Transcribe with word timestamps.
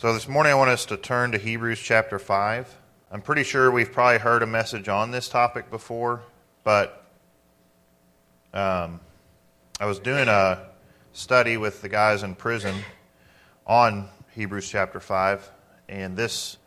So 0.00 0.14
this 0.14 0.28
morning 0.28 0.52
I 0.52 0.54
want 0.54 0.70
us 0.70 0.86
to 0.86 0.96
turn 0.96 1.32
to 1.32 1.38
Hebrews 1.38 1.80
chapter 1.80 2.20
5. 2.20 2.72
I'm 3.10 3.20
pretty 3.20 3.42
sure 3.42 3.68
we've 3.68 3.90
probably 3.90 4.20
heard 4.20 4.44
a 4.44 4.46
message 4.46 4.88
on 4.88 5.10
this 5.10 5.28
topic 5.28 5.72
before, 5.72 6.22
but 6.62 7.04
um, 8.54 9.00
I 9.80 9.86
was 9.86 9.98
doing 9.98 10.28
a 10.28 10.66
study 11.12 11.56
with 11.56 11.82
the 11.82 11.88
guys 11.88 12.22
in 12.22 12.36
prison 12.36 12.76
on 13.66 14.08
Hebrews 14.36 14.70
chapter 14.70 15.00
5, 15.00 15.50
and 15.88 16.16
this 16.16 16.58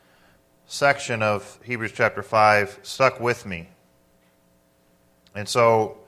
section 0.66 1.24
of 1.24 1.58
Hebrews 1.64 1.94
chapter 1.94 2.24
5 2.24 2.80
stuck 2.84 3.22
with 3.22 3.46
me. 3.46 3.70
And 5.36 5.48
so 5.48 6.00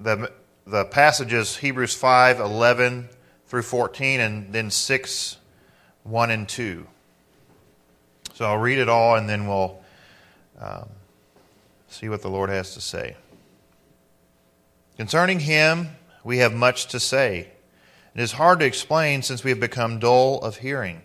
the, 0.00 0.32
the 0.66 0.86
passages 0.86 1.54
Hebrews 1.58 1.94
5 1.94 2.40
11 2.40 3.10
through 3.48 3.62
14, 3.62 4.20
and 4.20 4.52
then 4.52 4.70
6 4.70 5.36
1 6.04 6.30
and 6.30 6.48
2. 6.48 6.86
So 8.34 8.44
I'll 8.44 8.58
read 8.58 8.78
it 8.78 8.88
all 8.88 9.16
and 9.16 9.28
then 9.28 9.48
we'll 9.48 9.82
um, 10.60 10.88
see 11.88 12.08
what 12.08 12.22
the 12.22 12.30
Lord 12.30 12.50
has 12.50 12.74
to 12.74 12.80
say. 12.80 13.16
Concerning 14.96 15.40
him, 15.40 15.88
we 16.24 16.38
have 16.38 16.54
much 16.54 16.86
to 16.86 17.00
say. 17.00 17.50
It 18.14 18.20
is 18.20 18.32
hard 18.32 18.60
to 18.60 18.66
explain 18.66 19.22
since 19.22 19.44
we 19.44 19.50
have 19.50 19.60
become 19.60 19.98
dull 19.98 20.38
of 20.40 20.58
hearing. 20.58 21.02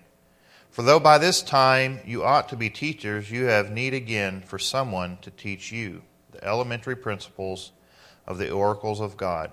For 0.69 0.81
though 0.81 0.99
by 0.99 1.17
this 1.17 1.41
time 1.41 1.99
you 2.05 2.23
ought 2.23 2.49
to 2.49 2.55
be 2.55 2.69
teachers, 2.69 3.29
you 3.29 3.45
have 3.45 3.71
need 3.71 3.93
again 3.93 4.41
for 4.41 4.57
someone 4.57 5.17
to 5.21 5.29
teach 5.31 5.71
you 5.71 6.01
the 6.31 6.43
elementary 6.43 6.95
principles 6.95 7.71
of 8.25 8.37
the 8.37 8.51
oracles 8.51 8.99
of 8.99 9.17
God. 9.17 9.51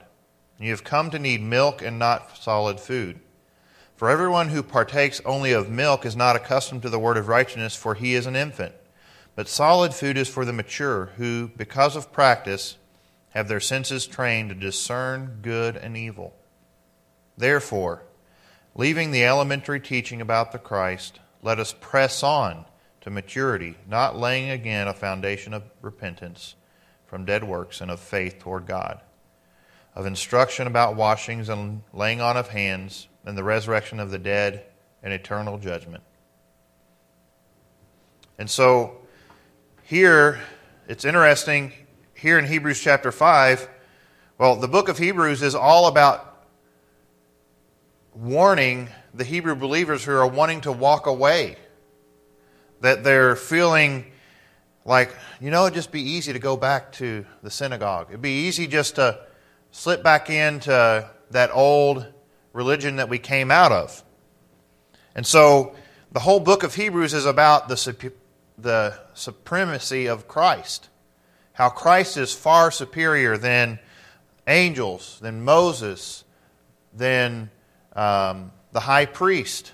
You 0.60 0.70
have 0.72 0.84
come 0.84 1.10
to 1.10 1.18
need 1.18 1.40
milk 1.40 1.80
and 1.80 1.98
not 1.98 2.36
solid 2.36 2.78
food. 2.78 3.18
For 3.96 4.10
everyone 4.10 4.50
who 4.50 4.62
partakes 4.62 5.22
only 5.24 5.52
of 5.52 5.70
milk 5.70 6.04
is 6.04 6.14
not 6.14 6.36
accustomed 6.36 6.82
to 6.82 6.90
the 6.90 6.98
word 6.98 7.16
of 7.16 7.28
righteousness, 7.28 7.74
for 7.74 7.94
he 7.94 8.14
is 8.14 8.26
an 8.26 8.36
infant. 8.36 8.74
But 9.34 9.48
solid 9.48 9.94
food 9.94 10.18
is 10.18 10.28
for 10.28 10.44
the 10.44 10.52
mature, 10.52 11.12
who, 11.16 11.50
because 11.56 11.96
of 11.96 12.12
practice, 12.12 12.76
have 13.30 13.48
their 13.48 13.60
senses 13.60 14.06
trained 14.06 14.50
to 14.50 14.54
discern 14.54 15.38
good 15.40 15.76
and 15.76 15.96
evil. 15.96 16.34
Therefore, 17.38 18.02
leaving 18.74 19.12
the 19.12 19.24
elementary 19.24 19.80
teaching 19.80 20.20
about 20.20 20.52
the 20.52 20.58
Christ, 20.58 21.20
let 21.40 21.58
us 21.58 21.74
press 21.80 22.22
on 22.22 22.66
to 23.00 23.08
maturity, 23.08 23.76
not 23.88 24.18
laying 24.18 24.50
again 24.50 24.88
a 24.88 24.94
foundation 24.94 25.54
of 25.54 25.62
repentance 25.80 26.54
from 27.06 27.24
dead 27.24 27.44
works 27.44 27.80
and 27.80 27.90
of 27.90 27.98
faith 27.98 28.38
toward 28.38 28.66
God 28.66 29.00
of 29.94 30.06
instruction 30.06 30.66
about 30.66 30.96
washings 30.96 31.48
and 31.48 31.82
laying 31.92 32.20
on 32.20 32.36
of 32.36 32.48
hands, 32.48 33.08
and 33.24 33.36
the 33.36 33.44
resurrection 33.44 34.00
of 34.00 34.10
the 34.10 34.18
dead 34.18 34.64
and 35.02 35.12
eternal 35.12 35.58
judgment. 35.58 36.02
And 38.38 38.48
so, 38.48 38.96
here, 39.82 40.40
it's 40.88 41.04
interesting, 41.04 41.72
here 42.14 42.38
in 42.38 42.46
Hebrews 42.46 42.80
chapter 42.80 43.12
5, 43.12 43.68
well, 44.38 44.56
the 44.56 44.68
book 44.68 44.88
of 44.88 44.96
Hebrews 44.96 45.42
is 45.42 45.54
all 45.54 45.86
about 45.86 46.46
warning 48.14 48.88
the 49.12 49.24
Hebrew 49.24 49.54
believers 49.54 50.04
who 50.04 50.12
are 50.12 50.26
wanting 50.26 50.62
to 50.62 50.72
walk 50.72 51.06
away. 51.06 51.56
That 52.80 53.04
they're 53.04 53.36
feeling 53.36 54.06
like, 54.84 55.14
you 55.40 55.50
know, 55.50 55.64
it'd 55.64 55.74
just 55.74 55.92
be 55.92 56.00
easy 56.00 56.32
to 56.32 56.38
go 56.38 56.56
back 56.56 56.92
to 56.92 57.26
the 57.42 57.50
synagogue. 57.50 58.06
It'd 58.08 58.22
be 58.22 58.46
easy 58.46 58.66
just 58.66 58.94
to 58.96 59.20
slip 59.70 60.02
back 60.02 60.30
into 60.30 61.08
that 61.30 61.50
old 61.52 62.06
religion 62.52 62.96
that 62.96 63.08
we 63.08 63.18
came 63.18 63.50
out 63.50 63.72
of. 63.72 64.02
And 65.14 65.26
so 65.26 65.74
the 66.12 66.20
whole 66.20 66.40
book 66.40 66.62
of 66.62 66.74
Hebrews 66.74 67.14
is 67.14 67.26
about 67.26 67.68
the, 67.68 68.12
the 68.58 68.98
supremacy 69.14 70.06
of 70.06 70.26
Christ. 70.26 70.88
How 71.52 71.68
Christ 71.68 72.16
is 72.16 72.32
far 72.32 72.70
superior 72.70 73.36
than 73.36 73.78
angels, 74.46 75.18
than 75.20 75.44
Moses, 75.44 76.24
than 76.92 77.50
um, 77.94 78.52
the 78.72 78.80
high 78.80 79.06
priest. 79.06 79.72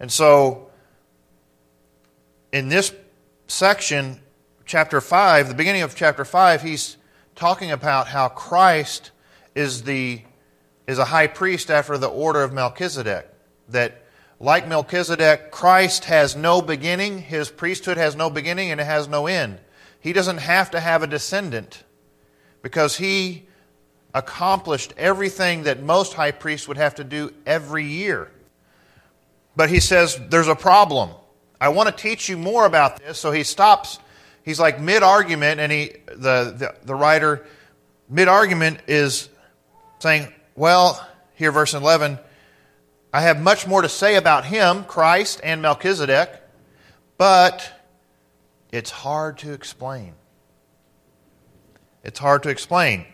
And 0.00 0.12
so 0.12 0.70
in 2.52 2.68
this 2.68 2.92
section, 3.46 4.20
chapter 4.66 5.00
5, 5.00 5.48
the 5.48 5.54
beginning 5.54 5.82
of 5.82 5.94
chapter 5.94 6.24
5, 6.24 6.62
he's 6.62 6.97
talking 7.38 7.70
about 7.70 8.08
how 8.08 8.28
Christ 8.28 9.12
is 9.54 9.84
the 9.84 10.20
is 10.88 10.98
a 10.98 11.04
high 11.04 11.28
priest 11.28 11.70
after 11.70 11.96
the 11.96 12.08
order 12.08 12.42
of 12.42 12.52
Melchizedek. 12.52 13.32
That 13.68 14.02
like 14.40 14.66
Melchizedek, 14.66 15.52
Christ 15.52 16.06
has 16.06 16.34
no 16.34 16.60
beginning, 16.60 17.20
his 17.22 17.50
priesthood 17.50 17.96
has 17.96 18.16
no 18.16 18.28
beginning 18.28 18.70
and 18.72 18.80
it 18.80 18.84
has 18.84 19.06
no 19.06 19.26
end. 19.26 19.60
He 20.00 20.12
doesn't 20.12 20.38
have 20.38 20.72
to 20.72 20.80
have 20.80 21.02
a 21.02 21.06
descendant 21.06 21.84
because 22.62 22.96
he 22.96 23.46
accomplished 24.14 24.92
everything 24.96 25.62
that 25.62 25.82
most 25.82 26.14
high 26.14 26.32
priests 26.32 26.66
would 26.66 26.76
have 26.76 26.96
to 26.96 27.04
do 27.04 27.32
every 27.46 27.84
year. 27.84 28.32
But 29.54 29.70
he 29.70 29.78
says 29.78 30.18
there's 30.28 30.48
a 30.48 30.56
problem. 30.56 31.10
I 31.60 31.68
want 31.68 31.88
to 31.88 32.02
teach 32.02 32.28
you 32.28 32.36
more 32.36 32.66
about 32.66 32.98
this. 32.98 33.18
So 33.18 33.30
he 33.30 33.44
stops 33.44 34.00
he's 34.48 34.58
like 34.58 34.80
mid 34.80 35.02
argument, 35.02 35.60
and 35.60 35.70
he 35.70 35.92
the, 36.06 36.54
the, 36.56 36.74
the 36.84 36.94
writer 36.94 37.46
mid 38.08 38.28
argument 38.28 38.80
is 38.86 39.28
saying, 39.98 40.32
Well, 40.56 41.06
here, 41.34 41.52
verse 41.52 41.74
11, 41.74 42.18
I 43.12 43.20
have 43.20 43.40
much 43.40 43.66
more 43.66 43.82
to 43.82 43.88
say 43.88 44.16
about 44.16 44.46
him, 44.46 44.84
Christ, 44.84 45.40
and 45.44 45.60
Melchizedek, 45.60 46.30
but 47.18 47.70
it's 48.72 48.90
hard 48.90 49.38
to 49.38 49.52
explain. 49.52 50.14
It's 52.02 52.18
hard 52.18 52.42
to 52.44 52.48
explain. 52.48 53.04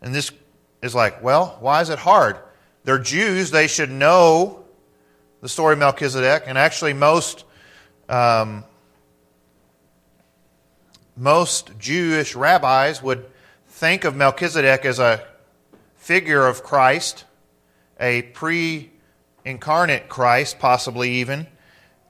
And 0.00 0.14
this 0.14 0.30
is 0.80 0.94
like, 0.94 1.22
well, 1.22 1.56
why 1.60 1.80
is 1.80 1.88
it 1.88 1.98
hard? 1.98 2.38
They're 2.84 2.98
Jews, 2.98 3.50
they 3.50 3.66
should 3.66 3.90
know 3.90 4.64
the 5.40 5.48
story 5.48 5.72
of 5.72 5.78
Melchizedek, 5.78 6.44
and 6.46 6.56
actually, 6.56 6.92
most 6.92 7.44
um, 8.08 8.64
most 11.16 11.78
Jewish 11.78 12.34
rabbis 12.34 13.02
would 13.02 13.26
think 13.68 14.04
of 14.04 14.16
Melchizedek 14.16 14.84
as 14.84 14.98
a 14.98 15.24
figure 15.96 16.46
of 16.46 16.62
Christ, 16.62 17.24
a 18.00 18.22
pre 18.22 18.90
incarnate 19.44 20.08
Christ, 20.08 20.58
possibly 20.58 21.10
even. 21.16 21.46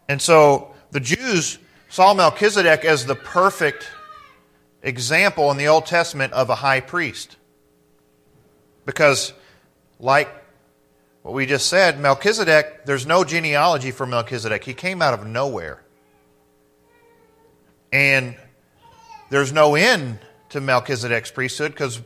And 0.09 0.20
so 0.20 0.75
the 0.91 1.00
Jews 1.00 1.59
saw 1.88 2.15
Melchizedek 2.15 2.84
as 2.84 3.06
the 3.06 3.15
perfect 3.15 3.91
example 4.82 5.50
in 5.50 5.56
the 5.56 5.69
Old 5.69 5.86
Testament 5.86 6.32
of 6.32 6.50
a 6.50 6.54
high 6.54 6.81
priest. 6.81 7.36
Because, 8.84 9.32
like 9.98 10.28
what 11.22 11.34
we 11.34 11.47
just 11.47 11.69
said, 11.69 11.98
Melchizedek, 11.98 12.84
there's 12.84 13.06
no 13.06 13.25
genealogy 13.25 13.91
for 13.91 14.06
Melchizedek. 14.06 14.62
He 14.65 14.75
came 14.75 15.00
out 15.00 15.15
of 15.15 15.26
nowhere. 15.26 15.82
And 17.92 18.36
there's 19.30 19.52
no 19.52 19.74
end 19.74 20.18
to 20.50 20.60
Melchizedek's 20.60 21.30
priesthood 21.30 21.72
because 21.72 22.00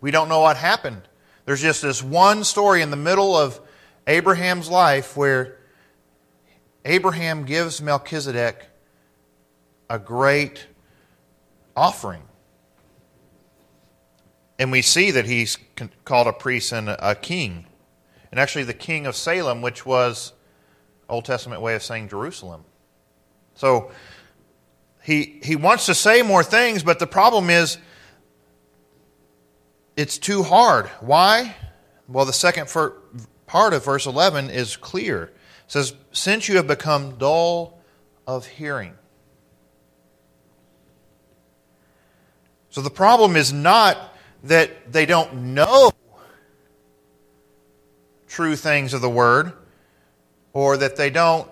we 0.00 0.10
don't 0.10 0.28
know 0.28 0.40
what 0.40 0.56
happened. 0.56 1.02
There's 1.44 1.60
just 1.60 1.82
this 1.82 2.02
one 2.02 2.44
story 2.44 2.82
in 2.82 2.90
the 2.90 2.96
middle 2.96 3.36
of 3.36 3.60
Abraham's 4.06 4.70
life 4.70 5.16
where 5.16 5.58
Abraham 6.84 7.44
gives 7.44 7.80
Melchizedek 7.80 8.66
a 9.88 9.98
great 9.98 10.66
offering. 11.76 12.22
And 14.58 14.70
we 14.70 14.82
see 14.82 15.10
that 15.10 15.24
he's 15.24 15.58
called 16.04 16.26
a 16.26 16.32
priest 16.32 16.72
and 16.72 16.88
a 16.88 17.14
king. 17.14 17.66
And 18.30 18.40
actually, 18.40 18.64
the 18.64 18.74
king 18.74 19.06
of 19.06 19.16
Salem, 19.16 19.60
which 19.60 19.84
was 19.84 20.32
Old 21.08 21.24
Testament 21.24 21.60
way 21.60 21.74
of 21.74 21.82
saying 21.82 22.08
Jerusalem. 22.08 22.64
So 23.54 23.90
he, 25.02 25.40
he 25.42 25.56
wants 25.56 25.86
to 25.86 25.94
say 25.94 26.22
more 26.22 26.44
things, 26.44 26.82
but 26.82 26.98
the 26.98 27.06
problem 27.06 27.50
is 27.50 27.78
it's 29.96 30.16
too 30.16 30.42
hard. 30.42 30.86
Why? 31.00 31.56
Well, 32.08 32.24
the 32.24 32.32
second 32.32 32.68
part 33.46 33.74
of 33.74 33.84
verse 33.84 34.06
11 34.06 34.50
is 34.50 34.76
clear. 34.76 35.24
It 35.24 35.32
says, 35.66 35.94
Since 36.12 36.48
you 36.48 36.56
have 36.56 36.66
become 36.66 37.16
dull 37.18 37.80
of 38.26 38.46
hearing. 38.46 38.94
So 42.70 42.80
the 42.80 42.90
problem 42.90 43.36
is 43.36 43.52
not 43.52 43.98
that 44.44 44.92
they 44.92 45.04
don't 45.04 45.54
know 45.54 45.90
true 48.28 48.56
things 48.56 48.94
of 48.94 49.02
the 49.02 49.10
word 49.10 49.52
or 50.52 50.78
that 50.78 50.96
they 50.96 51.10
don't 51.10 51.50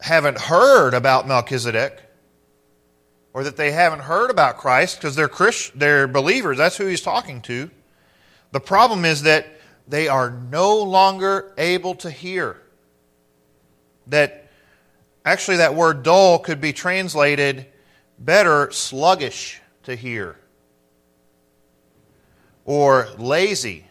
haven't 0.00 0.38
heard 0.38 0.94
about 0.94 1.26
Melchizedek 1.26 2.00
or 3.32 3.44
that 3.44 3.56
they 3.56 3.70
haven't 3.70 4.00
heard 4.00 4.30
about 4.30 4.56
Christ 4.56 4.98
because 4.98 5.14
they're 5.14 5.28
Christ, 5.28 5.72
they're 5.78 6.08
believers. 6.08 6.58
That's 6.58 6.76
who 6.76 6.86
he's 6.86 7.00
talking 7.00 7.42
to. 7.42 7.70
The 8.52 8.60
problem 8.60 9.04
is 9.04 9.22
that 9.22 9.46
they 9.86 10.08
are 10.08 10.30
no 10.30 10.82
longer 10.82 11.52
able 11.56 11.94
to 11.96 12.10
hear. 12.10 12.60
That 14.08 14.48
actually, 15.24 15.58
that 15.58 15.74
word 15.74 16.02
dull 16.02 16.38
could 16.38 16.60
be 16.60 16.72
translated 16.72 17.66
better 18.18 18.70
sluggish 18.72 19.60
to 19.84 19.94
hear 19.94 20.36
or 22.64 23.08
lazy. 23.18 23.84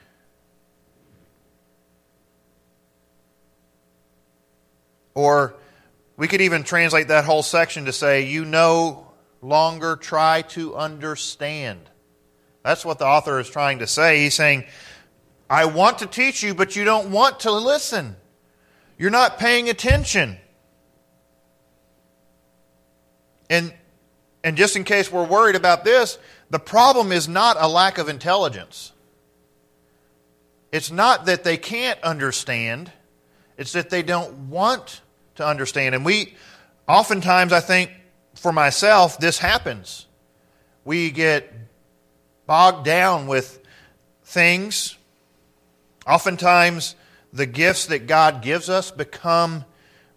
Or 5.14 5.56
we 6.16 6.28
could 6.28 6.42
even 6.42 6.64
translate 6.64 7.10
that 7.10 7.26
whole 7.26 7.44
section 7.44 7.86
to 7.86 7.94
say, 7.94 8.24
you 8.26 8.46
no 8.46 9.09
longer 9.42 9.96
try 9.96 10.42
to 10.42 10.76
understand. 10.76 11.80
That's 12.64 12.84
what 12.84 13.00
the 13.00 13.06
author 13.06 13.40
is 13.40 13.50
trying 13.50 13.80
to 13.80 13.88
say. 13.88 14.24
He's 14.24 14.36
saying, 14.36 14.66
I 15.50 15.66
want 15.66 16.00
to 16.00 16.06
teach 16.06 16.44
you, 16.44 16.54
but 16.54 16.76
you 16.76 16.84
don't 16.84 17.12
want 17.12 17.42
to 17.42 17.52
listen. 17.52 18.16
You're 18.98 19.10
not 19.10 19.40
paying 19.40 19.70
attention. 19.70 20.38
And, 23.50 23.74
and 24.44 24.58
just 24.58 24.76
in 24.76 24.84
case 24.84 25.12
we're 25.12 25.26
worried 25.26 25.56
about 25.56 25.84
this, 25.84 26.20
the 26.50 26.60
problem 26.60 27.12
is 27.12 27.28
not 27.28 27.58
a 27.60 27.68
lack 27.68 27.98
of 27.98 28.10
intelligence. 28.10 28.92
It's 30.72 30.92
not 30.92 31.26
that 31.26 31.44
they 31.44 31.58
can't 31.58 32.00
understand, 32.04 32.92
it's 33.58 33.72
that 33.72 33.90
they 33.90 34.04
don't 34.04 34.50
want 34.50 35.02
to 35.36 35.46
understand. 35.46 35.96
And 35.96 36.06
we, 36.06 36.36
oftentimes, 36.88 37.52
I 37.52 37.60
think, 37.60 37.92
for 38.40 38.52
myself, 38.52 39.20
this 39.20 39.38
happens. 39.38 40.08
We 40.86 41.12
get 41.12 41.52
bogged 42.48 42.86
down 42.86 43.28
with 43.28 43.62
things. 44.24 44.98
Oftentimes, 46.08 46.96
the 47.32 47.46
gifts 47.46 47.88
that 47.88 48.08
God 48.08 48.42
gives 48.42 48.70
us 48.70 48.92
become 48.92 49.66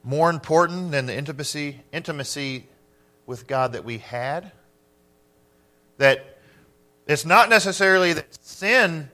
more 0.03 0.31
important 0.31 0.91
than 0.91 1.07
the 1.07 1.17
intimacy, 1.17 1.81
intimacy 1.93 2.67
with 3.27 3.47
God 3.47 3.73
that 3.73 3.85
we 3.85 3.99
had. 3.99 4.53
That 5.99 6.39
it's 7.07 7.25
not 7.25 7.49
necessarily 7.49 8.13
that 8.15 8.35
sin 8.43 9.11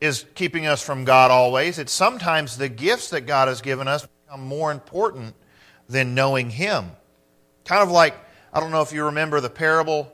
is 0.00 0.24
keeping 0.34 0.66
us 0.66 0.82
from 0.82 1.04
God 1.04 1.30
always, 1.30 1.78
it's 1.78 1.92
sometimes 1.92 2.56
the 2.56 2.70
gifts 2.70 3.10
that 3.10 3.26
God 3.26 3.48
has 3.48 3.60
given 3.60 3.86
us 3.86 4.06
become 4.24 4.42
more 4.46 4.72
important 4.72 5.34
than 5.88 6.14
knowing 6.14 6.48
Him. 6.48 6.92
Kind 7.70 7.84
of 7.84 7.92
like, 7.92 8.16
I 8.52 8.58
don't 8.58 8.72
know 8.72 8.82
if 8.82 8.92
you 8.92 9.04
remember 9.04 9.40
the 9.40 9.48
parable 9.48 10.12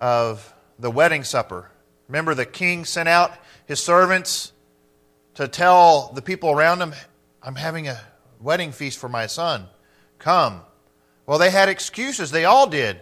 of 0.00 0.54
the 0.78 0.88
wedding 0.88 1.24
supper. 1.24 1.68
Remember, 2.06 2.32
the 2.32 2.46
king 2.46 2.84
sent 2.84 3.08
out 3.08 3.32
his 3.66 3.82
servants 3.82 4.52
to 5.34 5.48
tell 5.48 6.12
the 6.14 6.22
people 6.22 6.52
around 6.52 6.80
him, 6.80 6.94
I'm 7.42 7.56
having 7.56 7.88
a 7.88 8.00
wedding 8.40 8.70
feast 8.70 9.00
for 9.00 9.08
my 9.08 9.26
son. 9.26 9.66
Come. 10.20 10.60
Well, 11.26 11.40
they 11.40 11.50
had 11.50 11.68
excuses. 11.68 12.30
They 12.30 12.44
all 12.44 12.68
did. 12.68 13.00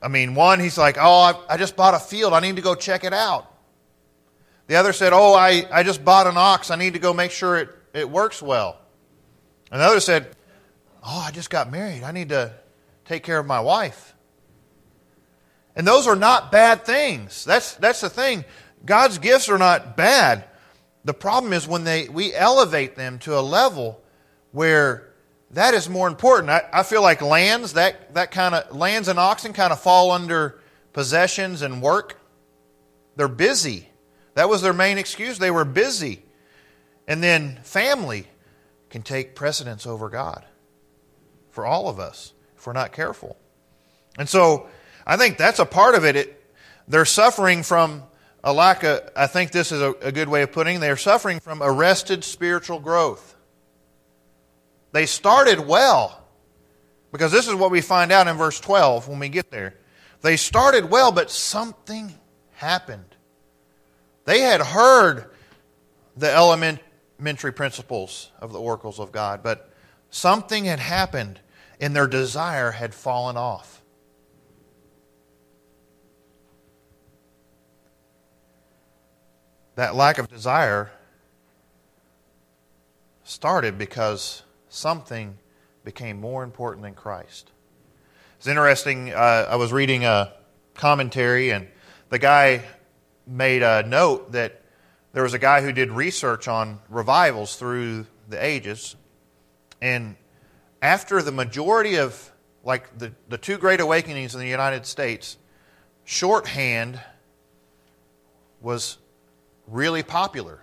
I 0.00 0.06
mean, 0.06 0.36
one, 0.36 0.60
he's 0.60 0.78
like, 0.78 0.96
Oh, 1.00 1.02
I, 1.02 1.54
I 1.54 1.56
just 1.56 1.74
bought 1.74 1.94
a 1.94 1.98
field. 1.98 2.32
I 2.32 2.38
need 2.38 2.54
to 2.54 2.62
go 2.62 2.76
check 2.76 3.02
it 3.02 3.12
out. 3.12 3.52
The 4.68 4.76
other 4.76 4.92
said, 4.92 5.12
Oh, 5.12 5.34
I, 5.34 5.66
I 5.72 5.82
just 5.82 6.04
bought 6.04 6.28
an 6.28 6.36
ox. 6.36 6.70
I 6.70 6.76
need 6.76 6.92
to 6.92 7.00
go 7.00 7.12
make 7.12 7.32
sure 7.32 7.56
it, 7.56 7.70
it 7.92 8.08
works 8.08 8.40
well. 8.40 8.78
Another 9.72 9.98
said, 9.98 10.36
Oh, 11.02 11.24
I 11.26 11.30
just 11.32 11.50
got 11.50 11.70
married. 11.70 12.04
I 12.04 12.12
need 12.12 12.28
to 12.28 12.52
take 13.04 13.24
care 13.24 13.38
of 13.38 13.46
my 13.46 13.60
wife. 13.60 14.14
And 15.74 15.86
those 15.86 16.06
are 16.06 16.16
not 16.16 16.52
bad 16.52 16.84
things. 16.84 17.44
That's, 17.44 17.74
that's 17.74 18.00
the 18.00 18.10
thing. 18.10 18.44
God's 18.84 19.18
gifts 19.18 19.48
are 19.48 19.58
not 19.58 19.96
bad. 19.96 20.44
The 21.04 21.14
problem 21.14 21.52
is 21.52 21.66
when 21.66 21.84
they, 21.84 22.08
we 22.08 22.32
elevate 22.34 22.94
them 22.94 23.18
to 23.20 23.38
a 23.38 23.40
level 23.40 24.00
where 24.52 25.08
that 25.52 25.74
is 25.74 25.88
more 25.88 26.06
important. 26.06 26.50
I, 26.50 26.68
I 26.72 26.82
feel 26.82 27.02
like 27.02 27.20
lands, 27.20 27.72
that, 27.72 28.14
that 28.14 28.30
kind 28.30 28.54
of 28.54 28.76
lands 28.76 29.08
and 29.08 29.18
oxen 29.18 29.52
kind 29.52 29.72
of 29.72 29.80
fall 29.80 30.10
under 30.10 30.60
possessions 30.92 31.62
and 31.62 31.82
work. 31.82 32.20
They're 33.16 33.28
busy. 33.28 33.88
That 34.34 34.48
was 34.48 34.62
their 34.62 34.72
main 34.72 34.98
excuse. 34.98 35.38
They 35.38 35.50
were 35.50 35.64
busy. 35.64 36.22
And 37.08 37.22
then 37.22 37.58
family 37.64 38.28
can 38.88 39.02
take 39.02 39.34
precedence 39.34 39.86
over 39.86 40.08
God 40.08 40.44
for 41.52 41.64
all 41.64 41.88
of 41.88 42.00
us 42.00 42.32
if 42.56 42.66
we're 42.66 42.72
not 42.72 42.92
careful. 42.92 43.36
And 44.18 44.28
so 44.28 44.68
I 45.06 45.16
think 45.16 45.38
that's 45.38 45.58
a 45.58 45.64
part 45.64 45.94
of 45.94 46.04
it. 46.04 46.16
it 46.16 46.44
they're 46.88 47.04
suffering 47.04 47.62
from 47.62 48.02
a 48.44 48.52
lack 48.52 48.82
of, 48.82 49.08
I 49.14 49.28
think 49.28 49.52
this 49.52 49.70
is 49.70 49.80
a, 49.80 49.94
a 50.02 50.12
good 50.12 50.28
way 50.28 50.42
of 50.42 50.52
putting 50.52 50.76
it, 50.76 50.80
they're 50.80 50.96
suffering 50.96 51.38
from 51.38 51.62
arrested 51.62 52.24
spiritual 52.24 52.80
growth. 52.80 53.36
They 54.90 55.06
started 55.06 55.60
well. 55.60 56.18
Because 57.12 57.30
this 57.30 57.46
is 57.46 57.54
what 57.54 57.70
we 57.70 57.82
find 57.82 58.10
out 58.10 58.26
in 58.26 58.36
verse 58.36 58.58
12 58.58 59.06
when 59.06 59.18
we 59.18 59.28
get 59.28 59.50
there. 59.50 59.74
They 60.22 60.36
started 60.36 60.90
well, 60.90 61.12
but 61.12 61.30
something 61.30 62.14
happened. 62.54 63.16
They 64.24 64.40
had 64.40 64.62
heard 64.62 65.26
the 66.16 66.32
elementary 66.32 67.52
principles 67.52 68.30
of 68.40 68.52
the 68.52 68.58
oracles 68.58 68.98
of 68.98 69.12
God, 69.12 69.42
but 69.42 69.70
something 70.10 70.64
had 70.64 70.78
happened 70.78 71.40
and 71.82 71.96
their 71.96 72.06
desire 72.06 72.70
had 72.70 72.94
fallen 72.94 73.36
off. 73.36 73.82
That 79.74 79.96
lack 79.96 80.18
of 80.18 80.28
desire 80.28 80.92
started 83.24 83.78
because 83.78 84.44
something 84.68 85.36
became 85.84 86.20
more 86.20 86.44
important 86.44 86.84
than 86.84 86.94
Christ. 86.94 87.50
It's 88.38 88.46
interesting. 88.46 89.12
Uh, 89.12 89.48
I 89.50 89.56
was 89.56 89.72
reading 89.72 90.04
a 90.04 90.32
commentary, 90.74 91.50
and 91.50 91.66
the 92.10 92.18
guy 92.20 92.62
made 93.26 93.64
a 93.64 93.82
note 93.82 94.32
that 94.32 94.62
there 95.12 95.24
was 95.24 95.34
a 95.34 95.38
guy 95.38 95.62
who 95.62 95.72
did 95.72 95.90
research 95.90 96.46
on 96.46 96.78
revivals 96.88 97.56
through 97.56 98.06
the 98.28 98.44
ages, 98.44 98.94
and 99.80 100.14
after 100.82 101.22
the 101.22 101.32
majority 101.32 101.94
of 101.94 102.30
like 102.64 102.98
the, 102.98 103.12
the 103.28 103.38
two 103.38 103.56
great 103.56 103.80
awakenings 103.80 104.34
in 104.34 104.40
the 104.40 104.48
United 104.48 104.84
States, 104.84 105.38
shorthand 106.04 107.00
was 108.60 108.98
really 109.66 110.02
popular. 110.02 110.60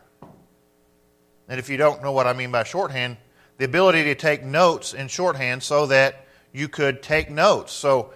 And 1.48 1.60
if 1.60 1.70
you 1.70 1.78
don't 1.78 2.04
know 2.04 2.12
what 2.12 2.28
I 2.28 2.34
mean 2.34 2.52
by 2.52 2.64
shorthand, 2.64 3.18
the 3.58 3.66
ability 3.66 4.04
to 4.04 4.16
take 4.16 4.44
notes 4.44 4.94
in 4.94 5.08
shorthand 5.08 5.64
so 5.64 5.88
that 5.88 6.26
you 6.54 6.68
could 6.68 7.02
take 7.02 7.30
notes. 7.30 7.74
So 7.74 8.14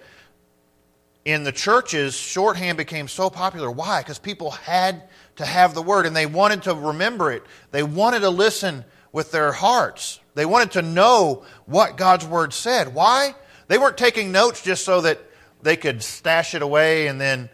in 1.24 1.42
the 1.42 1.52
churches, 1.52 2.14
shorthand 2.14 2.78
became 2.78 3.08
so 3.08 3.28
popular. 3.28 3.70
Why? 3.70 4.00
Because 4.00 4.18
people 4.18 4.50
had 4.50 5.08
to 5.36 5.44
have 5.44 5.74
the 5.74 5.82
word 5.82 6.06
and 6.06 6.14
they 6.14 6.26
wanted 6.26 6.62
to 6.64 6.74
remember 6.74 7.32
it. 7.32 7.42
They 7.70 7.82
wanted 7.82 8.20
to 8.20 8.30
listen 8.30 8.84
with 9.12 9.30
their 9.30 9.52
hearts. 9.52 10.20
They 10.34 10.46
wanted 10.46 10.72
to 10.72 10.82
know 10.82 11.44
what 11.66 11.96
God's 11.96 12.26
word 12.26 12.52
said. 12.52 12.94
Why? 12.94 13.34
They 13.68 13.78
weren't 13.78 13.96
taking 13.96 14.32
notes 14.32 14.62
just 14.62 14.84
so 14.84 15.00
that 15.02 15.20
they 15.62 15.76
could 15.76 16.02
stash 16.02 16.54
it 16.54 16.62
away 16.62 17.06
and 17.06 17.20
then 17.20 17.48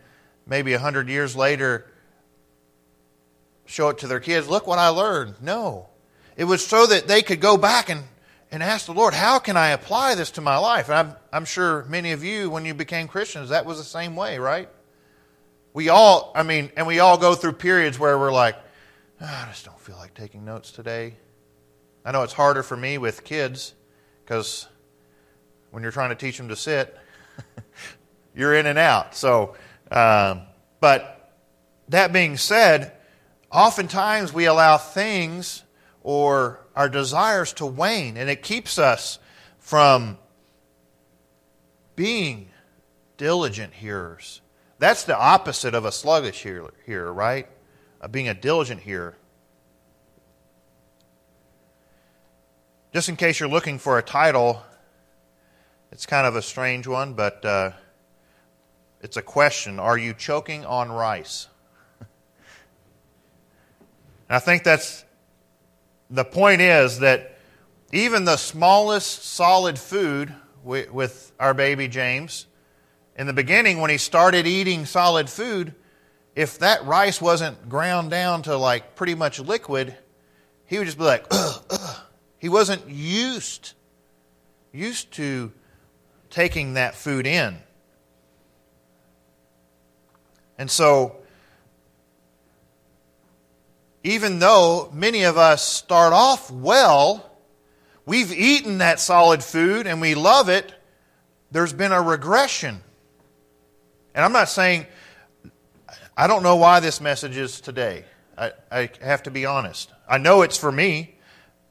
maybe 0.47 0.73
a 0.73 0.79
hundred 0.79 1.09
years 1.09 1.37
later 1.37 1.87
show 3.67 3.91
it 3.91 3.99
to 3.99 4.09
their 4.09 4.21
kids. 4.21 4.49
Look 4.49 4.67
what 4.67 4.79
I 4.79 4.89
learned. 4.89 5.37
No. 5.41 5.89
It 6.37 6.45
was 6.45 6.67
so 6.67 6.87
that 6.87 7.07
they 7.07 7.23
could 7.23 7.41
go 7.41 7.57
back 7.57 7.89
and, 7.89 8.03
and 8.51 8.63
ask 8.63 8.87
the 8.87 8.93
Lord, 8.93 9.15
how 9.15 9.39
can 9.39 9.57
I 9.57 9.69
apply 9.69 10.17
this 10.17 10.33
to 10.33 10.41
my 10.41 10.57
life? 10.57 10.89
And 10.89 10.99
I'm, 10.99 11.17
I'm 11.33 11.45
sure 11.45 11.85
many 11.85 12.13
of 12.13 12.25
you, 12.25 12.51
when 12.51 12.65
you 12.65 12.75
became 12.75 13.07
Christians, 13.07 13.51
that 13.51 13.67
was 13.67 13.79
the 13.79 13.85
same 13.85 14.17
way, 14.17 14.39
right? 14.39 14.69
We 15.73 15.89
all, 15.89 16.33
I 16.35 16.43
mean, 16.43 16.73
and 16.77 16.87
we 16.87 16.99
all 16.99 17.17
go 17.17 17.37
through 17.37 17.53
periods 17.53 17.97
where 17.99 18.19
we're 18.19 18.33
like, 18.33 18.57
oh, 19.21 19.27
I 19.27 19.47
just 19.51 19.65
don't 19.65 19.79
feel 19.79 19.97
like 19.97 20.15
taking 20.15 20.45
notes 20.45 20.73
today. 20.73 21.15
I 22.05 22.13
know 22.13 22.23
it's 22.23 22.33
harder 22.33 22.63
for 22.63 22.77
me 22.77 22.99
with 22.99 23.25
kids 23.25 23.75
because 24.25 24.67
when 25.71 25.83
you're 25.83 25.93
trying 25.93 26.11
to 26.11 26.15
teach 26.15 26.37
them 26.37 26.49
to 26.49 26.57
sit, 26.57 26.97
you're 28.35 28.55
in 28.55 28.67
and 28.67 28.79
out. 28.79 29.15
So, 29.15 29.55
um, 29.91 30.43
but 30.81 31.33
that 31.89 32.13
being 32.13 32.37
said, 32.37 32.93
oftentimes 33.51 34.33
we 34.33 34.47
allow 34.47 34.79
things 34.79 35.63
or 36.03 36.61
our 36.75 36.89
desires 36.89 37.53
to 37.55 37.67
wane, 37.67 38.17
and 38.17 38.31
it 38.31 38.43
keeps 38.43 38.79
us 38.79 39.19
from 39.59 40.17
being 41.97 42.49
diligent 43.19 43.75
hearers. 43.75 44.41
That's 44.79 45.05
the 45.05 45.19
opposite 45.19 45.75
of 45.75 45.85
a 45.85 45.93
sluggish 45.93 46.43
hearer, 46.43 47.13
right? 47.13 47.47
Of 48.01 48.13
being 48.13 48.29
a 48.29 48.35
diligent 48.35 48.81
hearer. 48.81 49.17
Just 52.93 53.09
in 53.09 53.15
case 53.15 53.39
you're 53.39 53.49
looking 53.49 53.79
for 53.79 53.99
a 53.99 54.03
title, 54.03 54.65
it's 55.93 56.07
kind 56.07 56.27
of 56.27 56.35
a 56.35 56.43
strange 56.43 56.89
one, 56.89 57.15
but 57.15 57.45
uh, 57.45 57.71
it's 59.01 59.17
a 59.17 59.23
question 59.23 59.79
Are 59.79 59.97
you 59.97 60.13
choking 60.13 60.65
on 60.65 60.91
rice? 60.91 61.47
I 64.29 64.41
think 64.41 64.65
that's 64.65 65.05
the 66.11 66.25
point 66.25 66.63
is 66.63 66.99
that 66.99 67.39
even 67.93 68.25
the 68.25 68.37
smallest 68.37 69.25
solid 69.25 69.79
food 69.79 70.35
with 70.65 71.31
our 71.39 71.55
baby 71.55 71.87
James, 71.87 72.47
in 73.15 73.29
the 73.29 73.33
beginning 73.33 73.81
when 73.81 73.91
he 73.91 73.99
started 73.99 74.49
eating 74.49 74.85
solid 74.85 75.31
food, 75.31 75.77
if 76.35 76.59
that 76.59 76.85
rice 76.85 77.21
wasn't 77.21 77.69
ground 77.69 78.11
down 78.11 78.43
to 78.43 78.57
like 78.57 78.97
pretty 78.97 79.15
much 79.15 79.39
liquid, 79.39 79.97
he 80.67 80.77
would 80.77 80.87
just 80.87 80.99
be 80.99 81.05
like. 81.05 81.25
he 82.41 82.49
wasn't 82.49 82.89
used 82.89 83.75
used 84.73 85.13
to 85.13 85.53
taking 86.31 86.75
that 86.75 86.95
food 86.95 87.27
in. 87.27 87.59
And 90.59 90.71
so 90.71 91.17
even 94.03 94.39
though 94.39 94.91
many 94.93 95.25
of 95.25 95.37
us 95.37 95.67
start 95.67 96.13
off 96.13 96.51
well, 96.51 97.31
we've 98.07 98.33
eaten 98.33 98.79
that 98.79 99.01
solid 99.01 99.45
food 99.45 99.87
and 99.87 100.01
we 100.01 100.15
love 100.15 100.49
it, 100.49 100.73
there's 101.51 101.73
been 101.73 101.93
a 101.93 102.01
regression. 102.01 102.81
And 104.15 104.25
I'm 104.25 104.33
not 104.33 104.49
saying, 104.49 104.87
I 106.17 106.27
don't 106.27 106.43
know 106.43 106.57
why 106.57 106.81
this 106.81 107.01
message 107.01 107.37
is 107.37 107.61
today. 107.61 108.05
I, 108.39 108.53
I 108.71 108.91
have 109.03 109.25
to 109.25 109.31
be 109.31 109.45
honest. 109.47 109.93
I 110.09 110.19
know 110.19 110.43
it's 110.43 110.57
for 110.57 110.73
me 110.73 111.17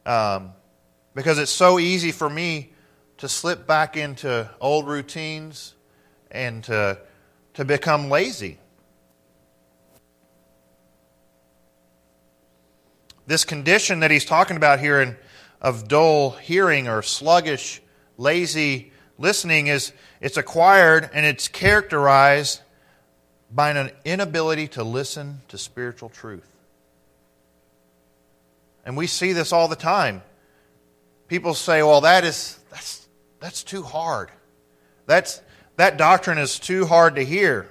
um, 0.05 0.51
because 1.13 1.39
it's 1.39 1.51
so 1.51 1.79
easy 1.79 2.11
for 2.11 2.29
me 2.29 2.71
to 3.17 3.27
slip 3.27 3.67
back 3.67 3.97
into 3.97 4.49
old 4.61 4.87
routines 4.87 5.73
and 6.31 6.63
to, 6.65 6.97
to 7.55 7.65
become 7.65 8.09
lazy. 8.09 8.59
this 13.29 13.45
condition 13.45 13.99
that 13.99 14.09
he's 14.09 14.25
talking 14.25 14.57
about 14.57 14.79
here 14.79 14.99
in, 14.99 15.15
of 15.61 15.87
dull 15.87 16.31
hearing 16.31 16.87
or 16.87 17.03
sluggish, 17.03 17.79
lazy 18.17 18.91
listening 19.19 19.67
is 19.67 19.93
it's 20.19 20.35
acquired 20.35 21.07
and 21.13 21.27
it's 21.27 21.47
characterized 21.47 22.59
by 23.51 23.69
an 23.69 23.91
inability 24.03 24.67
to 24.67 24.83
listen 24.83 25.41
to 25.47 25.59
spiritual 25.59 26.09
truth. 26.09 26.49
And 28.83 28.97
we 28.97 29.05
see 29.05 29.31
this 29.31 29.53
all 29.53 29.67
the 29.67 29.75
time. 29.75 30.23
People 31.29 31.53
say, 31.53 31.81
well, 31.81 32.01
that 32.01 32.25
is 32.25 32.59
that's 32.69 33.07
that's 33.39 33.63
too 33.63 33.83
hard. 33.83 34.29
That's 35.05 35.41
that 35.77 35.95
doctrine 35.95 36.37
is 36.37 36.59
too 36.59 36.85
hard 36.85 37.15
to 37.15 37.23
hear. 37.23 37.69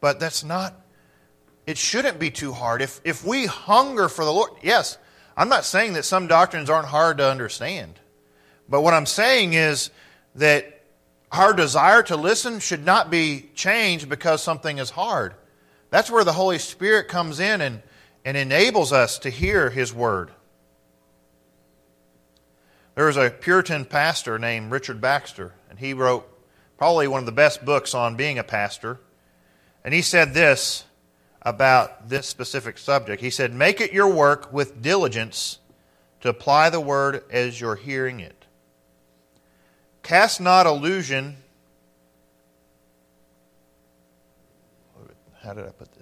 But 0.00 0.18
that's 0.18 0.42
not 0.42 0.74
it 1.66 1.78
shouldn't 1.78 2.18
be 2.18 2.30
too 2.30 2.52
hard. 2.52 2.82
If, 2.82 3.00
if 3.04 3.24
we 3.24 3.46
hunger 3.46 4.08
for 4.08 4.24
the 4.24 4.32
Lord, 4.32 4.50
yes, 4.62 4.98
I'm 5.36 5.48
not 5.48 5.64
saying 5.64 5.92
that 5.94 6.04
some 6.04 6.26
doctrines 6.26 6.68
aren't 6.68 6.88
hard 6.88 7.18
to 7.18 7.28
understand. 7.28 7.98
But 8.68 8.82
what 8.82 8.94
I'm 8.94 9.06
saying 9.06 9.54
is 9.54 9.90
that 10.34 10.82
our 11.30 11.52
desire 11.52 12.02
to 12.04 12.16
listen 12.16 12.58
should 12.58 12.84
not 12.84 13.10
be 13.10 13.48
changed 13.54 14.08
because 14.08 14.42
something 14.42 14.78
is 14.78 14.90
hard. 14.90 15.34
That's 15.90 16.10
where 16.10 16.24
the 16.24 16.32
Holy 16.32 16.58
Spirit 16.58 17.08
comes 17.08 17.38
in 17.38 17.60
and, 17.60 17.82
and 18.24 18.36
enables 18.36 18.92
us 18.92 19.18
to 19.20 19.30
hear 19.30 19.70
His 19.70 19.92
Word. 19.92 20.30
There 22.94 23.06
was 23.06 23.16
a 23.16 23.30
Puritan 23.30 23.84
pastor 23.84 24.38
named 24.38 24.70
Richard 24.70 25.00
Baxter, 25.00 25.54
and 25.70 25.78
he 25.78 25.94
wrote 25.94 26.28
probably 26.76 27.08
one 27.08 27.20
of 27.20 27.26
the 27.26 27.32
best 27.32 27.64
books 27.64 27.94
on 27.94 28.16
being 28.16 28.38
a 28.38 28.44
pastor. 28.44 29.00
And 29.84 29.94
he 29.94 30.02
said 30.02 30.34
this 30.34 30.84
about 31.40 32.08
this 32.08 32.26
specific 32.26 32.78
subject. 32.78 33.22
He 33.22 33.30
said, 33.30 33.52
Make 33.54 33.80
it 33.80 33.92
your 33.92 34.12
work 34.12 34.52
with 34.52 34.82
diligence 34.82 35.58
to 36.20 36.28
apply 36.28 36.70
the 36.70 36.80
word 36.80 37.24
as 37.30 37.60
you're 37.60 37.76
hearing 37.76 38.20
it. 38.20 38.44
Cast 40.02 40.40
not 40.40 40.66
illusion. 40.66 41.36
How 45.42 45.54
did 45.54 45.64
I 45.66 45.70
put 45.70 45.92
this? 45.92 46.01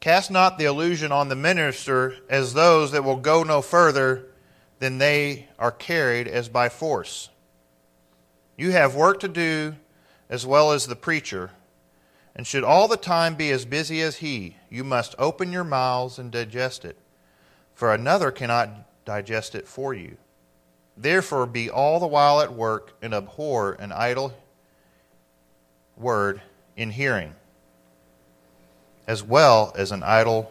Cast 0.00 0.30
not 0.30 0.56
the 0.56 0.64
illusion 0.64 1.12
on 1.12 1.28
the 1.28 1.36
minister 1.36 2.16
as 2.28 2.54
those 2.54 2.90
that 2.92 3.04
will 3.04 3.16
go 3.16 3.42
no 3.42 3.60
further 3.60 4.26
than 4.78 4.96
they 4.96 5.48
are 5.58 5.70
carried 5.70 6.26
as 6.26 6.48
by 6.48 6.70
force. 6.70 7.28
You 8.56 8.72
have 8.72 8.94
work 8.94 9.20
to 9.20 9.28
do 9.28 9.76
as 10.30 10.46
well 10.46 10.72
as 10.72 10.86
the 10.86 10.96
preacher, 10.96 11.50
and 12.34 12.46
should 12.46 12.64
all 12.64 12.88
the 12.88 12.96
time 12.96 13.34
be 13.34 13.50
as 13.50 13.64
busy 13.66 14.00
as 14.00 14.16
he, 14.16 14.56
you 14.70 14.84
must 14.84 15.14
open 15.18 15.52
your 15.52 15.64
mouths 15.64 16.18
and 16.18 16.30
digest 16.30 16.84
it, 16.84 16.96
for 17.74 17.92
another 17.92 18.30
cannot 18.30 18.70
digest 19.04 19.54
it 19.54 19.68
for 19.68 19.92
you. 19.92 20.16
Therefore, 20.96 21.46
be 21.46 21.68
all 21.68 22.00
the 22.00 22.06
while 22.06 22.40
at 22.40 22.52
work 22.52 22.92
and 23.02 23.12
abhor 23.12 23.72
an 23.72 23.92
idle 23.92 24.32
word 25.96 26.40
in 26.76 26.90
hearing, 26.90 27.34
as 29.10 29.24
well 29.24 29.72
as 29.76 29.90
an 29.90 30.04
idle 30.04 30.48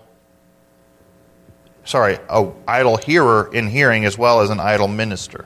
sorry, 1.85 2.19
a 2.29 2.51
idle 2.67 2.97
hearer 2.97 3.49
in 3.51 3.67
hearing 3.67 4.03
as 4.03 4.17
well 4.17 4.41
as 4.41 4.49
an 4.49 4.59
idle 4.59 4.87
minister. 4.89 5.45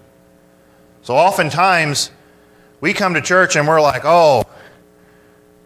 So 1.04 1.16
oftentimes 1.16 2.10
we 2.82 2.92
come 2.94 3.14
to 3.14 3.22
church 3.22 3.56
and 3.56 3.68
we're 3.68 3.80
like, 3.80 4.02
oh, 4.04 4.44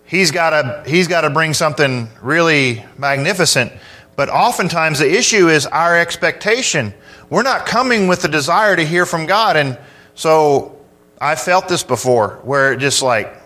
he's 0.03 0.29
got 0.29 0.49
to 0.49 0.83
he's 0.85 1.07
got 1.07 1.21
to 1.21 1.29
bring 1.29 1.53
something 1.53 2.09
really 2.21 2.85
magnificent. 2.97 3.71
But 4.17 4.29
oftentimes 4.29 4.99
the 4.99 5.09
issue 5.09 5.47
is 5.47 5.65
our 5.65 5.97
expectation. 5.97 6.93
We're 7.29 7.43
not 7.43 7.65
coming 7.65 8.07
with 8.07 8.21
the 8.21 8.27
desire 8.27 8.75
to 8.75 8.83
hear 8.83 9.05
from 9.05 9.25
God. 9.25 9.55
And 9.55 9.79
so 10.15 10.77
I 11.21 11.35
felt 11.35 11.69
this 11.69 11.81
before 11.81 12.41
where 12.43 12.73
it 12.73 12.79
just 12.79 13.01
like 13.01 13.36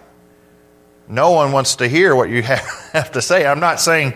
no 1.12 1.32
one 1.32 1.51
wants 1.51 1.75
to 1.75 1.88
hear 1.88 2.15
what 2.15 2.30
you 2.30 2.41
have 2.94 3.12
to 3.12 3.22
say. 3.22 3.46
I'm 3.46 3.60
not 3.60 3.80
saying 3.80 4.13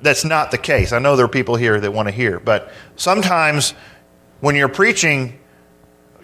that's 0.00 0.24
not 0.24 0.50
the 0.50 0.58
case. 0.58 0.92
I 0.92 0.98
know 0.98 1.16
there 1.16 1.24
are 1.24 1.28
people 1.28 1.56
here 1.56 1.80
that 1.80 1.92
want 1.92 2.08
to 2.08 2.12
hear. 2.12 2.40
But 2.40 2.70
sometimes 2.96 3.74
when 4.40 4.56
you're 4.56 4.68
preaching, 4.68 5.38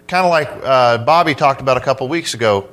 kind 0.07 0.25
of 0.25 0.29
like 0.29 0.49
uh, 0.63 0.99
Bobby 0.99 1.33
talked 1.33 1.61
about 1.61 1.77
a 1.77 1.79
couple 1.79 2.07
weeks 2.07 2.33
ago 2.33 2.69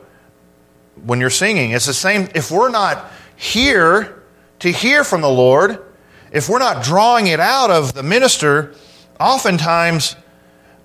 when 1.05 1.21
you're 1.21 1.31
singing. 1.31 1.71
It's 1.71 1.87
the 1.87 1.95
same. 1.95 2.29
If 2.35 2.51
we're 2.51 2.71
not 2.71 3.11
here 3.37 4.23
to 4.59 4.71
hear 4.71 5.05
from 5.05 5.21
the 5.21 5.31
Lord, 5.31 5.85
if 6.33 6.49
we're 6.49 6.59
not 6.59 6.83
drawing 6.83 7.29
it 7.29 7.41
out 7.41 7.71
of 7.71 7.95
the 7.95 8.03
minister, 8.03 8.75
oftentimes 9.21 10.17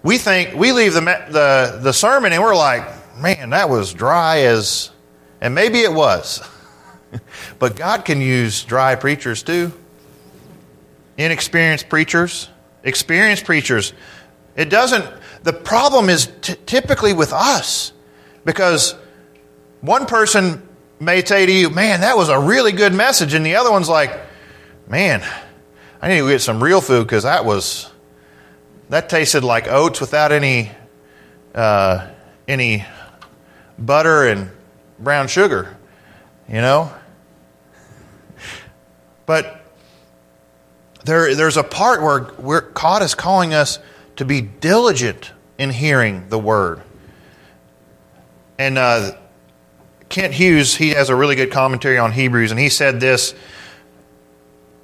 we 0.03 0.19
think 0.19 0.53
we 0.55 0.71
leave 0.71 0.93
the, 0.93 1.01
the, 1.01 1.79
the 1.81 1.91
sermon 1.91 2.31
and 2.31 2.41
we're 2.41 2.55
like, 2.55 2.87
man, 3.17 3.49
that 3.49 3.69
was 3.69 3.93
dry 3.93 4.41
as, 4.41 4.91
and 5.43 5.53
maybe 5.53 5.81
it 5.81 5.93
was. 5.93 6.41
but 7.59 7.75
God 7.75 8.05
can 8.05 8.21
use 8.21 8.63
dry 8.63 8.95
preachers 8.95 9.43
too. 9.43 9.73
Inexperienced 11.17 11.89
preachers, 11.89 12.49
experienced 12.83 13.43
preachers. 13.43 13.93
It 14.55 14.69
doesn't, 14.69 15.05
the 15.43 15.51
problem 15.51 16.09
is 16.09 16.31
t- 16.41 16.55
typically 16.65 17.11
with 17.11 17.33
us 17.33 17.91
because 18.45 18.95
one 19.81 20.05
person 20.05 20.65
may 20.99 21.23
say 21.23 21.45
to 21.45 21.51
you, 21.51 21.69
Man, 21.69 22.01
that 22.01 22.15
was 22.15 22.29
a 22.29 22.39
really 22.39 22.71
good 22.71 22.93
message. 22.93 23.33
And 23.33 23.45
the 23.45 23.57
other 23.57 23.69
one's 23.69 23.89
like, 23.89 24.17
Man, 24.87 25.21
I 26.01 26.07
need 26.07 26.19
to 26.19 26.29
get 26.29 26.41
some 26.41 26.63
real 26.63 26.79
food 26.79 27.03
because 27.03 27.23
that 27.23 27.43
was, 27.43 27.91
that 28.87 29.09
tasted 29.09 29.43
like 29.43 29.67
oats 29.67 29.99
without 29.99 30.31
any, 30.31 30.71
uh, 31.53 32.07
any 32.47 32.85
butter 33.77 34.27
and 34.27 34.49
brown 34.99 35.27
sugar, 35.27 35.77
you 36.47 36.55
know? 36.55 36.91
But 39.25 39.61
there, 41.05 41.35
there's 41.35 41.57
a 41.57 41.63
part 41.63 42.01
where 42.39 42.61
God 42.61 43.01
is 43.01 43.15
calling 43.15 43.53
us 43.53 43.79
to 44.17 44.25
be 44.25 44.41
diligent 44.41 45.31
in 45.57 45.69
hearing 45.69 46.29
the 46.29 46.39
word. 46.39 46.81
And 48.57 48.77
uh, 48.77 49.17
Kent 50.09 50.33
Hughes, 50.33 50.75
he 50.75 50.89
has 50.89 51.09
a 51.09 51.15
really 51.15 51.35
good 51.35 51.51
commentary 51.51 51.97
on 51.97 52.11
Hebrews, 52.11 52.51
and 52.51 52.59
he 52.59 52.69
said 52.69 52.99
this 52.99 53.33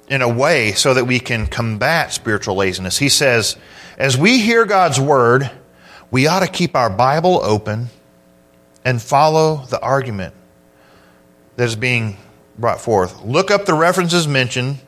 in 0.08 0.22
a 0.22 0.28
way 0.28 0.72
so 0.72 0.92
that 0.92 1.04
we 1.04 1.20
can 1.20 1.46
combat 1.46 2.12
spiritual 2.12 2.56
laziness. 2.56 2.98
He 2.98 3.08
says, 3.08 3.56
As 3.96 4.18
we 4.18 4.40
hear 4.40 4.66
God's 4.66 4.98
word, 4.98 5.50
we 6.10 6.26
ought 6.26 6.40
to 6.40 6.48
keep 6.48 6.74
our 6.74 6.90
Bible 6.90 7.40
open 7.42 7.88
and 8.84 9.00
follow 9.00 9.64
the 9.70 9.80
argument 9.80 10.34
that 11.56 11.64
is 11.64 11.76
being 11.76 12.16
brought 12.58 12.80
forth. 12.80 13.22
Look 13.22 13.50
up 13.50 13.66
the 13.66 13.74
references 13.74 14.26
mentioned, 14.26 14.78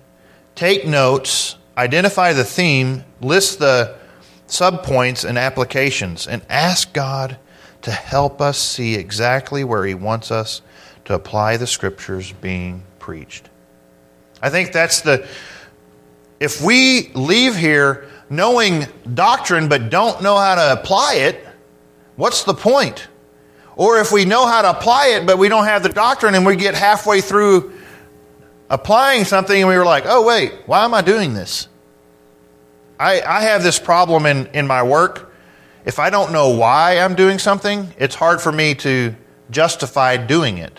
take 0.54 0.86
notes, 0.86 1.56
identify 1.76 2.32
the 2.32 2.44
theme, 2.44 3.04
list 3.20 3.58
the 3.58 3.96
subpoints 4.48 5.26
and 5.26 5.38
applications 5.38 6.26
and 6.26 6.42
ask 6.48 6.92
God 6.92 7.38
to 7.82 7.90
help 7.90 8.40
us 8.40 8.58
see 8.58 8.94
exactly 8.94 9.64
where 9.64 9.84
He 9.84 9.94
wants 9.94 10.30
us 10.30 10.62
to 11.04 11.14
apply 11.14 11.56
the 11.56 11.66
scriptures 11.66 12.32
being 12.32 12.82
preached. 12.98 13.48
I 14.40 14.50
think 14.50 14.72
that's 14.72 15.00
the. 15.00 15.26
If 16.38 16.60
we 16.60 17.10
leave 17.14 17.56
here 17.56 18.08
knowing 18.28 18.86
doctrine 19.14 19.68
but 19.68 19.90
don't 19.90 20.22
know 20.22 20.36
how 20.36 20.54
to 20.56 20.80
apply 20.80 21.14
it, 21.14 21.46
what's 22.16 22.42
the 22.44 22.54
point? 22.54 23.08
Or 23.76 23.98
if 23.98 24.12
we 24.12 24.24
know 24.24 24.46
how 24.46 24.62
to 24.62 24.70
apply 24.70 25.08
it 25.08 25.26
but 25.26 25.38
we 25.38 25.48
don't 25.48 25.64
have 25.64 25.82
the 25.82 25.88
doctrine 25.88 26.34
and 26.34 26.44
we 26.44 26.56
get 26.56 26.74
halfway 26.74 27.20
through 27.20 27.72
applying 28.68 29.24
something 29.24 29.58
and 29.58 29.68
we 29.68 29.76
were 29.76 29.84
like, 29.84 30.04
oh, 30.06 30.26
wait, 30.26 30.52
why 30.66 30.84
am 30.84 30.94
I 30.94 31.02
doing 31.02 31.34
this? 31.34 31.68
I, 32.98 33.20
I 33.20 33.42
have 33.42 33.62
this 33.62 33.78
problem 33.78 34.26
in, 34.26 34.46
in 34.48 34.66
my 34.66 34.82
work. 34.82 35.34
If 35.84 35.98
I 35.98 36.10
don't 36.10 36.32
know 36.32 36.50
why 36.50 36.98
I'm 36.98 37.14
doing 37.14 37.38
something, 37.38 37.92
it's 37.98 38.14
hard 38.14 38.40
for 38.40 38.52
me 38.52 38.74
to 38.76 39.14
justify 39.50 40.16
doing 40.16 40.58
it. 40.58 40.78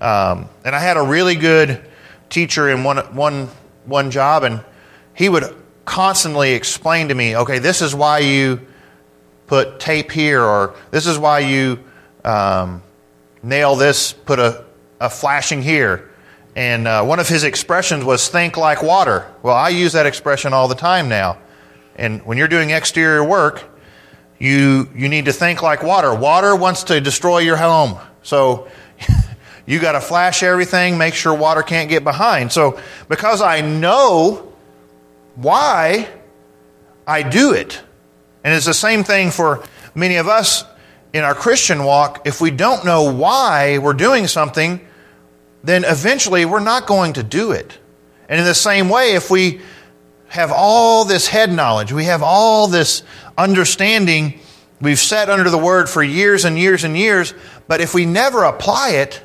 Um, 0.00 0.48
and 0.64 0.74
I 0.74 0.78
had 0.78 0.96
a 0.96 1.02
really 1.02 1.34
good 1.34 1.82
teacher 2.28 2.68
in 2.68 2.84
one, 2.84 2.98
one, 3.14 3.48
one 3.86 4.10
job, 4.10 4.42
and 4.42 4.62
he 5.14 5.28
would 5.28 5.44
constantly 5.84 6.52
explain 6.52 7.08
to 7.08 7.14
me, 7.14 7.36
okay, 7.36 7.58
this 7.58 7.80
is 7.80 7.94
why 7.94 8.18
you 8.18 8.60
put 9.46 9.78
tape 9.78 10.10
here, 10.10 10.42
or 10.42 10.74
this 10.90 11.06
is 11.06 11.18
why 11.18 11.40
you 11.40 11.82
um, 12.24 12.82
nail 13.42 13.76
this, 13.76 14.12
put 14.12 14.38
a, 14.38 14.64
a 15.00 15.10
flashing 15.10 15.62
here. 15.62 16.10
And 16.56 16.86
uh, 16.86 17.04
one 17.04 17.18
of 17.18 17.28
his 17.28 17.44
expressions 17.44 18.04
was 18.04 18.28
think 18.28 18.56
like 18.56 18.82
water. 18.82 19.30
Well, 19.42 19.56
I 19.56 19.70
use 19.70 19.92
that 19.92 20.06
expression 20.06 20.52
all 20.52 20.68
the 20.68 20.74
time 20.74 21.08
now. 21.08 21.38
And 21.96 22.24
when 22.24 22.38
you're 22.38 22.48
doing 22.48 22.70
exterior 22.70 23.24
work, 23.24 23.64
you, 24.38 24.88
you 24.94 25.08
need 25.08 25.26
to 25.26 25.32
think 25.32 25.62
like 25.62 25.82
water. 25.82 26.14
Water 26.14 26.54
wants 26.54 26.84
to 26.84 27.00
destroy 27.00 27.38
your 27.38 27.56
home. 27.56 27.98
So 28.22 28.68
you 29.66 29.80
got 29.80 29.92
to 29.92 30.00
flash 30.00 30.42
everything, 30.42 30.98
make 30.98 31.14
sure 31.14 31.34
water 31.34 31.62
can't 31.62 31.88
get 31.88 32.04
behind. 32.04 32.52
So 32.52 32.80
because 33.08 33.42
I 33.42 33.60
know 33.60 34.52
why 35.34 36.08
I 37.06 37.22
do 37.22 37.52
it, 37.52 37.80
and 38.44 38.54
it's 38.54 38.66
the 38.66 38.74
same 38.74 39.02
thing 39.02 39.30
for 39.30 39.64
many 39.94 40.16
of 40.16 40.28
us 40.28 40.64
in 41.14 41.22
our 41.22 41.34
Christian 41.34 41.84
walk, 41.84 42.26
if 42.26 42.40
we 42.40 42.50
don't 42.50 42.84
know 42.84 43.12
why 43.12 43.78
we're 43.78 43.92
doing 43.94 44.26
something, 44.26 44.80
then 45.62 45.84
eventually 45.84 46.44
we're 46.44 46.58
not 46.58 46.86
going 46.86 47.14
to 47.14 47.22
do 47.22 47.52
it. 47.52 47.78
And 48.28 48.40
in 48.40 48.44
the 48.44 48.54
same 48.54 48.88
way, 48.88 49.14
if 49.14 49.30
we 49.30 49.60
have 50.28 50.50
all 50.50 51.04
this 51.04 51.28
head 51.28 51.52
knowledge, 51.52 51.92
we 51.92 52.04
have 52.04 52.22
all 52.22 52.66
this 52.66 53.04
understanding, 53.38 54.40
we've 54.80 54.98
sat 54.98 55.30
under 55.30 55.48
the 55.50 55.58
word 55.58 55.88
for 55.88 56.02
years 56.02 56.44
and 56.44 56.58
years 56.58 56.82
and 56.82 56.98
years, 56.98 57.32
but 57.68 57.80
if 57.80 57.94
we 57.94 58.04
never 58.04 58.42
apply 58.42 58.90
it, 58.90 59.22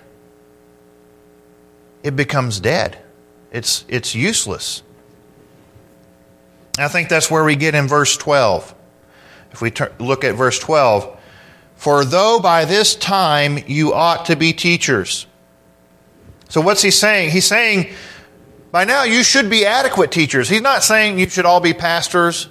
it 2.04 2.16
becomes 2.16 2.60
dead. 2.60 3.00
It's, 3.52 3.84
it's 3.88 4.14
useless. 4.14 4.84
I 6.78 6.88
think 6.88 7.10
that's 7.10 7.32
where 7.32 7.44
we 7.44 7.56
get 7.56 7.74
in 7.74 7.88
verse 7.88 8.16
12. 8.16 8.76
If 9.52 9.62
we 9.62 9.72
look 10.00 10.24
at 10.24 10.36
verse 10.36 10.60
12, 10.60 11.18
for 11.76 12.04
though 12.06 12.40
by 12.40 12.66
this 12.66 12.96
time 12.96 13.60
you 13.68 13.94
ought 13.94 14.26
to 14.26 14.36
be 14.36 14.54
teachers. 14.54 15.26
So, 16.50 16.62
what's 16.62 16.82
he 16.82 16.92
saying? 16.92 17.30
He's 17.32 17.46
saying, 17.46 17.94
by 18.72 18.84
now 18.84 19.04
you 19.04 19.24
should 19.24 19.50
be 19.50 19.66
adequate 19.66 20.12
teachers. 20.12 20.50
He's 20.50 20.62
not 20.62 20.84
saying 20.84 21.20
you 21.20 21.30
should 21.30 21.46
all 21.46 21.60
be 21.60 21.74
pastors 21.74 22.50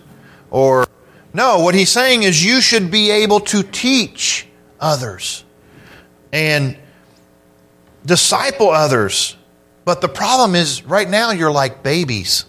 or, 0.51 0.87
no, 1.33 1.61
what 1.61 1.75
he's 1.75 1.91
saying 1.91 2.23
is 2.23 2.45
you 2.45 2.61
should 2.61 2.91
be 2.91 3.11
able 3.11 3.41
to 3.41 3.63
teach 3.63 4.47
others 4.81 5.45
and 6.33 6.77
disciple 8.05 8.71
others. 8.71 9.37
But 9.85 10.01
the 10.01 10.09
problem 10.09 10.55
is, 10.55 10.85
right 10.85 11.09
now 11.09 11.31
you're 11.31 11.51
like 11.51 11.83
babies. 11.83 12.45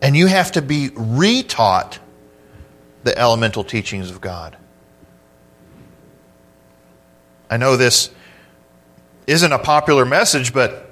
And 0.00 0.16
you 0.16 0.26
have 0.28 0.52
to 0.52 0.62
be 0.62 0.90
retaught 0.90 1.98
the 3.08 3.18
elemental 3.18 3.64
teachings 3.64 4.10
of 4.10 4.20
God. 4.20 4.54
I 7.48 7.56
know 7.56 7.78
this 7.78 8.10
isn't 9.26 9.50
a 9.50 9.58
popular 9.58 10.04
message, 10.04 10.52
but 10.52 10.90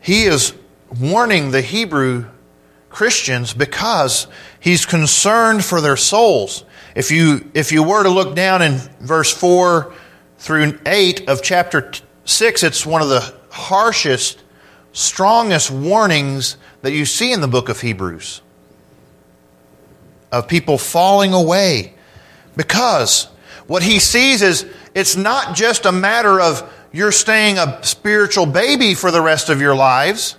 he 0.00 0.24
is 0.24 0.54
warning 0.98 1.50
the 1.50 1.60
Hebrew 1.60 2.30
Christians 2.88 3.52
because 3.52 4.26
he's 4.58 4.86
concerned 4.86 5.62
for 5.62 5.82
their 5.82 5.98
souls. 5.98 6.64
If 6.94 7.10
you, 7.10 7.50
if 7.52 7.70
you 7.70 7.82
were 7.82 8.02
to 8.02 8.08
look 8.08 8.34
down 8.34 8.62
in 8.62 8.78
verse 9.00 9.30
4 9.34 9.92
through 10.38 10.78
8 10.86 11.28
of 11.28 11.42
chapter 11.42 11.92
6, 12.24 12.62
it's 12.62 12.86
one 12.86 13.02
of 13.02 13.10
the 13.10 13.34
harshest, 13.50 14.42
strongest 14.92 15.70
warnings 15.70 16.56
that 16.80 16.92
you 16.92 17.04
see 17.04 17.32
in 17.32 17.42
the 17.42 17.48
book 17.48 17.68
of 17.68 17.82
Hebrews 17.82 18.40
of 20.32 20.48
people 20.48 20.78
falling 20.78 21.32
away 21.32 21.94
because 22.56 23.28
what 23.66 23.82
he 23.82 23.98
sees 23.98 24.42
is 24.42 24.66
it's 24.94 25.16
not 25.16 25.54
just 25.54 25.86
a 25.86 25.92
matter 25.92 26.40
of 26.40 26.72
you're 26.92 27.12
staying 27.12 27.58
a 27.58 27.82
spiritual 27.82 28.46
baby 28.46 28.94
for 28.94 29.10
the 29.10 29.20
rest 29.20 29.48
of 29.48 29.60
your 29.60 29.74
lives. 29.74 30.36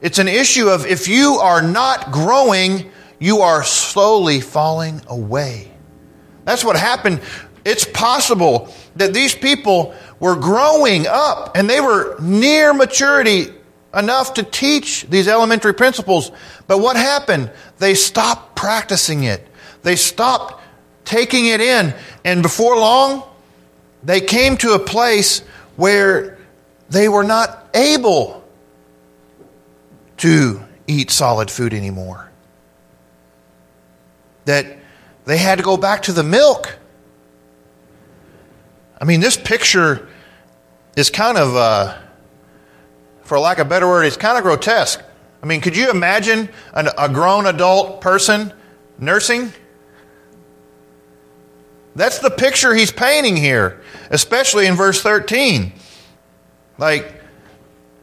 It's 0.00 0.18
an 0.18 0.28
issue 0.28 0.68
of 0.68 0.86
if 0.86 1.08
you 1.08 1.34
are 1.34 1.62
not 1.62 2.10
growing, 2.10 2.90
you 3.18 3.40
are 3.40 3.62
slowly 3.62 4.40
falling 4.40 5.00
away. 5.08 5.70
That's 6.44 6.64
what 6.64 6.76
happened. 6.76 7.20
It's 7.64 7.84
possible 7.84 8.72
that 8.96 9.12
these 9.12 9.34
people 9.34 9.94
were 10.18 10.36
growing 10.36 11.06
up 11.06 11.56
and 11.56 11.68
they 11.68 11.80
were 11.80 12.16
near 12.18 12.72
maturity 12.72 13.52
enough 13.94 14.34
to 14.34 14.42
teach 14.42 15.02
these 15.08 15.28
elementary 15.28 15.74
principles. 15.74 16.30
But 16.66 16.78
what 16.78 16.96
happened? 16.96 17.50
They 17.78 17.94
stopped 17.94 18.56
practicing 18.56 19.24
it. 19.24 19.46
They 19.82 19.96
stopped 19.96 20.62
taking 21.04 21.46
it 21.46 21.60
in. 21.60 21.94
And 22.24 22.42
before 22.42 22.76
long, 22.76 23.22
they 24.02 24.20
came 24.20 24.56
to 24.58 24.74
a 24.74 24.78
place 24.78 25.40
where 25.76 26.38
they 26.88 27.08
were 27.08 27.24
not 27.24 27.68
able 27.74 28.44
to 30.18 30.62
eat 30.86 31.10
solid 31.10 31.50
food 31.50 31.72
anymore. 31.72 32.30
That 34.44 34.78
they 35.24 35.38
had 35.38 35.58
to 35.58 35.64
go 35.64 35.76
back 35.76 36.02
to 36.02 36.12
the 36.12 36.22
milk. 36.22 36.76
I 39.00 39.04
mean, 39.04 39.20
this 39.20 39.36
picture 39.36 40.08
is 40.96 41.08
kind 41.08 41.38
of, 41.38 41.56
uh, 41.56 41.96
for 43.30 43.38
lack 43.38 43.60
of 43.60 43.68
a 43.68 43.70
better 43.70 43.86
word, 43.86 44.02
it's 44.02 44.16
kind 44.16 44.36
of 44.36 44.42
grotesque. 44.42 45.00
I 45.40 45.46
mean, 45.46 45.60
could 45.60 45.76
you 45.76 45.88
imagine 45.88 46.48
an, 46.74 46.88
a 46.98 47.08
grown 47.08 47.46
adult 47.46 48.00
person 48.00 48.52
nursing? 48.98 49.52
That's 51.94 52.18
the 52.18 52.30
picture 52.30 52.74
he's 52.74 52.90
painting 52.90 53.36
here, 53.36 53.82
especially 54.10 54.66
in 54.66 54.74
verse 54.74 55.00
13. 55.00 55.72
Like, 56.76 57.22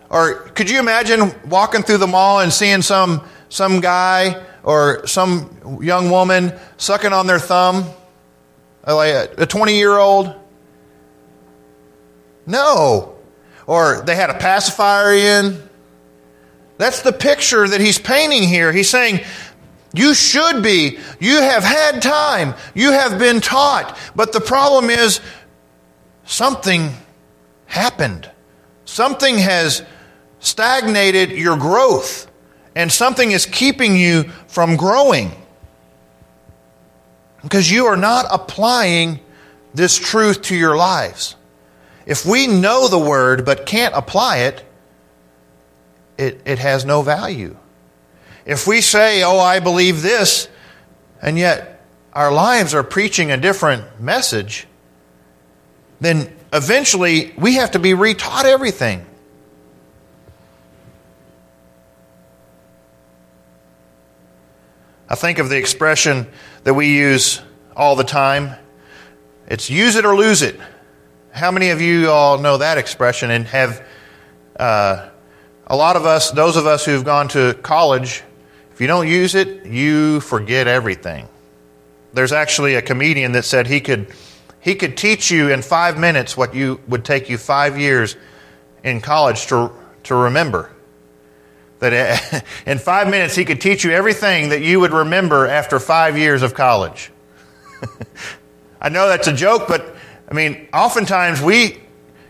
or 0.10 0.36
could 0.56 0.70
you 0.70 0.80
imagine 0.80 1.34
walking 1.50 1.84
through 1.84 1.98
the 1.98 2.08
mall 2.08 2.40
and 2.40 2.54
seeing 2.54 2.82
some, 2.82 3.28
some 3.50 3.82
guy 3.82 4.46
or 4.64 5.06
some 5.08 5.82
young 5.84 6.10
woman 6.10 6.58
sucking 6.78 7.12
on 7.12 7.28
their 7.28 7.40
thumb? 7.40 7.84
Like 8.88 9.38
a 9.38 9.46
20 9.46 9.76
year 9.76 9.98
old? 9.98 10.34
No. 12.46 13.17
Or 13.68 14.02
they 14.02 14.16
had 14.16 14.32
a 14.32 14.34
pacifier 14.40 15.14
in. 15.14 15.62
That's 16.78 17.02
the 17.04 17.12
picture 17.12 17.68
that 17.68 17.82
he's 17.82 18.00
painting 18.00 18.44
here. 18.44 18.72
He's 18.72 18.90
saying, 18.90 19.20
you 19.94 20.14
should 20.14 20.64
be. 20.64 21.00
You 21.20 21.42
have 21.42 21.64
had 21.64 22.02
time. 22.02 22.56
You 22.74 22.92
have 22.92 23.20
been 23.20 23.42
taught. 23.42 23.98
But 24.16 24.32
the 24.32 24.42
problem 24.42 24.90
is 24.90 25.20
something 26.26 26.92
happened. 27.66 28.30
Something 28.86 29.38
has 29.38 29.84
stagnated 30.40 31.32
your 31.32 31.58
growth, 31.58 32.30
and 32.76 32.92
something 32.92 33.32
is 33.32 33.46
keeping 33.46 33.98
you 33.98 34.24
from 34.48 34.76
growing. 34.76 35.32
Because 37.42 37.72
you 37.72 37.86
are 37.88 37.98
not 37.98 38.26
applying 38.32 39.20
this 39.74 39.98
truth 39.98 40.44
to 40.44 40.56
your 40.56 40.78
lives. 40.78 41.36
If 42.08 42.26
we 42.26 42.48
know 42.48 42.88
the 42.88 42.98
word 42.98 43.44
but 43.44 43.66
can't 43.66 43.94
apply 43.94 44.38
it, 44.38 44.66
it, 46.18 46.42
it 46.46 46.58
has 46.58 46.86
no 46.86 47.02
value. 47.02 47.56
If 48.46 48.66
we 48.66 48.80
say, 48.80 49.24
oh, 49.24 49.40
I 49.40 49.60
believe 49.60 50.02
this, 50.02 50.48
and 51.22 51.38
yet 51.38 51.84
our 52.14 52.32
lives 52.32 52.74
are 52.74 52.82
preaching 52.82 53.30
a 53.30 53.36
different 53.36 54.00
message, 54.00 54.68
then 56.00 56.34
eventually 56.54 57.34
we 57.38 57.56
have 57.56 57.72
to 57.72 57.80
be 57.80 57.92
retaught 57.92 58.46
everything. 58.46 59.06
I 65.10 65.16
think 65.16 65.40
of 65.40 65.50
the 65.50 65.58
expression 65.58 66.28
that 66.64 66.74
we 66.74 66.88
use 66.88 67.42
all 67.76 67.98
the 67.98 68.06
time. 68.06 68.56
It's 69.50 69.70
use 69.70 69.98
it 69.98 70.06
or 70.06 70.16
lose 70.16 70.42
it. 70.42 70.58
How 71.32 71.52
many 71.52 71.70
of 71.70 71.82
you 71.82 72.10
all 72.10 72.40
know 72.40 72.58
that 72.58 72.78
expression 72.78 73.30
and 73.30 73.46
have 73.48 73.86
uh, 74.60 75.10
a 75.68 75.76
lot 75.76 75.96
of 75.96 76.06
us, 76.06 76.32
those 76.32 76.56
of 76.56 76.66
us 76.66 76.86
who've 76.86 77.04
gone 77.04 77.28
to 77.30 77.54
college, 77.62 78.24
if 78.72 78.82
you 78.82 78.88
don't 78.88 79.08
use 79.08 79.36
it, 79.36 79.66
you 79.66 80.20
forget 80.22 80.68
everything. 80.68 81.28
There's 82.14 82.32
actually 82.32 82.76
a 82.76 82.82
comedian 82.82 83.34
that 83.34 83.44
said 83.44 83.68
he 83.68 83.82
could 83.82 84.14
he 84.60 84.76
could 84.76 84.98
teach 84.98 85.30
you 85.30 85.50
in 85.50 85.62
five 85.62 86.00
minutes 86.00 86.36
what 86.36 86.56
you 86.56 86.80
would 86.88 87.06
take 87.06 87.30
you 87.30 87.38
five 87.38 87.78
years 87.78 88.16
in 88.84 89.02
college 89.02 89.48
to 89.48 89.72
to 90.04 90.16
remember. 90.16 90.72
That 91.80 92.46
in 92.66 92.80
five 92.80 93.10
minutes 93.10 93.36
he 93.36 93.46
could 93.46 93.62
teach 93.62 93.84
you 93.84 93.92
everything 93.92 94.50
that 94.50 94.62
you 94.62 94.80
would 94.80 94.94
remember 94.94 95.46
after 95.48 95.80
five 95.80 96.18
years 96.18 96.42
of 96.42 96.54
college. 96.54 97.12
I 98.82 98.90
know 98.90 99.08
that's 99.10 99.28
a 99.28 99.34
joke, 99.34 99.68
but 99.68 99.97
I 100.30 100.34
mean, 100.34 100.68
oftentimes 100.74 101.42
we 101.42 101.78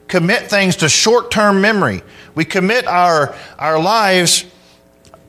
commit 0.07 0.49
things 0.49 0.77
to 0.77 0.89
short 0.89 1.31
term 1.31 1.61
memory. 1.61 2.01
We 2.35 2.45
commit 2.45 2.87
our, 2.87 3.35
our 3.57 3.81
lives, 3.81 4.45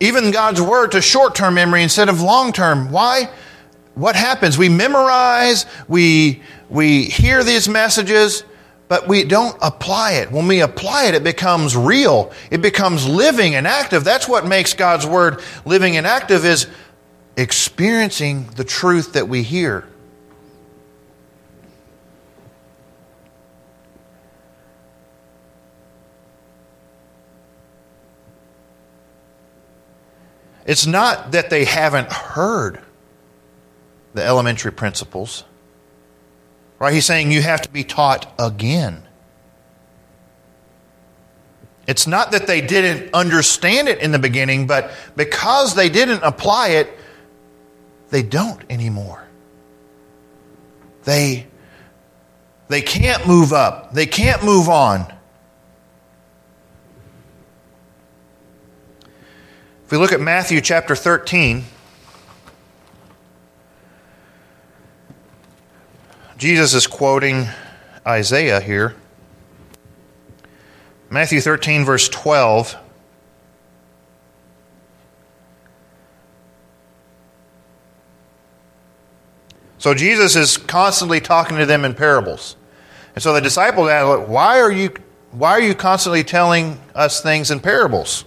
even 0.00 0.30
God's 0.30 0.60
Word, 0.60 0.92
to 0.92 1.00
short 1.00 1.34
term 1.34 1.54
memory 1.54 1.82
instead 1.82 2.08
of 2.08 2.20
long 2.20 2.52
term. 2.52 2.90
Why? 2.90 3.30
What 3.94 4.14
happens? 4.14 4.56
We 4.56 4.68
memorize, 4.68 5.66
we, 5.88 6.42
we 6.68 7.04
hear 7.04 7.42
these 7.42 7.68
messages, 7.68 8.44
but 8.86 9.08
we 9.08 9.24
don't 9.24 9.56
apply 9.60 10.12
it. 10.12 10.30
When 10.30 10.46
we 10.46 10.60
apply 10.60 11.06
it, 11.06 11.14
it 11.14 11.24
becomes 11.24 11.76
real. 11.76 12.32
It 12.50 12.62
becomes 12.62 13.08
living 13.08 13.56
and 13.56 13.66
active. 13.66 14.04
That's 14.04 14.28
what 14.28 14.46
makes 14.46 14.74
God's 14.74 15.04
Word 15.04 15.42
living 15.64 15.96
and 15.96 16.06
active 16.06 16.44
is 16.44 16.68
experiencing 17.36 18.46
the 18.56 18.64
truth 18.64 19.14
that 19.14 19.28
we 19.28 19.42
hear. 19.42 19.88
It's 30.68 30.86
not 30.86 31.32
that 31.32 31.48
they 31.48 31.64
haven't 31.64 32.12
heard 32.12 32.78
the 34.12 34.22
elementary 34.22 34.70
principles. 34.70 35.44
Right? 36.78 36.92
He's 36.92 37.06
saying 37.06 37.32
you 37.32 37.40
have 37.40 37.62
to 37.62 37.70
be 37.70 37.84
taught 37.84 38.30
again. 38.38 39.02
It's 41.86 42.06
not 42.06 42.32
that 42.32 42.46
they 42.46 42.60
didn't 42.60 43.14
understand 43.14 43.88
it 43.88 44.00
in 44.00 44.12
the 44.12 44.18
beginning, 44.18 44.66
but 44.66 44.90
because 45.16 45.74
they 45.74 45.88
didn't 45.88 46.22
apply 46.22 46.68
it, 46.68 46.94
they 48.10 48.22
don't 48.22 48.60
anymore. 48.68 49.26
They, 51.04 51.46
they 52.68 52.82
can't 52.82 53.26
move 53.26 53.54
up, 53.54 53.94
they 53.94 54.04
can't 54.04 54.44
move 54.44 54.68
on. 54.68 55.10
If 59.88 59.92
we 59.92 59.96
look 59.96 60.12
at 60.12 60.20
Matthew 60.20 60.60
chapter 60.60 60.94
13, 60.94 61.64
Jesus 66.36 66.74
is 66.74 66.86
quoting 66.86 67.46
Isaiah 68.06 68.60
here. 68.60 68.94
Matthew 71.08 71.40
13, 71.40 71.86
verse 71.86 72.06
12. 72.10 72.76
So 79.78 79.94
Jesus 79.94 80.36
is 80.36 80.58
constantly 80.58 81.22
talking 81.22 81.56
to 81.56 81.64
them 81.64 81.86
in 81.86 81.94
parables. 81.94 82.56
And 83.14 83.22
so 83.22 83.32
the 83.32 83.40
disciples 83.40 83.88
ask, 83.88 84.28
why 84.28 84.60
are 84.60 84.70
you, 84.70 84.92
why 85.30 85.52
are 85.52 85.62
you 85.62 85.74
constantly 85.74 86.24
telling 86.24 86.78
us 86.94 87.22
things 87.22 87.50
in 87.50 87.60
parables? 87.60 88.26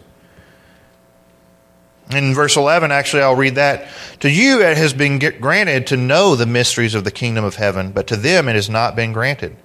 In 2.14 2.34
verse 2.34 2.58
11, 2.58 2.92
actually, 2.92 3.24
I'll 3.24 3.36
read 3.36 3.56
that. 3.56 3.88
To 4.20 4.30
you 4.30 4.62
it 4.62 4.78
has 4.78 4.94
been 4.94 5.20
granted 5.20 5.88
to 5.88 5.98
know 5.98 6.36
the 6.36 6.46
mysteries 6.46 6.96
of 6.96 7.04
the 7.04 7.12
kingdom 7.12 7.46
of 7.46 7.56
heaven, 7.56 7.92
but 7.92 8.08
to 8.08 8.16
them 8.18 8.50
it 8.50 8.56
has 8.56 8.70
not 8.70 8.96
been 8.96 9.14
granted. 9.14 9.56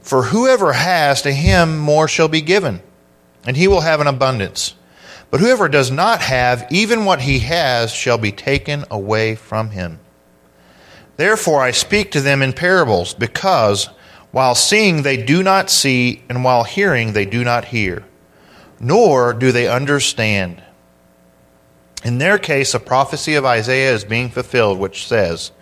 For 0.00 0.24
whoever 0.24 0.72
has, 0.72 1.22
to 1.22 1.32
him 1.32 1.78
more 1.78 2.08
shall 2.08 2.28
be 2.28 2.40
given, 2.40 2.80
and 3.44 3.56
he 3.56 3.68
will 3.68 3.80
have 3.80 4.00
an 4.00 4.06
abundance. 4.06 4.74
But 5.30 5.40
whoever 5.40 5.68
does 5.68 5.90
not 5.90 6.20
have, 6.20 6.66
even 6.70 7.04
what 7.04 7.20
he 7.20 7.40
has 7.40 7.92
shall 7.92 8.18
be 8.18 8.32
taken 8.32 8.84
away 8.90 9.34
from 9.34 9.70
him. 9.70 10.00
Therefore 11.16 11.60
I 11.62 11.70
speak 11.72 12.12
to 12.12 12.20
them 12.20 12.40
in 12.40 12.52
parables, 12.52 13.14
because 13.14 13.90
while 14.30 14.54
seeing 14.54 15.02
they 15.02 15.16
do 15.16 15.42
not 15.42 15.70
see, 15.70 16.22
and 16.28 16.44
while 16.44 16.64
hearing 16.64 17.12
they 17.12 17.26
do 17.26 17.44
not 17.44 17.66
hear, 17.66 18.04
nor 18.78 19.32
do 19.32 19.52
they 19.52 19.68
understand. 19.68 20.62
In 22.02 22.18
their 22.18 22.38
case, 22.38 22.72
a 22.72 22.80
prophecy 22.80 23.34
of 23.34 23.44
Isaiah 23.44 23.92
is 23.92 24.04
being 24.04 24.30
fulfilled, 24.30 24.78
which 24.78 25.06
says, 25.06 25.52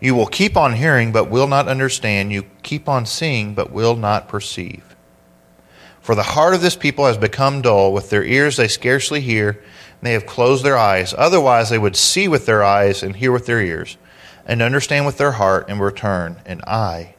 You 0.00 0.14
will 0.14 0.26
keep 0.26 0.56
on 0.56 0.74
hearing, 0.74 1.12
but 1.12 1.30
will 1.30 1.46
not 1.46 1.68
understand. 1.68 2.32
You 2.32 2.44
keep 2.62 2.88
on 2.88 3.06
seeing, 3.06 3.54
but 3.54 3.72
will 3.72 3.96
not 3.96 4.28
perceive. 4.28 4.96
For 6.00 6.14
the 6.14 6.22
heart 6.22 6.54
of 6.54 6.60
this 6.60 6.76
people 6.76 7.06
has 7.06 7.16
become 7.16 7.62
dull. 7.62 7.92
With 7.92 8.10
their 8.10 8.24
ears 8.24 8.56
they 8.56 8.68
scarcely 8.68 9.20
hear, 9.20 9.50
and 9.50 9.60
they 10.02 10.12
have 10.12 10.26
closed 10.26 10.64
their 10.64 10.76
eyes. 10.76 11.14
Otherwise, 11.16 11.70
they 11.70 11.78
would 11.78 11.96
see 11.96 12.28
with 12.28 12.44
their 12.44 12.62
eyes 12.62 13.02
and 13.02 13.16
hear 13.16 13.32
with 13.32 13.46
their 13.46 13.60
ears, 13.60 13.96
and 14.46 14.62
understand 14.62 15.06
with 15.06 15.18
their 15.18 15.32
heart 15.32 15.66
and 15.68 15.80
return, 15.80 16.40
and 16.44 16.62
I 16.66 17.14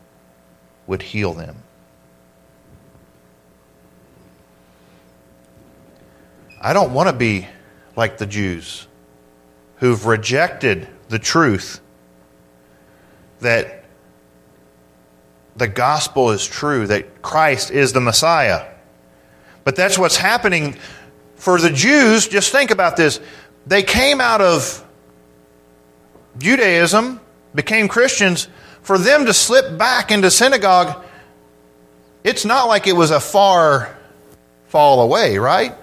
would 0.85 1.01
heal 1.01 1.33
them. 1.33 1.63
I 6.61 6.73
don't 6.73 6.91
want 6.91 7.09
to 7.09 7.13
be 7.13 7.47
like 7.99 8.17
the 8.17 8.25
Jews 8.25 8.87
who've 9.75 10.05
rejected 10.05 10.87
the 11.09 11.19
truth 11.19 11.81
that 13.41 13.83
the 15.57 15.67
gospel 15.67 16.31
is 16.31 16.47
true, 16.47 16.87
that 16.87 17.21
Christ 17.21 17.71
is 17.71 17.91
the 17.91 17.99
Messiah. 17.99 18.65
But 19.65 19.75
that's 19.75 19.99
what's 19.99 20.15
happening 20.15 20.77
for 21.35 21.59
the 21.59 21.69
Jews. 21.69 22.25
Just 22.29 22.53
think 22.53 22.71
about 22.71 22.95
this. 22.95 23.19
They 23.67 23.83
came 23.83 24.21
out 24.21 24.39
of 24.39 24.81
Judaism, 26.37 27.19
became 27.53 27.89
Christians. 27.89 28.47
For 28.81 28.97
them 28.97 29.25
to 29.25 29.33
slip 29.33 29.77
back 29.77 30.09
into 30.09 30.31
synagogue, 30.31 31.03
it's 32.23 32.45
not 32.45 32.69
like 32.69 32.87
it 32.87 32.95
was 32.95 33.11
a 33.11 33.19
far 33.19 33.93
fall 34.67 35.01
away, 35.01 35.37
right? 35.37 35.75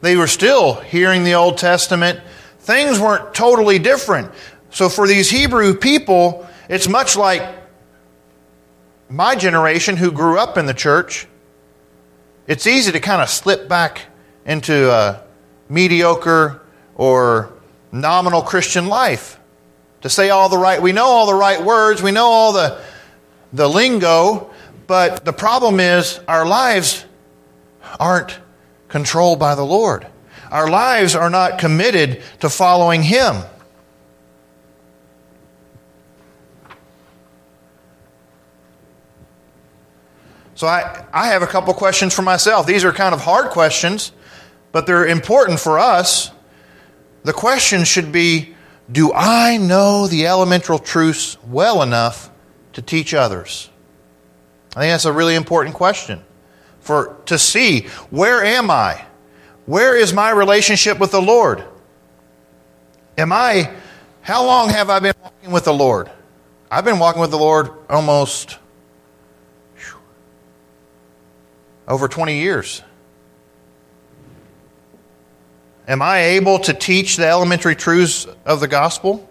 They 0.00 0.16
were 0.16 0.26
still 0.26 0.74
hearing 0.74 1.24
the 1.24 1.34
Old 1.34 1.58
Testament. 1.58 2.20
Things 2.60 2.98
weren't 2.98 3.34
totally 3.34 3.78
different. 3.78 4.30
So 4.70 4.88
for 4.88 5.06
these 5.06 5.30
Hebrew 5.30 5.74
people, 5.74 6.46
it's 6.68 6.88
much 6.88 7.16
like 7.16 7.42
my 9.08 9.34
generation 9.34 9.96
who 9.96 10.12
grew 10.12 10.38
up 10.38 10.56
in 10.56 10.66
the 10.66 10.74
church. 10.74 11.26
It's 12.46 12.66
easy 12.66 12.92
to 12.92 13.00
kind 13.00 13.20
of 13.20 13.28
slip 13.28 13.68
back 13.68 14.06
into 14.46 14.90
a 14.90 15.22
mediocre 15.68 16.62
or 16.94 17.52
nominal 17.92 18.42
Christian 18.42 18.86
life. 18.86 19.38
To 20.02 20.08
say 20.08 20.30
all 20.30 20.48
the 20.48 20.56
right, 20.56 20.80
we 20.80 20.92
know 20.92 21.04
all 21.04 21.26
the 21.26 21.34
right 21.34 21.62
words, 21.62 22.02
we 22.02 22.10
know 22.10 22.26
all 22.26 22.52
the, 22.52 22.80
the 23.52 23.68
lingo, 23.68 24.50
but 24.86 25.24
the 25.24 25.32
problem 25.32 25.78
is 25.78 26.18
our 26.26 26.46
lives 26.46 27.04
aren't 27.98 28.38
controlled 28.90 29.38
by 29.38 29.54
the 29.54 29.64
Lord. 29.64 30.06
Our 30.50 30.68
lives 30.68 31.14
are 31.14 31.30
not 31.30 31.58
committed 31.58 32.22
to 32.40 32.50
following 32.50 33.02
Him. 33.02 33.36
So 40.54 40.66
I, 40.66 41.06
I 41.10 41.28
have 41.28 41.40
a 41.40 41.46
couple 41.46 41.72
questions 41.72 42.12
for 42.12 42.20
myself. 42.20 42.66
These 42.66 42.84
are 42.84 42.92
kind 42.92 43.14
of 43.14 43.22
hard 43.22 43.50
questions, 43.50 44.12
but 44.72 44.86
they're 44.86 45.06
important 45.06 45.58
for 45.58 45.78
us. 45.78 46.30
The 47.22 47.32
question 47.32 47.84
should 47.84 48.12
be 48.12 48.54
Do 48.90 49.12
I 49.14 49.56
know 49.56 50.06
the 50.06 50.26
elemental 50.26 50.78
truths 50.78 51.38
well 51.44 51.82
enough 51.82 52.30
to 52.74 52.82
teach 52.82 53.14
others? 53.14 53.70
I 54.76 54.80
think 54.80 54.92
that's 54.92 55.06
a 55.06 55.12
really 55.12 55.34
important 55.34 55.74
question 55.74 56.22
for 56.80 57.16
to 57.26 57.38
see 57.38 57.86
where 58.10 58.44
am 58.44 58.70
I? 58.70 59.04
Where 59.66 59.96
is 59.96 60.12
my 60.12 60.30
relationship 60.30 60.98
with 60.98 61.12
the 61.12 61.22
Lord? 61.22 61.64
Am 63.16 63.32
I 63.32 63.70
how 64.22 64.44
long 64.44 64.68
have 64.70 64.90
I 64.90 64.98
been 65.00 65.14
walking 65.22 65.50
with 65.50 65.64
the 65.64 65.72
Lord? 65.72 66.10
I've 66.70 66.84
been 66.84 66.98
walking 66.98 67.20
with 67.20 67.30
the 67.30 67.38
Lord 67.38 67.70
almost 67.88 68.58
whew, 69.76 69.98
over 71.88 72.06
20 72.08 72.38
years. 72.38 72.82
Am 75.88 76.02
I 76.02 76.18
able 76.18 76.60
to 76.60 76.72
teach 76.72 77.16
the 77.16 77.26
elementary 77.26 77.74
truths 77.74 78.26
of 78.44 78.60
the 78.60 78.68
gospel? 78.68 79.28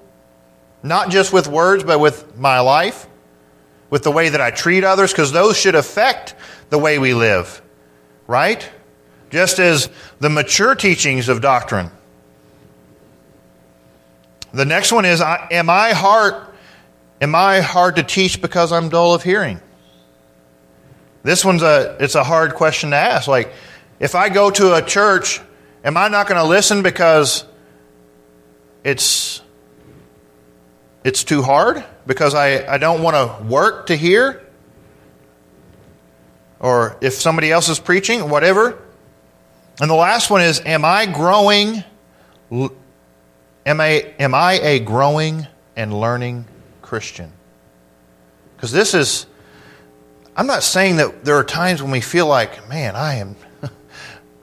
Not 0.84 1.10
just 1.10 1.32
with 1.32 1.48
words, 1.48 1.84
but 1.84 2.00
with 2.00 2.38
my 2.38 2.60
life? 2.60 3.08
With 3.89 4.04
the 4.04 4.12
way 4.12 4.30
that 4.30 4.41
I 4.41 4.52
treat 4.52 4.84
others, 4.84 5.12
because 5.12 5.32
those 5.32 5.58
should 5.58 5.75
affect 5.75 6.36
the 6.69 6.78
way 6.78 6.99
we 6.99 7.13
live, 7.13 7.62
right? 8.28 8.67
Just 9.30 9.60
as 9.60 9.89
the 10.19 10.30
mature 10.30 10.75
teachings 10.75 11.30
of 11.30 11.41
doctrine. 11.41 11.91
The 14.52 14.65
next 14.65 14.91
one 14.91 15.06
is 15.06 15.21
Am 15.21 15.69
I 15.69 15.93
hard, 15.93 16.36
am 17.21 17.36
I 17.36 17.62
hard 17.62 17.97
to 17.97 18.04
teach 18.04 18.41
because 18.41 18.71
I'm 18.71 18.89
dull 18.89 19.13
of 19.13 19.23
hearing? 19.23 19.62
This 21.23 21.43
one's 21.43 21.63
a 21.63 21.97
it's 21.99 22.15
a 22.15 22.23
hard 22.23 22.56
question 22.56 22.91
to 22.91 22.95
ask. 22.95 23.28
Like, 23.28 23.52
if 23.99 24.15
I 24.15 24.30
go 24.30 24.49
to 24.49 24.75
a 24.75 24.82
church, 24.82 25.41
am 25.84 25.97
I 25.97 26.08
not 26.08 26.28
going 26.28 26.41
to 26.41 26.47
listen 26.47 26.82
because 26.82 27.43
it's 28.84 29.41
it's 31.04 31.23
too 31.23 31.41
hard? 31.41 31.84
Because 32.10 32.34
I, 32.34 32.65
I 32.65 32.80
don't 32.80 33.04
want 33.04 33.15
to 33.15 33.45
work 33.45 33.86
to 33.86 33.95
hear? 33.95 34.43
Or 36.60 36.98
if 37.02 37.13
somebody 37.13 37.52
else 37.52 37.69
is 37.69 37.80
preaching, 37.80 38.32
whatever. 38.32 38.80
And 39.80 39.91
the 39.91 39.95
last 39.95 40.32
one 40.32 40.41
is 40.41 40.60
Am 40.65 40.84
I 40.84 41.06
growing? 41.06 41.84
Am 42.52 42.72
I, 43.80 44.12
am 44.17 44.34
I 44.34 44.54
a 44.54 44.80
growing 44.80 45.45
and 45.76 45.93
learning 45.93 46.45
Christian? 46.82 47.32
Because 48.56 48.72
this 48.72 48.95
is, 48.95 49.28
I'm 50.36 50.48
not 50.48 50.63
saying 50.63 50.95
that 50.95 51.24
there 51.24 51.36
are 51.36 51.43
times 51.43 51.84
when 51.84 51.91
we 51.91 52.02
feel 52.02 52.26
like, 52.26 52.67
man, 52.67 52.95
I 52.95 53.17
am, 53.17 53.36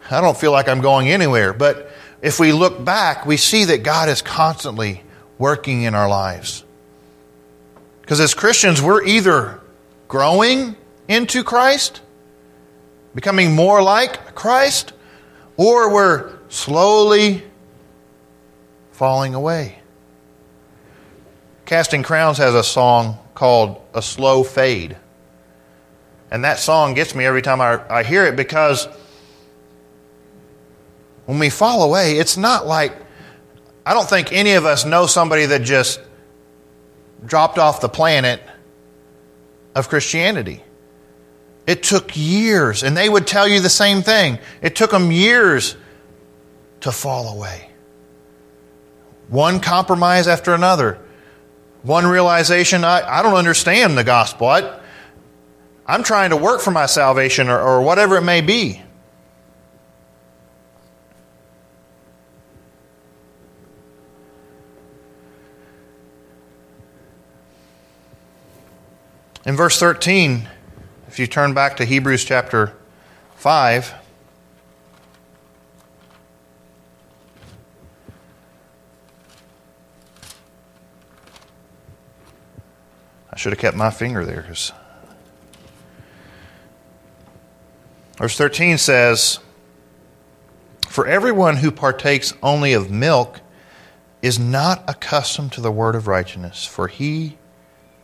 I 0.09 0.21
don't 0.21 0.37
feel 0.37 0.53
like 0.53 0.69
I'm 0.69 0.83
going 0.83 1.09
anywhere. 1.09 1.53
But 1.53 1.91
if 2.23 2.39
we 2.39 2.53
look 2.53 2.85
back, 2.85 3.27
we 3.27 3.37
see 3.37 3.65
that 3.65 3.83
God 3.83 4.09
is 4.09 4.23
constantly 4.23 5.03
working 5.37 5.83
in 5.83 5.97
our 5.97 6.09
lives. 6.09 6.63
Because 8.07 8.21
as 8.21 8.35
Christians, 8.35 8.81
we're 8.81 9.05
either 9.05 9.61
growing 10.07 10.77
into 11.09 11.43
Christ, 11.43 12.01
becoming 13.17 13.53
more 13.53 13.83
like 13.83 14.37
Christ, 14.37 14.93
or 15.57 15.93
we're 15.93 16.39
slowly 16.49 17.43
falling 18.93 19.35
away. 19.35 19.81
Casting 21.65 22.05
Crowns 22.05 22.39
has 22.39 22.55
a 22.55 22.63
song 22.63 23.19
called 23.35 23.83
A 23.93 24.01
Slow 24.01 24.45
Fade. 24.45 24.97
And 26.31 26.45
that 26.45 26.61
song 26.61 26.95
gets 26.95 27.13
me 27.13 27.25
every 27.25 27.43
time 27.43 27.61
I, 27.61 27.81
I 27.93 28.05
hear 28.05 28.25
it 28.25 28.37
because 28.37 28.87
when 31.25 31.41
we 31.41 31.51
fall 31.51 31.83
away, 31.83 32.19
it's 32.19 32.37
not 32.37 32.69
like, 32.69 32.93
I 33.85 33.95
don't 33.95 34.09
think 34.09 34.33
any 34.33 34.53
of 34.53 34.65
us 34.65 34.85
know 34.85 35.07
somebody 35.07 35.47
that 35.47 35.63
just 35.63 35.99
dropped 37.27 37.59
off 37.59 37.81
the 37.81 37.89
planet 37.89 38.41
of 39.75 39.89
Christianity. 39.89 40.63
It 41.67 41.83
took 41.83 42.17
years, 42.17 42.83
and 42.83 42.97
they 42.97 43.09
would 43.09 43.27
tell 43.27 43.49
you 43.49 43.61
the 43.61 43.69
same 43.69 44.03
thing. 44.03 44.39
It 44.63 44.77
took 44.77 44.93
them 44.93 45.11
years 45.11 45.77
to 46.81 46.93
fall 46.93 47.37
away. 47.37 47.69
One 49.29 49.59
compromise 49.59 50.29
after 50.29 50.55
another. 50.55 50.99
One 51.83 52.07
realization 52.07 52.85
I, 52.85 53.19
I 53.19 53.23
don't 53.23 53.35
understand 53.35 53.99
the 53.99 54.05
gospel. 54.05 54.47
I, 54.47 54.81
I'm 55.87 56.03
trying 56.03 56.31
to 56.31 56.37
work 56.37 56.61
for 56.61 56.71
my 56.71 56.87
salvation 56.87 57.49
or, 57.49 57.61
or 57.61 57.83
whatever 57.83 58.17
it 58.17 58.23
may 58.23 58.41
be. 58.41 58.83
In 69.47 69.55
verse 69.55 69.79
13, 69.79 70.49
if 71.07 71.21
you 71.21 71.29
turn 71.29 71.55
back 71.55 71.77
to 71.77 71.85
Hebrews 71.85 72.25
chapter 72.25 72.73
5, 73.37 73.95
I 83.33 83.37
should 83.37 83.53
have 83.53 83.61
kept 83.61 83.77
my 83.77 83.91
finger 83.91 84.25
there. 84.25 84.45
Verse 88.19 88.37
13 88.37 88.79
says, 88.79 89.39
For 90.89 91.07
everyone 91.07 91.59
who 91.59 91.71
partakes 91.71 92.33
only 92.43 92.73
of 92.73 92.91
milk 92.91 93.41
is 94.23 94.41
not 94.41 94.83
accustomed 94.91 95.53
to 95.53 95.61
the 95.61 95.71
word 95.71 95.95
of 95.95 96.09
righteousness, 96.09 96.65
for 96.65 96.89
he 96.89 97.39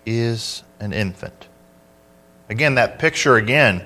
is 0.05 0.63
an 0.81 0.93
infant. 0.93 1.49
Again, 2.49 2.75
that 2.75 2.99
picture 2.99 3.37
again. 3.37 3.85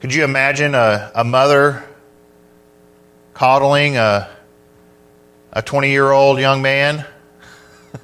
Could 0.00 0.12
you 0.14 0.24
imagine 0.24 0.74
a, 0.74 1.12
a 1.14 1.24
mother 1.24 1.84
coddling 3.34 3.96
a, 3.96 4.28
a 5.52 5.62
20 5.62 5.90
year 5.90 6.10
old 6.10 6.40
young 6.40 6.62
man? 6.62 7.06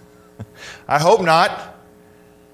I 0.88 0.98
hope 0.98 1.22
not. 1.22 1.76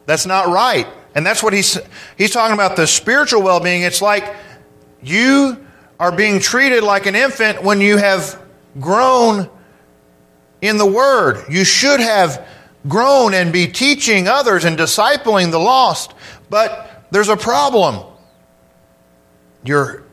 That's 0.06 0.26
not 0.26 0.48
right. 0.48 0.86
And 1.14 1.24
that's 1.26 1.42
what 1.42 1.52
he's, 1.52 1.78
he's 2.16 2.30
talking 2.30 2.54
about 2.54 2.76
the 2.76 2.86
spiritual 2.86 3.42
well 3.42 3.60
being. 3.60 3.82
It's 3.82 4.02
like 4.02 4.34
you 5.02 5.64
are 6.00 6.10
being 6.10 6.40
treated 6.40 6.82
like 6.82 7.06
an 7.06 7.14
infant 7.14 7.62
when 7.62 7.80
you 7.80 7.96
have 7.96 8.40
grown 8.80 9.48
in 10.60 10.78
the 10.78 10.86
Word. 10.86 11.44
You 11.50 11.64
should 11.64 12.00
have 12.00 12.46
grown 12.86 13.34
and 13.34 13.52
be 13.52 13.66
teaching 13.66 14.28
others 14.28 14.64
and 14.64 14.78
discipling 14.78 15.50
the 15.50 15.58
lost. 15.58 16.14
But 16.50 17.06
there's 17.10 17.28
a 17.28 17.36
problem. 17.36 18.04
Your 19.64 20.04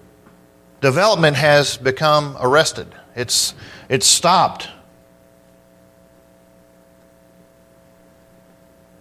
development 0.79 1.38
has 1.38 1.77
become 1.77 2.38
arrested, 2.39 2.88
it's, 3.15 3.53
it's 3.89 4.05
stopped. 4.05 4.69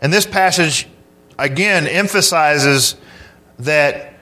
And 0.03 0.11
this 0.13 0.25
passage, 0.25 0.89
again, 1.39 1.87
emphasizes 1.87 2.97
that 3.59 4.15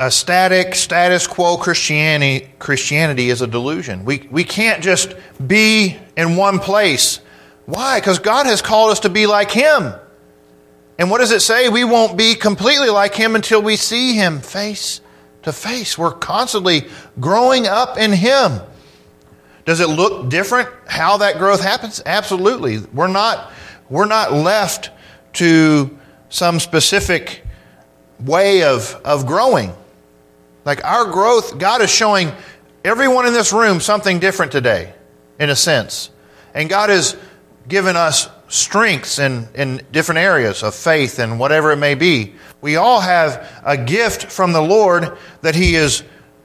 a 0.00 0.10
static, 0.10 0.74
status 0.74 1.26
quo 1.26 1.56
Christianity, 1.56 2.50
Christianity 2.58 3.30
is 3.30 3.40
a 3.40 3.46
delusion. 3.46 4.04
We, 4.04 4.28
we 4.30 4.44
can't 4.44 4.82
just 4.82 5.14
be 5.44 5.96
in 6.16 6.36
one 6.36 6.58
place. 6.58 7.20
Why? 7.68 8.00
Because 8.00 8.18
God 8.18 8.46
has 8.46 8.62
called 8.62 8.92
us 8.92 9.00
to 9.00 9.10
be 9.10 9.26
like 9.26 9.50
Him. 9.50 9.92
And 10.98 11.10
what 11.10 11.18
does 11.18 11.32
it 11.32 11.40
say? 11.40 11.68
We 11.68 11.84
won't 11.84 12.16
be 12.16 12.34
completely 12.34 12.88
like 12.88 13.14
Him 13.14 13.34
until 13.34 13.60
we 13.60 13.76
see 13.76 14.14
Him 14.14 14.40
face 14.40 15.02
to 15.42 15.52
face. 15.52 15.98
We're 15.98 16.12
constantly 16.12 16.86
growing 17.20 17.66
up 17.66 17.98
in 17.98 18.10
Him. 18.10 18.60
Does 19.66 19.80
it 19.80 19.90
look 19.90 20.30
different 20.30 20.70
how 20.86 21.18
that 21.18 21.36
growth 21.36 21.60
happens? 21.60 22.00
Absolutely. 22.06 22.78
We're 22.78 23.06
not 23.06 23.52
we're 23.90 24.06
not 24.06 24.32
left 24.32 24.88
to 25.34 25.98
some 26.30 26.60
specific 26.60 27.44
way 28.18 28.62
of, 28.62 28.98
of 29.04 29.26
growing. 29.26 29.74
Like 30.64 30.82
our 30.86 31.04
growth, 31.04 31.58
God 31.58 31.82
is 31.82 31.90
showing 31.90 32.32
everyone 32.82 33.26
in 33.26 33.34
this 33.34 33.52
room 33.52 33.80
something 33.80 34.20
different 34.20 34.52
today, 34.52 34.94
in 35.38 35.50
a 35.50 35.56
sense. 35.56 36.08
And 36.54 36.70
God 36.70 36.88
has 36.88 37.14
given 37.68 37.96
us 37.96 38.28
strengths 38.48 39.18
in, 39.18 39.46
in 39.54 39.82
different 39.92 40.18
areas 40.18 40.62
of 40.62 40.74
faith 40.74 41.18
and 41.18 41.38
whatever 41.38 41.70
it 41.70 41.76
may 41.76 41.94
be. 41.94 42.34
We 42.60 42.76
all 42.76 43.00
have 43.00 43.46
a 43.64 43.76
gift 43.76 44.32
from 44.32 44.52
the 44.52 44.62
Lord 44.62 45.16
that 45.42 45.54
He 45.54 45.74
is 45.74 46.02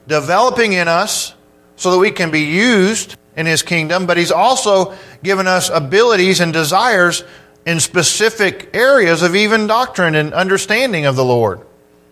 developing 0.07 0.73
in 0.73 0.87
us 0.87 1.33
so 1.75 1.91
that 1.91 1.97
we 1.97 2.11
can 2.11 2.29
be 2.29 2.41
used 2.41 3.15
in 3.35 3.45
His 3.45 3.63
kingdom, 3.63 4.05
but 4.05 4.17
He's 4.17 4.31
also 4.31 4.93
given 5.23 5.47
us 5.47 5.69
abilities 5.69 6.39
and 6.41 6.53
desires 6.53 7.23
in 7.65 7.79
specific 7.79 8.69
areas 8.73 9.21
of 9.23 9.35
even 9.35 9.67
doctrine 9.67 10.15
and 10.15 10.33
understanding 10.33 11.05
of 11.05 11.15
the 11.15 11.25
Lord. 11.25 11.61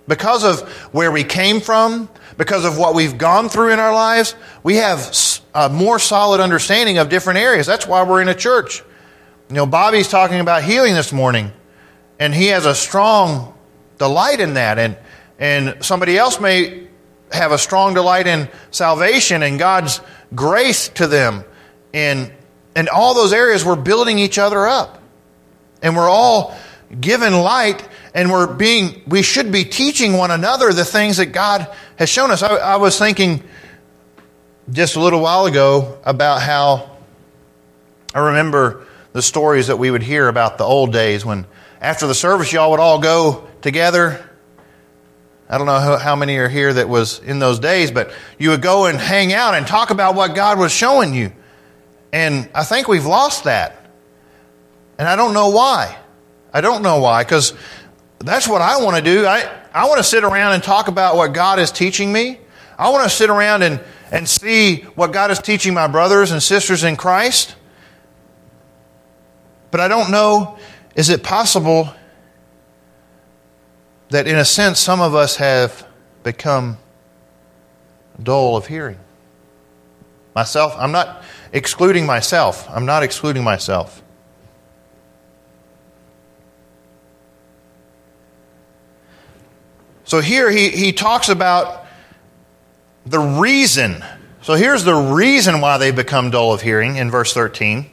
Because 0.07 0.43
of 0.43 0.67
where 0.93 1.11
we 1.11 1.23
came 1.23 1.59
from, 1.59 2.09
because 2.37 2.65
of 2.65 2.77
what 2.77 2.95
we've 2.95 3.17
gone 3.17 3.49
through 3.49 3.71
in 3.71 3.79
our 3.79 3.93
lives, 3.93 4.35
we 4.63 4.77
have 4.77 5.15
a 5.53 5.69
more 5.69 5.99
solid 5.99 6.39
understanding 6.39 6.97
of 6.97 7.09
different 7.09 7.39
areas. 7.39 7.67
That's 7.67 7.85
why 7.85 8.03
we're 8.03 8.21
in 8.21 8.29
a 8.29 8.35
church. 8.35 8.83
You 9.51 9.55
know, 9.55 9.65
Bobby's 9.65 10.07
talking 10.07 10.39
about 10.39 10.63
healing 10.63 10.93
this 10.93 11.11
morning, 11.11 11.51
and 12.19 12.33
he 12.33 12.47
has 12.47 12.65
a 12.65 12.73
strong 12.73 13.53
delight 13.97 14.39
in 14.39 14.53
that. 14.53 14.79
And, 14.79 14.97
and 15.39 15.83
somebody 15.83 16.17
else 16.17 16.39
may 16.39 16.87
have 17.33 17.51
a 17.51 17.57
strong 17.57 17.93
delight 17.93 18.27
in 18.27 18.47
salvation 18.71 19.43
and 19.43 19.59
God's 19.59 19.99
grace 20.33 20.87
to 20.91 21.05
them. 21.05 21.43
And 21.93 22.31
in 22.77 22.87
all 22.87 23.13
those 23.13 23.33
areas, 23.33 23.65
we're 23.65 23.75
building 23.75 24.19
each 24.19 24.39
other 24.39 24.65
up. 24.65 25.01
And 25.81 25.97
we're 25.97 26.09
all 26.09 26.57
given 27.01 27.33
light 27.33 27.85
and 28.13 28.31
we're 28.31 28.47
being, 28.47 29.01
we 29.05 29.21
should 29.21 29.51
be 29.51 29.65
teaching 29.65 30.13
one 30.13 30.31
another 30.31 30.71
the 30.71 30.85
things 30.85 31.17
that 31.17 31.33
God 31.33 31.67
has 31.97 32.07
shown 32.07 32.31
us. 32.31 32.41
I, 32.41 32.55
I 32.55 32.75
was 32.77 32.97
thinking 32.97 33.43
just 34.71 34.95
a 34.95 35.01
little 35.01 35.19
while 35.19 35.45
ago 35.45 35.99
about 36.05 36.41
how 36.41 36.95
I 38.15 38.19
remember 38.19 38.87
the 39.13 39.21
stories 39.21 39.67
that 39.67 39.77
we 39.77 39.91
would 39.91 40.03
hear 40.03 40.27
about 40.27 40.57
the 40.57 40.63
old 40.63 40.93
days 40.93 41.25
when 41.25 41.45
after 41.81 42.07
the 42.07 42.15
service 42.15 42.51
y'all 42.53 42.71
would 42.71 42.79
all 42.79 42.99
go 42.99 43.47
together. 43.61 44.27
I 45.49 45.57
don't 45.57 45.67
know 45.67 45.97
how 45.97 46.15
many 46.15 46.37
are 46.37 46.47
here 46.47 46.73
that 46.73 46.87
was 46.87 47.19
in 47.19 47.39
those 47.39 47.59
days, 47.59 47.91
but 47.91 48.13
you 48.37 48.51
would 48.51 48.61
go 48.61 48.85
and 48.85 48.97
hang 48.97 49.33
out 49.33 49.53
and 49.53 49.67
talk 49.67 49.89
about 49.89 50.15
what 50.15 50.33
God 50.33 50.57
was 50.57 50.71
showing 50.71 51.13
you. 51.13 51.33
And 52.13 52.49
I 52.55 52.63
think 52.63 52.87
we've 52.87 53.05
lost 53.05 53.43
that. 53.43 53.89
And 54.97 55.09
I 55.09 55.15
don't 55.15 55.33
know 55.33 55.49
why. 55.49 55.97
I 56.53 56.61
don't 56.61 56.83
know 56.83 56.99
why, 56.99 57.23
because 57.23 57.53
that's 58.19 58.47
what 58.47 58.61
I 58.61 58.81
want 58.83 58.97
to 58.97 59.01
do. 59.01 59.25
I, 59.25 59.49
I 59.73 59.87
want 59.87 59.97
to 59.97 60.03
sit 60.03 60.23
around 60.23 60.53
and 60.53 60.63
talk 60.63 60.87
about 60.87 61.15
what 61.15 61.33
God 61.33 61.59
is 61.59 61.71
teaching 61.71 62.13
me. 62.13 62.39
I 62.77 62.89
want 62.89 63.03
to 63.03 63.09
sit 63.09 63.29
around 63.29 63.63
and, 63.63 63.79
and 64.11 64.27
see 64.27 64.81
what 64.95 65.11
God 65.11 65.31
is 65.31 65.39
teaching 65.39 65.73
my 65.73 65.87
brothers 65.87 66.31
and 66.31 66.41
sisters 66.41 66.83
in 66.83 66.97
Christ. 66.97 67.55
But 69.71 69.79
I 69.79 69.87
don't 69.87 70.11
know, 70.11 70.57
is 70.95 71.09
it 71.09 71.23
possible 71.23 71.89
that 74.09 74.27
in 74.27 74.35
a 74.35 74.45
sense 74.45 74.79
some 74.79 74.99
of 74.99 75.15
us 75.15 75.37
have 75.37 75.87
become 76.23 76.77
dull 78.21 78.57
of 78.57 78.67
hearing? 78.67 78.99
Myself, 80.35 80.75
I'm 80.77 80.91
not 80.91 81.23
excluding 81.51 82.05
myself. 82.05 82.69
I'm 82.69 82.85
not 82.85 83.03
excluding 83.03 83.43
myself. 83.43 84.01
So 90.03 90.19
here 90.19 90.51
he, 90.51 90.69
he 90.69 90.91
talks 90.91 91.29
about 91.29 91.85
the 93.05 93.19
reason. 93.19 94.03
So 94.41 94.55
here's 94.55 94.83
the 94.83 94.93
reason 94.93 95.61
why 95.61 95.77
they 95.77 95.91
become 95.91 96.31
dull 96.31 96.51
of 96.51 96.61
hearing 96.61 96.97
in 96.97 97.09
verse 97.09 97.33
13. 97.33 97.89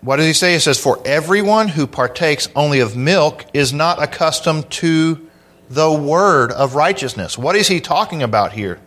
What 0.00 0.16
does 0.16 0.26
he 0.26 0.32
say? 0.32 0.52
He 0.52 0.58
says, 0.58 0.78
For 0.78 1.00
everyone 1.04 1.68
who 1.68 1.86
partakes 1.86 2.48
only 2.54 2.80
of 2.80 2.96
milk 2.96 3.44
is 3.52 3.72
not 3.72 4.02
accustomed 4.02 4.70
to 4.70 5.28
the 5.68 5.92
word 5.92 6.52
of 6.52 6.74
righteousness. 6.74 7.36
What 7.36 7.56
is 7.56 7.68
he 7.68 7.80
talking 7.80 8.22
about 8.22 8.52
here? 8.52 8.80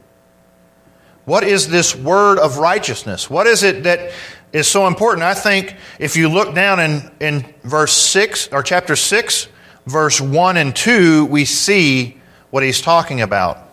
What 1.26 1.44
is 1.44 1.68
this 1.68 1.96
word 1.96 2.40
of 2.40 2.58
righteousness? 2.58 3.30
What 3.30 3.46
is 3.46 3.62
it 3.62 3.84
that 3.84 4.12
is 4.54 4.68
so 4.68 4.88
important. 4.88 5.24
I 5.24 5.34
think 5.34 5.76
if 6.00 6.16
you 6.16 6.30
look 6.30 6.54
down 6.54 6.80
in, 6.80 7.12
in 7.20 7.54
verse 7.64 7.94
6 7.94 8.50
or 8.52 8.64
chapter 8.64 8.96
6, 8.96 9.48
verse 9.86 10.20
1 10.20 10.58
and 10.58 10.76
2, 10.76 11.26
we 11.26 11.46
see 11.46 12.20
what 12.50 12.64
he's 12.64 12.82
talking 12.82 13.22
about. 13.22 13.70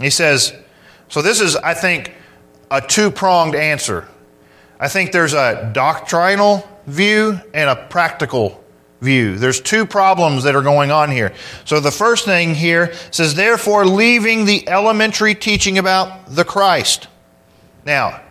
He 0.00 0.10
says, 0.10 0.54
so 1.08 1.22
this 1.22 1.40
is, 1.40 1.56
I 1.56 1.74
think, 1.74 2.14
a 2.70 2.80
two 2.80 3.10
pronged 3.10 3.54
answer. 3.54 4.08
I 4.80 4.88
think 4.88 5.12
there's 5.12 5.34
a 5.34 5.70
doctrinal 5.74 6.66
view 6.86 7.38
and 7.52 7.68
a 7.68 7.76
practical 7.76 8.64
view. 9.02 9.36
There's 9.36 9.60
two 9.60 9.84
problems 9.84 10.44
that 10.44 10.56
are 10.56 10.62
going 10.62 10.90
on 10.90 11.10
here. 11.10 11.34
So 11.66 11.80
the 11.80 11.90
first 11.90 12.24
thing 12.24 12.54
here 12.54 12.94
says, 13.10 13.34
therefore, 13.34 13.84
leaving 13.84 14.46
the 14.46 14.66
elementary 14.66 15.34
teaching 15.34 15.76
about 15.76 16.34
the 16.34 16.44
Christ. 16.44 17.08
Now, 17.84 18.22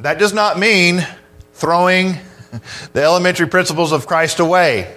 that 0.00 0.18
does 0.18 0.32
not 0.32 0.58
mean 0.58 1.06
throwing 1.52 2.16
the 2.94 3.02
elementary 3.02 3.46
principles 3.46 3.92
of 3.92 4.06
Christ 4.06 4.40
away. 4.40 4.96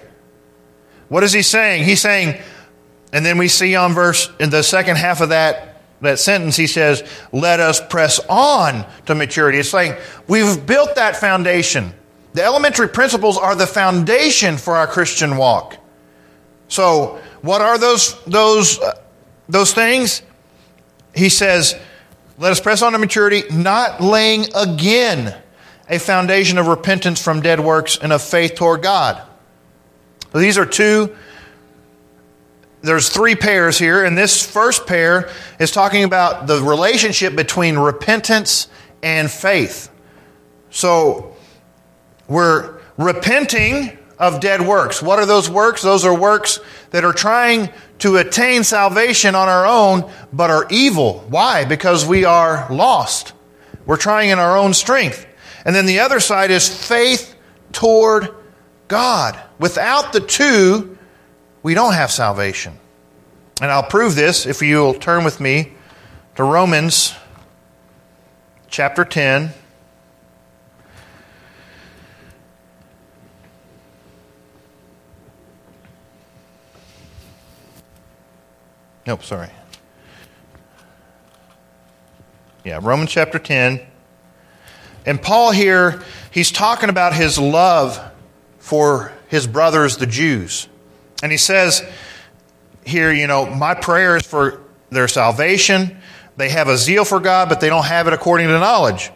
What 1.10 1.24
is 1.24 1.34
he 1.34 1.42
saying? 1.42 1.84
He's 1.84 2.02
saying, 2.02 2.42
and 3.12 3.26
then 3.26 3.38
we 3.38 3.50
see 3.50 3.76
on 3.76 3.94
verse, 3.94 4.30
in 4.40 4.50
the 4.50 4.64
second 4.64 4.96
half 4.96 5.20
of 5.20 5.30
that, 5.30 5.73
that 6.04 6.20
sentence, 6.20 6.56
he 6.56 6.68
says, 6.68 7.04
let 7.32 7.60
us 7.60 7.86
press 7.86 8.20
on 8.30 8.86
to 9.06 9.16
maturity. 9.16 9.60
It's 9.60 9.70
saying, 9.70 9.96
we've 10.28 10.66
built 10.66 10.96
that 10.96 11.16
foundation. 11.16 11.94
The 12.34 12.44
elementary 12.44 12.90
principles 12.90 13.38
are 13.38 13.56
the 13.56 13.68
foundation 13.68 14.58
for 14.58 14.76
our 14.76 14.88
Christian 14.88 15.38
walk. 15.38 15.78
So, 16.68 17.20
what 17.42 17.62
are 17.62 17.78
those, 17.78 18.22
those, 18.24 18.80
uh, 18.80 19.00
those 19.48 19.74
things? 19.74 20.24
He 21.14 21.30
says, 21.30 21.76
let 22.38 22.52
us 22.52 22.60
press 22.60 22.82
on 22.82 22.94
to 22.94 22.98
maturity, 22.98 23.44
not 23.52 24.02
laying 24.02 24.46
again 24.56 25.36
a 25.90 26.00
foundation 26.00 26.58
of 26.58 26.68
repentance 26.68 27.22
from 27.22 27.42
dead 27.42 27.60
works 27.60 27.98
and 28.02 28.12
of 28.12 28.22
faith 28.22 28.56
toward 28.56 28.82
God. 28.82 29.22
So 30.32 30.40
these 30.40 30.58
are 30.58 30.66
two, 30.66 31.16
there's 32.84 33.08
three 33.08 33.36
pairs 33.36 33.80
here, 33.80 34.04
and 34.04 34.18
this 34.18 34.46
first 34.46 34.86
pair 34.86 35.30
is 35.58 35.72
talking 35.72 36.04
about 36.04 36.48
the 36.48 36.62
relationship 36.62 37.34
between 37.34 37.78
repentance 37.78 38.68
and 39.02 39.32
faith. 39.32 39.90
So 40.70 41.36
we're 42.28 42.80
repenting 42.98 43.98
of 44.20 44.42
dead 44.42 44.62
works. 44.62 45.02
What 45.02 45.18
are 45.20 45.26
those 45.26 45.50
works? 45.50 45.82
Those 45.82 46.04
are 46.04 46.14
works 46.14 46.60
that 46.92 47.06
are 47.06 47.14
trying 47.14 47.70
to 48.00 48.18
attain 48.18 48.66
salvation 48.66 49.34
on 49.34 49.48
our 49.48 49.66
own, 49.66 50.12
but 50.34 50.50
are 50.50 50.68
evil. 50.70 51.26
Why? 51.30 51.64
Because 51.64 52.06
we 52.06 52.26
are 52.26 52.68
lost. 52.70 53.32
We're 53.86 53.98
trying 53.98 54.30
in 54.30 54.40
our 54.40 54.58
own 54.58 54.74
strength. 54.74 55.26
And 55.66 55.74
then 55.74 55.86
the 55.86 56.00
other 56.00 56.20
side 56.20 56.52
is 56.52 56.68
faith 56.68 57.34
toward 57.72 58.30
God. 58.90 59.42
Without 59.58 60.12
the 60.12 60.20
two, 60.20 60.93
we 61.64 61.74
don't 61.74 61.94
have 61.94 62.12
salvation. 62.12 62.78
And 63.62 63.72
I'll 63.72 63.84
prove 63.84 64.16
this 64.16 64.46
if 64.46 64.62
you'll 64.62 64.94
turn 64.94 65.24
with 65.24 65.40
me 65.40 65.72
to 66.36 66.44
Romans 66.44 67.16
chapter 68.68 69.06
10. 69.06 69.54
Nope, 79.06 79.24
sorry. 79.24 79.50
Yeah, 82.64 82.80
Romans 82.82 83.12
chapter 83.12 83.40
10. 83.40 83.82
And 85.06 85.22
Paul 85.22 85.52
here, 85.52 86.02
he's 86.32 86.52
talking 86.52 86.90
about 86.90 87.14
his 87.14 87.38
love 87.38 88.02
for 88.60 89.12
his 89.28 89.46
brothers, 89.48 89.98
the 89.98 90.08
Jews. 90.08 90.68
And 91.24 91.32
he 91.32 91.38
says 91.38 91.82
here, 92.86 93.14
you 93.14 93.28
know, 93.28 93.46
my 93.46 93.76
prayer 93.76 94.18
is 94.18 94.28
for 94.28 94.62
their 94.90 95.08
salvation. 95.08 95.98
They 96.36 96.50
have 96.50 96.68
a 96.68 96.78
zeal 96.78 97.06
for 97.06 97.22
God, 97.22 97.48
but 97.48 97.62
they 97.62 97.70
don't 97.70 97.86
have 97.86 98.08
it 98.08 98.14
according 98.14 98.48
to 98.48 98.60
knowledge. 98.60 99.10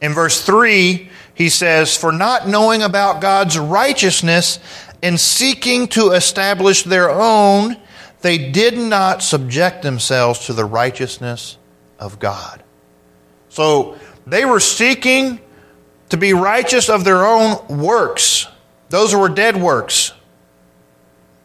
In 0.00 0.14
verse 0.14 0.42
3, 0.42 1.10
he 1.34 1.50
says, 1.50 1.94
For 1.94 2.12
not 2.12 2.48
knowing 2.48 2.82
about 2.82 3.20
God's 3.20 3.58
righteousness 3.58 4.58
and 5.02 5.20
seeking 5.20 5.86
to 5.88 6.12
establish 6.12 6.82
their 6.82 7.10
own, 7.10 7.76
they 8.22 8.50
did 8.50 8.78
not 8.78 9.22
subject 9.22 9.82
themselves 9.82 10.46
to 10.46 10.54
the 10.54 10.64
righteousness 10.64 11.58
of 11.98 12.20
God. 12.20 12.62
So 13.50 13.98
they 14.26 14.46
were 14.46 14.60
seeking 14.60 15.40
to 16.08 16.16
be 16.16 16.32
righteous 16.32 16.88
of 16.88 17.04
their 17.04 17.26
own 17.26 17.68
works. 17.68 18.46
Those 18.88 19.14
were 19.14 19.28
dead 19.28 19.60
works. 19.60 20.11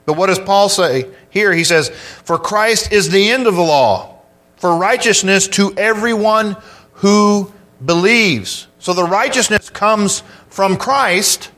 But 0.07 0.15
what 0.15 0.27
does 0.27 0.39
Paul 0.39 0.69
say 0.69 1.05
here? 1.29 1.51
He 1.53 1.65
says, 1.65 1.89
For 1.89 2.39
Christ 2.39 2.93
is 2.93 3.09
the 3.09 3.29
end 3.29 3.45
of 3.45 3.55
the 3.55 3.61
law, 3.61 4.21
for 4.55 4.77
righteousness 4.77 5.49
to 5.49 5.73
everyone 5.75 6.55
who 6.93 7.51
believes. 7.85 8.67
So 8.79 8.93
the 8.93 9.03
righteousness 9.03 9.69
comes 9.69 10.23
from 10.47 10.77
Christ. 10.77 11.51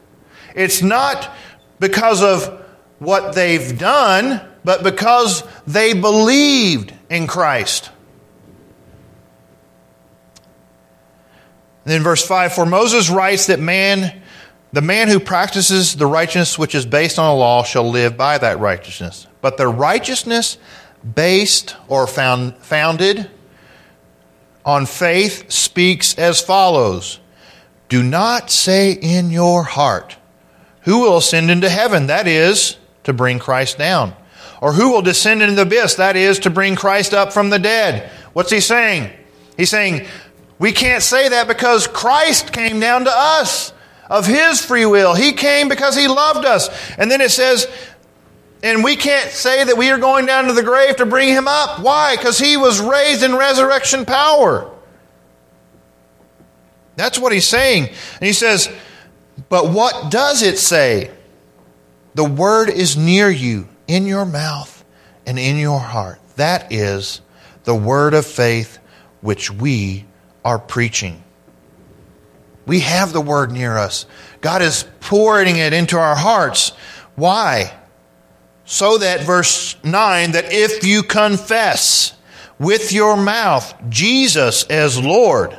It's 0.55 0.81
not 0.81 1.31
because 1.79 2.23
of 2.23 2.65
what 2.97 3.35
they've 3.35 3.77
done, 3.77 4.41
but 4.63 4.81
because 4.81 5.43
they 5.67 5.93
believed 5.93 6.91
in 7.07 7.27
Christ. 7.27 7.91
Then 11.85 12.01
verse 12.01 12.25
5 12.25 12.53
For 12.53 12.65
Moses 12.65 13.11
writes 13.11 13.45
that 13.45 13.59
man, 13.59 14.23
the 14.71 14.81
man 14.81 15.07
who 15.07 15.19
practices 15.19 15.95
the 15.95 16.05
righteousness 16.05 16.59
which 16.59 16.75
is 16.75 16.85
based 16.85 17.17
on 17.17 17.33
the 17.33 17.39
law 17.39 17.63
shall 17.63 17.89
live 17.89 18.15
by 18.17 18.37
that 18.37 18.59
righteousness. 18.59 19.27
But 19.41 19.57
the 19.57 19.67
righteousness 19.67 20.57
based 21.15 21.75
or 21.87 22.05
found, 22.05 22.57
founded 22.57 23.29
on 24.65 24.85
faith 24.85 25.49
speaks 25.51 26.17
as 26.17 26.41
follows 26.41 27.19
Do 27.87 28.03
not 28.03 28.51
say 28.51 28.91
in 28.91 29.31
your 29.31 29.63
heart, 29.63 30.17
Who 30.81 30.99
will 30.99 31.17
ascend 31.17 31.49
into 31.49 31.69
heaven? 31.69 32.07
That 32.07 32.27
is, 32.27 32.77
to 33.05 33.13
bring 33.13 33.39
Christ 33.39 33.77
down. 33.77 34.13
Or 34.61 34.73
who 34.73 34.91
will 34.91 35.01
descend 35.01 35.41
into 35.41 35.55
the 35.55 35.61
abyss? 35.63 35.95
That 35.95 36.17
is 36.17 36.39
to 36.39 36.49
bring 36.49 36.75
Christ 36.75 37.13
up 37.13 37.31
from 37.31 37.49
the 37.49 37.59
dead. 37.59 38.11
What's 38.33 38.51
he 38.51 38.59
saying? 38.59 39.11
He's 39.55 39.69
saying, 39.69 40.05
we 40.59 40.73
can't 40.73 41.01
say 41.01 41.29
that 41.29 41.47
because 41.47 41.87
Christ 41.87 42.51
came 42.51 42.79
down 42.79 43.05
to 43.05 43.11
us 43.11 43.73
of 44.09 44.25
his 44.25 44.63
free 44.63 44.85
will. 44.85 45.13
He 45.13 45.33
came 45.33 45.69
because 45.69 45.95
he 45.95 46.07
loved 46.07 46.45
us. 46.45 46.69
And 46.97 47.11
then 47.11 47.21
it 47.21 47.31
says, 47.31 47.67
and 48.61 48.83
we 48.83 48.95
can't 48.95 49.29
say 49.29 49.63
that 49.63 49.77
we 49.77 49.89
are 49.91 49.97
going 49.97 50.25
down 50.25 50.45
to 50.47 50.53
the 50.53 50.63
grave 50.63 50.97
to 50.97 51.05
bring 51.05 51.29
him 51.29 51.47
up. 51.47 51.79
Why? 51.79 52.15
Because 52.15 52.37
he 52.37 52.57
was 52.57 52.81
raised 52.81 53.23
in 53.23 53.35
resurrection 53.35 54.05
power. 54.05 54.69
That's 56.95 57.17
what 57.17 57.31
he's 57.31 57.47
saying. 57.47 57.87
And 57.87 58.27
he 58.27 58.33
says, 58.33 58.69
But 59.47 59.69
what 59.69 60.11
does 60.11 60.43
it 60.43 60.57
say? 60.57 61.11
The 62.15 62.25
word 62.25 62.69
is 62.69 62.97
near 62.97 63.29
you, 63.29 63.69
in 63.87 64.05
your 64.05 64.25
mouth 64.25 64.83
and 65.25 65.39
in 65.39 65.57
your 65.57 65.79
heart. 65.79 66.19
That 66.35 66.73
is 66.73 67.21
the 67.63 67.75
word 67.75 68.13
of 68.13 68.25
faith 68.25 68.79
which 69.21 69.49
we 69.49 70.05
are 70.43 70.59
preaching. 70.59 71.23
We 72.69 72.81
have 72.81 73.13
the 73.13 73.19
word 73.19 73.51
near 73.51 73.79
us. 73.79 74.05
God 74.41 74.61
is 74.61 74.85
pouring 74.99 75.55
it 75.57 75.73
into 75.73 75.97
our 75.97 76.15
hearts. 76.15 76.69
Why? 77.15 77.73
So 78.63 78.99
that, 78.99 79.21
verse 79.21 79.75
9, 79.83 80.33
that 80.33 80.53
if 80.53 80.83
you 80.83 81.01
confess 81.01 82.13
with 82.59 82.93
your 82.93 83.17
mouth 83.17 83.73
Jesus 83.89 84.65
as 84.65 85.03
Lord 85.03 85.57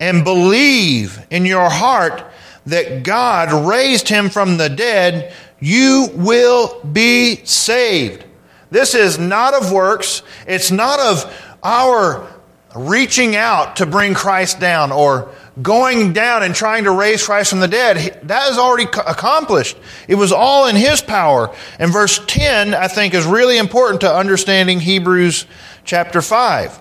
and 0.00 0.24
believe 0.24 1.24
in 1.30 1.46
your 1.46 1.70
heart 1.70 2.24
that 2.66 3.04
God 3.04 3.68
raised 3.68 4.08
him 4.08 4.28
from 4.28 4.56
the 4.56 4.70
dead, 4.70 5.32
you 5.60 6.08
will 6.14 6.82
be 6.82 7.44
saved. 7.44 8.24
This 8.72 8.96
is 8.96 9.20
not 9.20 9.54
of 9.54 9.70
works. 9.70 10.24
It's 10.48 10.72
not 10.72 10.98
of 10.98 11.56
our 11.62 12.26
reaching 12.74 13.36
out 13.36 13.76
to 13.76 13.86
bring 13.86 14.14
Christ 14.14 14.58
down 14.58 14.90
or 14.90 15.32
going 15.60 16.12
down 16.12 16.42
and 16.42 16.54
trying 16.54 16.84
to 16.84 16.90
raise 16.90 17.24
Christ 17.24 17.50
from 17.50 17.60
the 17.60 17.68
dead. 17.68 18.20
That 18.24 18.50
is 18.50 18.58
already 18.58 18.84
accomplished. 18.84 19.76
It 20.08 20.14
was 20.14 20.32
all 20.32 20.66
in 20.66 20.76
His 20.76 21.02
power. 21.02 21.54
And 21.78 21.92
verse 21.92 22.20
10, 22.26 22.74
I 22.74 22.88
think, 22.88 23.12
is 23.12 23.26
really 23.26 23.58
important 23.58 24.00
to 24.02 24.14
understanding 24.14 24.80
Hebrews 24.80 25.46
chapter 25.84 26.22
5. 26.22 26.80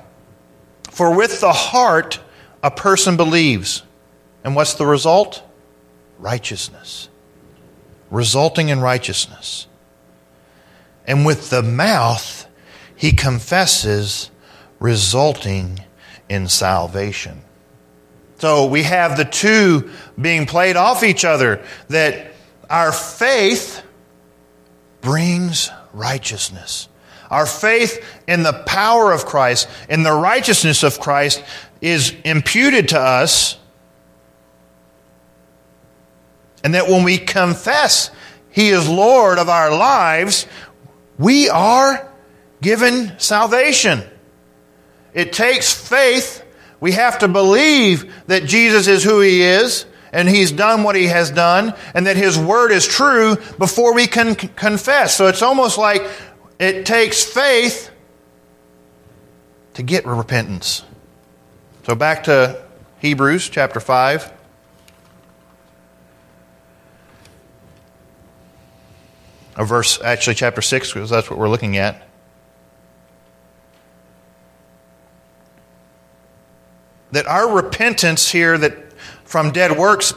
For 0.89 1.15
with 1.15 1.41
the 1.41 1.51
heart 1.51 2.19
a 2.63 2.71
person 2.71 3.17
believes. 3.17 3.83
And 4.43 4.55
what's 4.55 4.75
the 4.75 4.85
result? 4.85 5.43
Righteousness. 6.19 7.09
Resulting 8.09 8.69
in 8.69 8.79
righteousness. 8.79 9.67
And 11.05 11.25
with 11.25 11.49
the 11.49 11.63
mouth 11.63 12.47
he 12.95 13.13
confesses, 13.13 14.29
resulting 14.79 15.79
in 16.29 16.47
salvation. 16.47 17.41
So 18.41 18.65
we 18.65 18.81
have 18.81 19.17
the 19.17 19.25
two 19.25 19.91
being 20.19 20.47
played 20.47 20.75
off 20.75 21.03
each 21.03 21.25
other 21.25 21.63
that 21.89 22.33
our 22.71 22.91
faith 22.91 23.83
brings 25.01 25.69
righteousness. 25.93 26.89
Our 27.29 27.45
faith 27.45 28.03
in 28.27 28.41
the 28.41 28.63
power 28.65 29.11
of 29.11 29.27
Christ, 29.27 29.69
in 29.89 30.01
the 30.01 30.11
righteousness 30.11 30.81
of 30.81 30.99
Christ, 30.99 31.43
is 31.81 32.15
imputed 32.25 32.89
to 32.89 32.99
us. 32.99 33.59
And 36.63 36.73
that 36.73 36.87
when 36.87 37.03
we 37.03 37.19
confess 37.19 38.09
He 38.49 38.69
is 38.69 38.89
Lord 38.89 39.37
of 39.37 39.49
our 39.49 39.69
lives, 39.69 40.47
we 41.19 41.47
are 41.47 42.11
given 42.59 43.19
salvation. 43.19 44.01
It 45.13 45.31
takes 45.31 45.71
faith. 45.71 46.43
We 46.81 46.91
have 46.93 47.19
to 47.19 47.29
believe 47.29 48.13
that 48.27 48.43
Jesus 48.43 48.87
is 48.87 49.03
who 49.03 49.21
He 49.21 49.43
is 49.43 49.85
and 50.11 50.27
He's 50.27 50.51
done 50.51 50.83
what 50.83 50.97
He 50.97 51.07
has 51.07 51.31
done 51.31 51.73
and 51.93 52.07
that 52.07 52.17
His 52.17 52.37
Word 52.37 52.71
is 52.71 52.85
true 52.85 53.37
before 53.57 53.93
we 53.93 54.07
can 54.07 54.35
confess. 54.35 55.15
So 55.15 55.27
it's 55.27 55.41
almost 55.41 55.77
like 55.77 56.05
it 56.59 56.85
takes 56.85 57.23
faith 57.23 57.89
to 59.75 59.83
get 59.83 60.05
repentance. 60.05 60.83
So 61.83 61.95
back 61.95 62.25
to 62.25 62.61
Hebrews 62.99 63.47
chapter 63.47 63.79
5. 63.79 64.33
A 69.57 69.65
verse, 69.65 70.01
actually, 70.01 70.35
chapter 70.35 70.61
6, 70.61 70.93
because 70.93 71.09
that's 71.09 71.29
what 71.29 71.37
we're 71.37 71.49
looking 71.49 71.77
at. 71.77 72.07
That 77.11 77.27
our 77.27 77.53
repentance 77.53 78.29
here 78.29 78.57
that 78.57 78.93
from 79.23 79.51
dead 79.51 79.77
works 79.77 80.13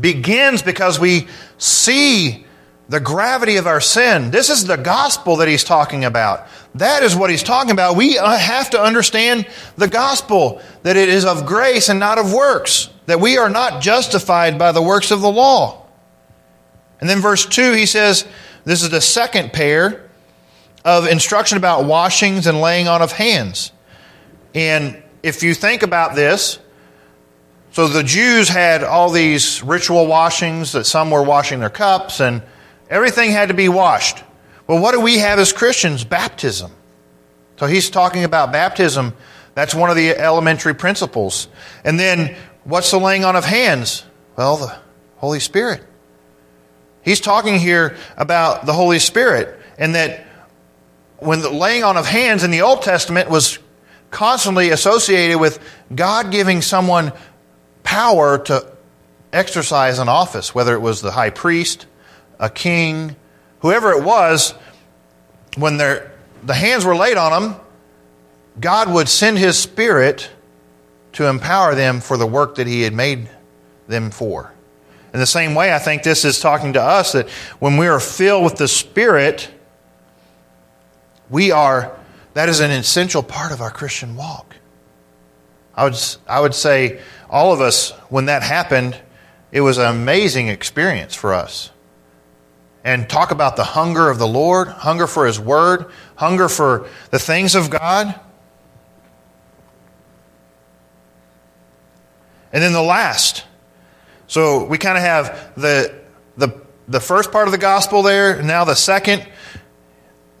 begins 0.00 0.62
because 0.62 0.98
we 0.98 1.28
see 1.58 2.46
the 2.88 3.00
gravity 3.00 3.56
of 3.56 3.66
our 3.66 3.80
sin. 3.80 4.30
This 4.30 4.50
is 4.50 4.66
the 4.66 4.76
gospel 4.76 5.36
that 5.36 5.48
he's 5.48 5.62
talking 5.62 6.04
about. 6.04 6.46
That 6.74 7.02
is 7.04 7.14
what 7.14 7.30
he's 7.30 7.42
talking 7.42 7.70
about. 7.70 7.96
We 7.96 8.18
uh, 8.18 8.36
have 8.36 8.70
to 8.70 8.80
understand 8.80 9.46
the 9.76 9.88
gospel, 9.88 10.60
that 10.82 10.96
it 10.96 11.08
is 11.08 11.24
of 11.24 11.46
grace 11.46 11.88
and 11.88 12.00
not 12.00 12.18
of 12.18 12.32
works, 12.32 12.90
that 13.06 13.20
we 13.20 13.38
are 13.38 13.48
not 13.48 13.80
justified 13.80 14.58
by 14.58 14.72
the 14.72 14.82
works 14.82 15.10
of 15.10 15.20
the 15.20 15.30
law. 15.30 15.86
And 17.00 17.08
then 17.08 17.20
verse 17.20 17.46
2, 17.46 17.72
he 17.72 17.86
says, 17.86 18.26
this 18.64 18.82
is 18.82 18.90
the 18.90 19.00
second 19.00 19.52
pair 19.52 20.10
of 20.84 21.06
instruction 21.06 21.58
about 21.58 21.84
washings 21.84 22.46
and 22.46 22.60
laying 22.60 22.88
on 22.88 23.02
of 23.02 23.12
hands. 23.12 23.72
And 24.54 25.02
if 25.22 25.42
you 25.42 25.54
think 25.54 25.82
about 25.82 26.14
this, 26.14 26.58
so 27.72 27.88
the 27.88 28.02
Jews 28.02 28.48
had 28.48 28.82
all 28.82 29.10
these 29.10 29.62
ritual 29.62 30.06
washings 30.06 30.72
that 30.72 30.84
some 30.84 31.10
were 31.10 31.22
washing 31.22 31.60
their 31.60 31.70
cups 31.70 32.20
and 32.20 32.42
Everything 32.90 33.30
had 33.30 33.48
to 33.48 33.54
be 33.54 33.68
washed. 33.68 34.22
Well, 34.66 34.82
what 34.82 34.92
do 34.92 35.00
we 35.00 35.18
have 35.18 35.38
as 35.38 35.52
Christians? 35.52 36.02
Baptism. 36.02 36.72
So 37.56 37.66
he's 37.66 37.88
talking 37.88 38.24
about 38.24 38.50
baptism. 38.50 39.14
That's 39.54 39.74
one 39.74 39.90
of 39.90 39.96
the 39.96 40.10
elementary 40.10 40.74
principles. 40.74 41.46
And 41.84 41.98
then 41.98 42.36
what's 42.64 42.90
the 42.90 42.98
laying 42.98 43.24
on 43.24 43.36
of 43.36 43.44
hands? 43.44 44.04
Well, 44.36 44.56
the 44.56 44.76
Holy 45.16 45.38
Spirit. 45.38 45.84
He's 47.02 47.20
talking 47.20 47.58
here 47.58 47.96
about 48.16 48.66
the 48.66 48.72
Holy 48.72 48.98
Spirit 48.98 49.58
and 49.78 49.94
that 49.94 50.26
when 51.18 51.40
the 51.40 51.50
laying 51.50 51.84
on 51.84 51.96
of 51.96 52.06
hands 52.06 52.42
in 52.42 52.50
the 52.50 52.62
Old 52.62 52.82
Testament 52.82 53.30
was 53.30 53.58
constantly 54.10 54.70
associated 54.70 55.38
with 55.38 55.58
God 55.94 56.30
giving 56.30 56.62
someone 56.62 57.12
power 57.82 58.38
to 58.38 58.72
exercise 59.32 59.98
an 59.98 60.08
office, 60.08 60.54
whether 60.54 60.74
it 60.74 60.80
was 60.80 61.00
the 61.00 61.10
high 61.10 61.30
priest, 61.30 61.86
a 62.38 62.50
king, 62.50 63.16
whoever 63.60 63.92
it 63.92 64.02
was, 64.02 64.54
when 65.56 65.76
the 65.76 66.08
hands 66.48 66.84
were 66.84 66.96
laid 66.96 67.16
on 67.16 67.42
them, 67.42 67.60
God 68.58 68.92
would 68.92 69.08
send 69.08 69.38
His 69.38 69.58
Spirit 69.58 70.30
to 71.12 71.26
empower 71.26 71.74
them 71.74 72.00
for 72.00 72.16
the 72.16 72.26
work 72.26 72.56
that 72.56 72.66
He 72.66 72.82
had 72.82 72.92
made 72.92 73.28
them 73.88 74.10
for. 74.10 74.52
In 75.12 75.18
the 75.18 75.26
same 75.26 75.54
way, 75.54 75.74
I 75.74 75.78
think 75.78 76.02
this 76.02 76.24
is 76.24 76.38
talking 76.38 76.74
to 76.74 76.82
us 76.82 77.12
that 77.12 77.28
when 77.58 77.76
we 77.76 77.88
are 77.88 77.98
filled 77.98 78.44
with 78.44 78.56
the 78.56 78.68
Spirit, 78.68 79.50
we 81.28 81.50
are, 81.50 81.96
that 82.34 82.48
is 82.48 82.60
an 82.60 82.70
essential 82.70 83.22
part 83.22 83.52
of 83.52 83.60
our 83.60 83.70
Christian 83.70 84.16
walk. 84.16 84.56
I 85.74 85.84
would, 85.84 85.96
I 86.28 86.40
would 86.40 86.54
say, 86.54 87.00
all 87.28 87.52
of 87.52 87.60
us, 87.60 87.90
when 88.08 88.26
that 88.26 88.42
happened, 88.42 89.00
it 89.52 89.60
was 89.60 89.78
an 89.78 89.86
amazing 89.86 90.48
experience 90.48 91.14
for 91.14 91.32
us 91.32 91.70
and 92.84 93.08
talk 93.08 93.30
about 93.30 93.56
the 93.56 93.64
hunger 93.64 94.08
of 94.08 94.18
the 94.18 94.26
Lord, 94.26 94.68
hunger 94.68 95.06
for 95.06 95.26
His 95.26 95.38
Word, 95.38 95.90
hunger 96.16 96.48
for 96.48 96.88
the 97.10 97.18
things 97.18 97.54
of 97.54 97.70
God. 97.70 98.18
And 102.52 102.62
then 102.62 102.72
the 102.72 102.82
last. 102.82 103.44
So 104.26 104.64
we 104.64 104.78
kind 104.78 104.96
of 104.96 105.04
have 105.04 105.52
the, 105.56 105.94
the, 106.36 106.60
the 106.88 107.00
first 107.00 107.30
part 107.30 107.48
of 107.48 107.52
the 107.52 107.58
gospel 107.58 108.02
there, 108.02 108.42
now 108.42 108.64
the 108.64 108.74
second, 108.74 109.26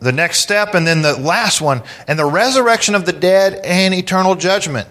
the 0.00 0.12
next 0.12 0.40
step, 0.40 0.74
and 0.74 0.86
then 0.86 1.02
the 1.02 1.18
last 1.18 1.60
one, 1.60 1.82
and 2.08 2.18
the 2.18 2.24
resurrection 2.24 2.94
of 2.94 3.04
the 3.06 3.12
dead 3.12 3.60
and 3.64 3.94
eternal 3.94 4.34
judgment. 4.34 4.88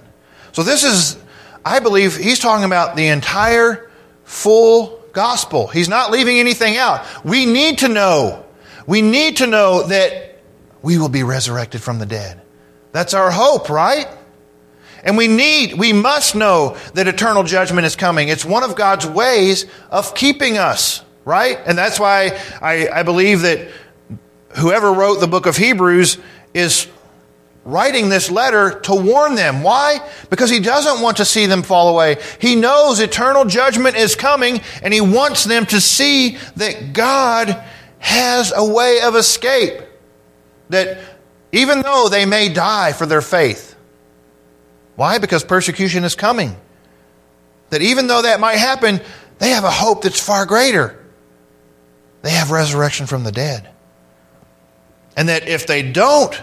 So 0.52 0.64
this 0.64 0.84
is, 0.84 1.18
I 1.66 1.80
believe, 1.80 2.16
he's 2.16 2.40
talking 2.40 2.66
about 2.66 2.96
the 2.96 3.08
entire 3.08 3.90
full 4.24 5.04
gospel. 5.14 5.68
He's 5.68 5.90
not 5.90 6.12
leaving 6.12 6.40
anything 6.40 6.78
out. 6.78 7.06
We 7.24 7.46
need 7.46 7.80
to 7.80 7.88
know. 7.88 8.46
We 8.86 9.02
need 9.02 9.38
to 9.38 9.48
know 9.48 9.88
that 9.88 10.40
we 10.82 10.98
will 10.98 11.10
be 11.10 11.24
resurrected 11.24 11.82
from 11.82 12.00
the 12.00 12.06
dead. 12.06 12.42
That's 12.92 13.14
our 13.14 13.32
hope, 13.32 13.70
right? 13.70 14.08
And 15.04 15.18
we 15.18 15.28
need, 15.28 15.74
we 15.74 15.94
must 15.94 16.36
know 16.36 16.78
that 16.94 17.08
eternal 17.08 17.44
judgment 17.44 17.86
is 17.86 17.96
coming. 17.96 18.28
It's 18.28 18.46
one 18.46 18.64
of 18.64 18.76
God's 18.76 19.06
ways 19.06 19.66
of 19.90 20.14
keeping 20.14 20.58
us, 20.58 21.04
right? 21.26 21.60
And 21.66 21.78
that's 21.78 22.00
why 22.00 22.40
I, 22.62 22.90
I 22.90 23.04
believe 23.04 23.42
that 23.42 23.70
whoever 24.58 24.92
wrote 24.92 25.20
the 25.20 25.28
book 25.28 25.46
of 25.46 25.58
Hebrews 25.58 26.18
is 26.54 26.88
writing 27.66 28.10
this 28.10 28.32
letter 28.32 28.80
to 28.82 28.96
warn 28.96 29.36
them. 29.36 29.62
Why? 29.64 30.00
Because 30.30 30.50
he 30.50 30.60
doesn't 30.60 31.02
want 31.02 31.18
to 31.18 31.26
see 31.26 31.46
them 31.46 31.62
fall 31.62 31.90
away. 31.90 32.18
He 32.40 32.56
knows 32.56 33.00
eternal 33.00 33.46
judgment 33.46 33.96
is 33.96 34.16
coming 34.16 34.62
and 34.82 34.94
he 34.94 35.02
wants 35.02 35.44
them 35.44 35.66
to 35.68 35.80
see 35.80 36.38
that 36.56 36.94
God 36.94 37.64
has 38.00 38.52
a 38.56 38.66
way 38.66 39.02
of 39.02 39.16
escape. 39.16 39.82
That 40.70 41.00
even 41.52 41.82
though 41.82 42.08
they 42.10 42.26
may 42.26 42.50
die 42.50 42.94
for 42.94 43.06
their 43.06 43.22
faith. 43.22 43.76
Why? 44.96 45.18
Because 45.18 45.44
persecution 45.44 46.04
is 46.04 46.16
coming. 46.16 46.56
that 47.70 47.82
even 47.82 48.08
though 48.08 48.24
that 48.24 48.40
might 48.40 48.58
happen, 48.58 49.00
they 49.38 49.50
have 49.52 49.64
a 49.64 49.72
hope 49.72 50.04
that's 50.04 50.20
far 50.20 50.46
greater. 50.46 50.98
They 52.22 52.32
have 52.32 52.52
resurrection 52.52 53.06
from 53.06 53.24
the 53.24 53.32
dead. 53.32 53.70
And 55.20 55.28
that 55.28 55.50
if 55.50 55.68
they 55.68 55.84
don't 55.84 56.42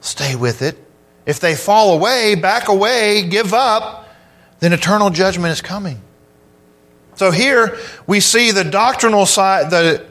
stay 0.00 0.36
with 0.36 0.62
it, 0.62 0.78
if 1.26 1.40
they 1.40 1.56
fall 1.56 1.92
away, 1.92 2.36
back 2.36 2.68
away, 2.68 3.26
give 3.26 3.52
up, 3.52 4.08
then 4.60 4.72
eternal 4.72 5.10
judgment 5.10 5.50
is 5.50 5.60
coming. 5.60 6.00
So 7.16 7.32
here 7.32 7.76
we 8.06 8.20
see 8.20 8.52
the 8.52 8.62
doctrinal 8.62 9.26
side, 9.26 9.72
the, 9.72 10.06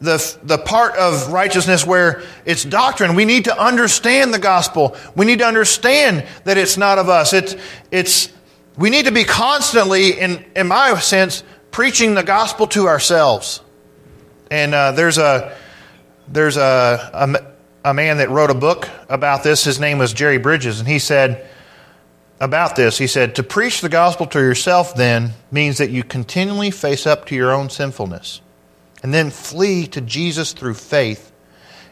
the, 0.00 0.38
the 0.44 0.58
part 0.58 0.94
of 0.94 1.32
righteousness 1.32 1.84
where 1.84 2.22
it's 2.44 2.64
doctrine. 2.64 3.16
We 3.16 3.24
need 3.24 3.46
to 3.46 3.60
understand 3.60 4.32
the 4.32 4.38
gospel. 4.38 4.96
We 5.16 5.26
need 5.26 5.40
to 5.40 5.46
understand 5.46 6.24
that 6.44 6.56
it's 6.56 6.76
not 6.76 6.98
of 6.98 7.08
us. 7.08 7.32
It's, 7.32 7.56
it's, 7.90 8.32
we 8.76 8.90
need 8.90 9.06
to 9.06 9.12
be 9.12 9.24
constantly, 9.24 10.12
in, 10.20 10.44
in 10.54 10.68
my 10.68 10.96
sense, 11.00 11.42
preaching 11.72 12.14
the 12.14 12.22
gospel 12.22 12.68
to 12.68 12.86
ourselves. 12.86 13.60
And 14.52 14.72
uh, 14.72 14.92
there's 14.92 15.18
a 15.18 15.56
there's 16.30 16.56
a, 16.56 17.10
a, 17.84 17.90
a 17.90 17.94
man 17.94 18.18
that 18.18 18.30
wrote 18.30 18.50
a 18.50 18.54
book 18.54 18.88
about 19.08 19.42
this. 19.42 19.64
His 19.64 19.80
name 19.80 19.98
was 19.98 20.12
Jerry 20.12 20.38
Bridges, 20.38 20.78
and 20.78 20.88
he 20.88 20.98
said 20.98 21.48
about 22.40 22.76
this. 22.76 22.98
He 22.98 23.06
said, 23.06 23.34
"To 23.36 23.42
preach 23.42 23.80
the 23.80 23.88
gospel 23.88 24.26
to 24.26 24.38
yourself 24.38 24.94
then 24.94 25.32
means 25.50 25.78
that 25.78 25.90
you 25.90 26.04
continually 26.04 26.70
face 26.70 27.06
up 27.06 27.26
to 27.26 27.34
your 27.34 27.52
own 27.52 27.70
sinfulness, 27.70 28.40
and 29.02 29.12
then 29.12 29.30
flee 29.30 29.86
to 29.88 30.00
Jesus 30.00 30.52
through 30.52 30.74
faith 30.74 31.32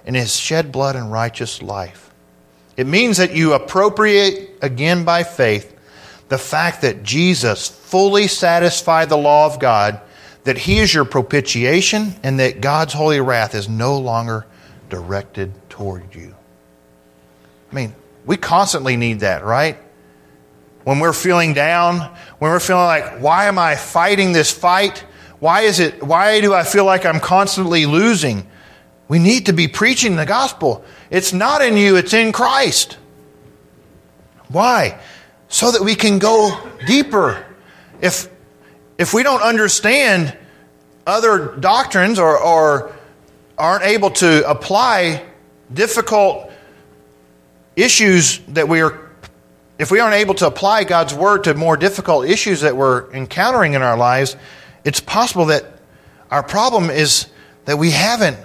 in 0.04 0.14
His 0.14 0.36
shed 0.36 0.70
blood 0.70 0.96
and 0.96 1.10
righteous 1.10 1.62
life. 1.62 2.10
It 2.76 2.86
means 2.86 3.16
that 3.16 3.34
you 3.34 3.54
appropriate 3.54 4.58
again 4.62 5.04
by 5.04 5.24
faith." 5.24 5.72
The 6.28 6.38
fact 6.38 6.82
that 6.82 7.04
Jesus 7.04 7.68
fully 7.68 8.26
satisfied 8.26 9.08
the 9.08 9.16
law 9.16 9.46
of 9.46 9.60
God 9.60 10.00
that 10.46 10.56
He 10.56 10.78
is 10.78 10.94
your 10.94 11.04
propitiation 11.04 12.14
and 12.22 12.38
that 12.38 12.60
God's 12.60 12.92
holy 12.92 13.20
wrath 13.20 13.54
is 13.54 13.68
no 13.68 13.98
longer 13.98 14.46
directed 14.88 15.52
toward 15.68 16.14
you. 16.14 16.34
I 17.70 17.74
mean, 17.74 17.94
we 18.24 18.36
constantly 18.36 18.96
need 18.96 19.20
that, 19.20 19.44
right? 19.44 19.76
When 20.84 21.00
we're 21.00 21.12
feeling 21.12 21.52
down, 21.52 21.98
when 22.38 22.52
we're 22.52 22.60
feeling 22.60 22.84
like, 22.84 23.18
why 23.18 23.46
am 23.46 23.58
I 23.58 23.74
fighting 23.74 24.32
this 24.32 24.52
fight? 24.52 25.04
Why 25.40 25.62
is 25.62 25.80
it, 25.80 26.00
why 26.00 26.40
do 26.40 26.54
I 26.54 26.62
feel 26.62 26.84
like 26.84 27.04
I'm 27.04 27.18
constantly 27.18 27.84
losing? 27.84 28.48
We 29.08 29.18
need 29.18 29.46
to 29.46 29.52
be 29.52 29.66
preaching 29.66 30.14
the 30.14 30.26
gospel. 30.26 30.84
It's 31.10 31.32
not 31.32 31.60
in 31.60 31.76
you, 31.76 31.96
it's 31.96 32.14
in 32.14 32.30
Christ. 32.30 32.98
Why? 34.48 35.00
So 35.48 35.72
that 35.72 35.82
we 35.82 35.96
can 35.96 36.20
go 36.20 36.56
deeper. 36.86 37.44
If 38.00 38.28
if 38.98 39.12
we 39.12 39.22
don't 39.22 39.42
understand 39.42 40.36
other 41.06 41.56
doctrines 41.56 42.18
or, 42.18 42.38
or 42.38 42.92
aren't 43.56 43.84
able 43.84 44.10
to 44.10 44.48
apply 44.48 45.24
difficult 45.72 46.50
issues 47.74 48.38
that 48.48 48.68
we 48.68 48.80
are 48.80 49.06
if 49.78 49.90
we 49.90 50.00
aren't 50.00 50.14
able 50.14 50.32
to 50.34 50.46
apply 50.46 50.84
God's 50.84 51.12
word 51.12 51.44
to 51.44 51.54
more 51.54 51.76
difficult 51.76 52.26
issues 52.26 52.62
that 52.62 52.74
we're 52.74 53.10
encountering 53.12 53.74
in 53.74 53.82
our 53.82 53.98
lives, 53.98 54.34
it's 54.84 55.00
possible 55.00 55.46
that 55.46 55.66
our 56.30 56.42
problem 56.42 56.88
is 56.88 57.26
that 57.66 57.76
we 57.76 57.90
haven't 57.90 58.38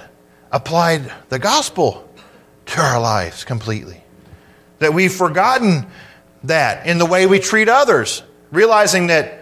applied 0.52 1.10
the 1.30 1.40
gospel 1.40 2.06
to 2.66 2.82
our 2.82 3.00
lives 3.00 3.46
completely. 3.46 4.04
That 4.80 4.94
we've 4.94 5.14
forgotten 5.14 5.88
that 6.44 6.86
in 6.86 6.98
the 6.98 7.06
way 7.06 7.28
we 7.28 7.40
treat 7.40 7.70
others, 7.70 8.24
realizing 8.52 9.08
that 9.08 9.41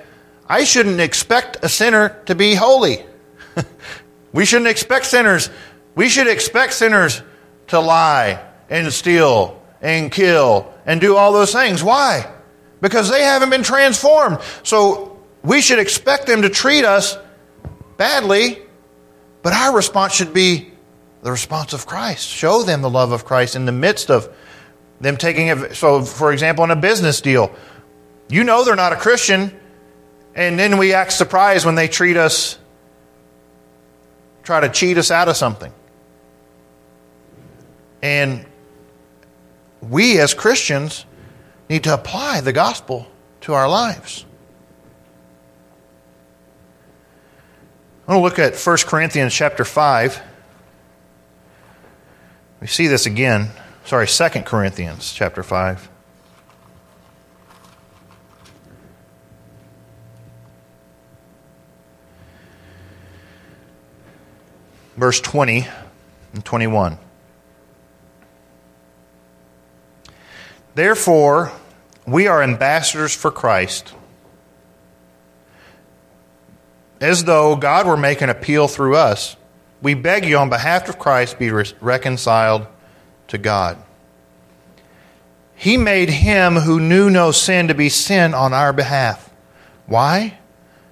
I 0.50 0.64
shouldn't 0.64 1.00
expect 1.00 1.58
a 1.62 1.70
sinner 1.70 2.20
to 2.26 2.34
be 2.34 2.56
holy. 2.56 3.06
we 4.34 4.45
shouldn't 4.45 4.70
expect 4.70 5.06
sinners. 5.06 5.52
We 5.95 6.10
should 6.10 6.28
expect 6.28 6.74
sinners 6.74 7.22
to 7.68 7.80
lie 7.80 8.43
and 8.68 8.91
steal 8.91 9.62
and 9.80 10.12
kill 10.12 10.74
and 10.88 11.00
do 11.00 11.16
all 11.16 11.32
those 11.32 11.54
things. 11.54 11.84
Why? 11.84 12.32
Because 12.82 13.12
they 13.12 13.22
haven't 13.22 13.52
been 13.52 13.64
transformed. 13.64 14.39
So 14.64 15.20
we 15.43 15.62
should 15.62 15.78
expect 15.78 16.26
them 16.26 16.41
to 16.41 16.50
treat 16.50 16.84
us 16.84 17.18
badly, 17.97 18.60
but 19.43 19.54
our 19.54 19.76
response 19.76 20.14
should 20.14 20.34
be 20.34 20.72
the 21.22 21.32
response 21.32 21.74
of 21.74 21.86
Christ. 21.86 22.28
Show 22.28 22.64
them 22.64 22.82
the 22.82 22.89
love 22.89 23.12
of 23.12 23.24
Christ 23.24 23.56
in 23.56 23.66
the 23.66 23.72
midst 23.72 24.10
of 24.10 24.34
them 25.00 25.16
taking 25.18 25.47
it. 25.47 25.76
So, 25.76 26.02
for 26.04 26.32
example, 26.32 26.64
in 26.64 26.72
a 26.72 26.76
business 26.76 27.22
deal, 27.22 27.54
you 28.30 28.43
know 28.43 28.64
they're 28.64 28.76
not 28.76 28.93
a 28.93 28.97
Christian 28.97 29.58
and 30.40 30.58
then 30.58 30.78
we 30.78 30.94
act 30.94 31.12
surprised 31.12 31.66
when 31.66 31.76
they 31.76 31.90
treat 31.90 32.16
us, 32.16 32.58
try 34.42 34.62
to 34.62 34.70
cheat 34.70 34.98
us 34.98 35.12
out 35.12 35.28
of 35.28 35.36
something. 35.36 35.74
And 38.02 38.46
we 39.82 40.18
as 40.18 40.34
Christians 40.34 41.04
need 41.70 41.84
to 41.84 41.94
apply 41.94 42.40
the 42.40 42.54
gospel 42.54 43.06
to 43.42 43.54
our 43.54 43.68
lives. 43.68 44.26
I 48.08 48.16
want 48.16 48.20
to 48.20 48.24
look 48.24 48.40
at 48.40 48.58
1 48.58 48.78
Corinthians 48.88 49.34
chapter 49.34 49.66
5. 49.66 50.22
We 52.62 52.68
see 52.68 52.88
this 52.88 53.06
again. 53.06 53.50
Sorry, 53.84 54.08
2 54.08 54.30
Corinthians 54.44 55.12
chapter 55.12 55.44
5. 55.44 55.90
Verse 65.00 65.22
20 65.22 65.66
and 66.34 66.43
21. 66.43 66.97
Therefore, 70.76 71.52
we 72.06 72.28
are 72.28 72.43
ambassadors 72.43 73.16
for 73.16 73.32
Christ, 73.32 73.93
as 77.00 77.24
though 77.24 77.56
God 77.56 77.88
were 77.88 77.97
making 77.97 78.30
appeal 78.30 78.68
through 78.68 78.95
us. 78.95 79.38
We 79.82 79.93
beg 79.93 80.26
you, 80.26 80.38
on 80.38 80.50
behalf 80.50 80.89
of 80.89 81.00
Christ, 81.00 81.39
be 81.39 81.50
reconciled 81.50 82.68
to 83.30 83.38
God. 83.38 83.78
He 85.56 85.78
made 85.78 86.10
him 86.10 86.56
who 86.56 86.80
knew 86.80 87.10
no 87.10 87.32
sin 87.32 87.70
to 87.70 87.74
be 87.74 87.89
sin 87.89 88.34
on 88.34 88.54
our 88.54 88.74
behalf. 88.74 89.30
Why? 89.86 90.38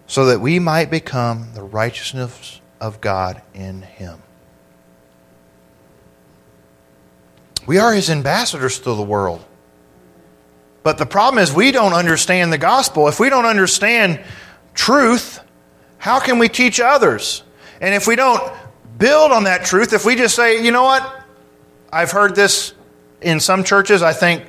So 0.08 0.26
that 0.28 0.39
we 0.39 0.60
might 0.60 0.89
become 0.89 1.49
the 1.53 1.64
righteousness 1.64 2.62
of 2.80 3.01
God 3.01 3.41
in 3.53 3.82
him. 3.82 4.21
We 7.65 7.80
are 7.80 7.93
his 7.93 8.09
ambassadors 8.09 8.80
to 8.80 8.93
the 8.93 9.03
world. 9.03 9.43
But 10.84 10.97
the 10.97 11.05
problem 11.05 11.43
is, 11.43 11.51
we 11.51 11.71
don't 11.71 11.93
understand 11.93 12.53
the 12.53 12.57
gospel. 12.57 13.09
If 13.09 13.19
we 13.19 13.30
don't 13.30 13.45
understand 13.45 14.23
truth, 14.73 15.41
how 15.97 16.19
can 16.19 16.39
we 16.39 16.47
teach 16.47 16.80
others? 16.80 17.43
And 17.82 17.93
if 17.93 18.07
we 18.07 18.15
don't 18.15 18.41
build 18.97 19.34
on 19.34 19.43
that 19.43 19.65
truth, 19.65 19.91
if 19.91 20.05
we 20.05 20.15
just 20.15 20.34
say, 20.36 20.63
you 20.63 20.71
know 20.71 20.84
what, 20.84 21.25
I've 21.91 22.11
heard 22.11 22.36
this 22.36 22.73
in 23.21 23.41
some 23.41 23.65
churches, 23.65 24.01
I 24.01 24.13
think 24.13 24.45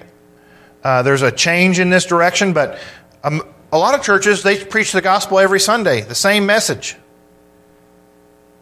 uh, 0.85 1.03
there's 1.03 1.23
a 1.23 1.33
change 1.33 1.81
in 1.81 1.91
this 1.91 2.05
direction, 2.05 2.53
but 2.53 2.79
um, 3.25 3.43
a 3.73 3.79
lot 3.79 3.99
of 3.99 4.05
churches, 4.05 4.45
they 4.45 4.65
preach 4.65 4.93
the 4.93 5.03
gospel 5.03 5.41
every 5.41 5.59
Sunday, 5.59 6.03
the 6.03 6.15
same 6.15 6.47
message 6.47 6.97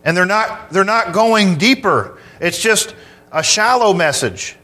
and 0.07 0.17
they're 0.17 0.25
not 0.25 0.71
they're 0.71 0.85
not 0.85 1.13
going 1.13 1.59
deeper. 1.59 2.17
It's 2.41 2.63
just 2.63 2.95
a 3.33 3.43
shallow 3.43 3.93
message. 3.93 4.57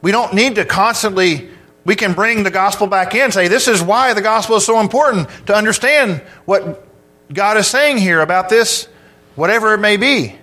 We 0.00 0.12
don't 0.12 0.32
need 0.32 0.54
to 0.54 0.64
constantly 0.64 1.50
we 1.84 1.96
can 1.96 2.12
bring 2.14 2.44
the 2.44 2.50
gospel 2.50 2.86
back 2.86 3.14
in 3.16 3.32
say 3.32 3.48
this 3.48 3.66
is 3.66 3.82
why 3.82 4.14
the 4.14 4.22
gospel 4.22 4.56
is 4.56 4.64
so 4.64 4.80
important 4.80 5.28
to 5.46 5.54
understand 5.54 6.22
what 6.44 6.86
God 7.34 7.56
is 7.56 7.66
saying 7.66 7.98
here 7.98 8.20
about 8.20 8.48
this 8.48 8.88
whatever 9.34 9.74
it 9.74 9.78
may 9.78 9.96
be. 9.96 10.36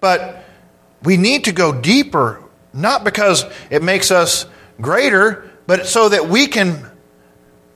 But 0.00 0.44
we 1.02 1.16
need 1.16 1.44
to 1.44 1.52
go 1.52 1.78
deeper 1.78 2.42
not 2.72 3.04
because 3.04 3.44
it 3.70 3.82
makes 3.82 4.10
us 4.10 4.46
greater, 4.80 5.50
but 5.66 5.86
so 5.86 6.08
that 6.08 6.28
we 6.28 6.46
can 6.46 6.88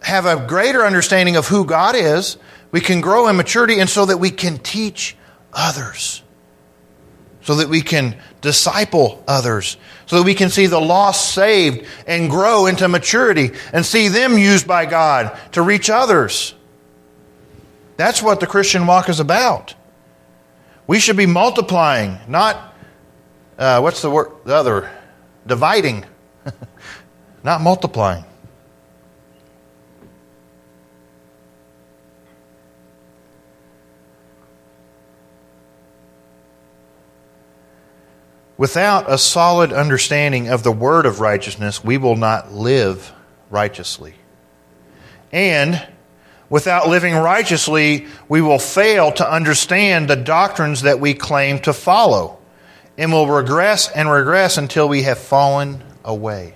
have 0.00 0.24
a 0.24 0.46
greater 0.46 0.84
understanding 0.84 1.36
of 1.36 1.46
who 1.48 1.64
God 1.64 1.94
is 1.94 2.38
we 2.72 2.80
can 2.80 3.00
grow 3.00 3.28
in 3.28 3.36
maturity 3.36 3.78
and 3.78 3.88
so 3.88 4.06
that 4.06 4.16
we 4.16 4.30
can 4.30 4.58
teach 4.58 5.14
others. 5.52 6.22
So 7.42 7.56
that 7.56 7.68
we 7.68 7.82
can 7.82 8.16
disciple 8.40 9.22
others. 9.28 9.76
So 10.06 10.16
that 10.16 10.22
we 10.24 10.34
can 10.34 10.48
see 10.48 10.66
the 10.66 10.80
lost 10.80 11.34
saved 11.34 11.86
and 12.06 12.30
grow 12.30 12.66
into 12.66 12.88
maturity 12.88 13.50
and 13.72 13.84
see 13.84 14.08
them 14.08 14.38
used 14.38 14.66
by 14.66 14.86
God 14.86 15.38
to 15.52 15.62
reach 15.62 15.90
others. 15.90 16.54
That's 17.96 18.22
what 18.22 18.40
the 18.40 18.46
Christian 18.46 18.86
walk 18.86 19.08
is 19.08 19.20
about. 19.20 19.74
We 20.86 20.98
should 20.98 21.16
be 21.16 21.26
multiplying, 21.26 22.18
not, 22.26 22.74
uh, 23.58 23.80
what's 23.80 24.02
the 24.02 24.10
word, 24.10 24.32
the 24.44 24.54
other, 24.54 24.90
dividing, 25.46 26.04
not 27.44 27.60
multiplying. 27.60 28.24
Without 38.62 39.10
a 39.10 39.18
solid 39.18 39.72
understanding 39.72 40.46
of 40.46 40.62
the 40.62 40.70
word 40.70 41.04
of 41.04 41.18
righteousness, 41.18 41.82
we 41.82 41.98
will 41.98 42.14
not 42.14 42.52
live 42.52 43.12
righteously. 43.50 44.14
And 45.32 45.84
without 46.48 46.88
living 46.88 47.12
righteously, 47.12 48.06
we 48.28 48.40
will 48.40 48.60
fail 48.60 49.10
to 49.14 49.28
understand 49.28 50.06
the 50.06 50.14
doctrines 50.14 50.82
that 50.82 51.00
we 51.00 51.12
claim 51.12 51.58
to 51.62 51.72
follow 51.72 52.38
and 52.96 53.10
will 53.10 53.26
regress 53.26 53.90
and 53.90 54.08
regress 54.08 54.56
until 54.58 54.88
we 54.88 55.02
have 55.02 55.18
fallen 55.18 55.82
away. 56.04 56.54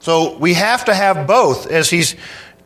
So 0.00 0.36
we 0.36 0.52
have 0.52 0.84
to 0.84 0.94
have 0.94 1.26
both 1.26 1.70
as 1.70 1.88
he's 1.88 2.14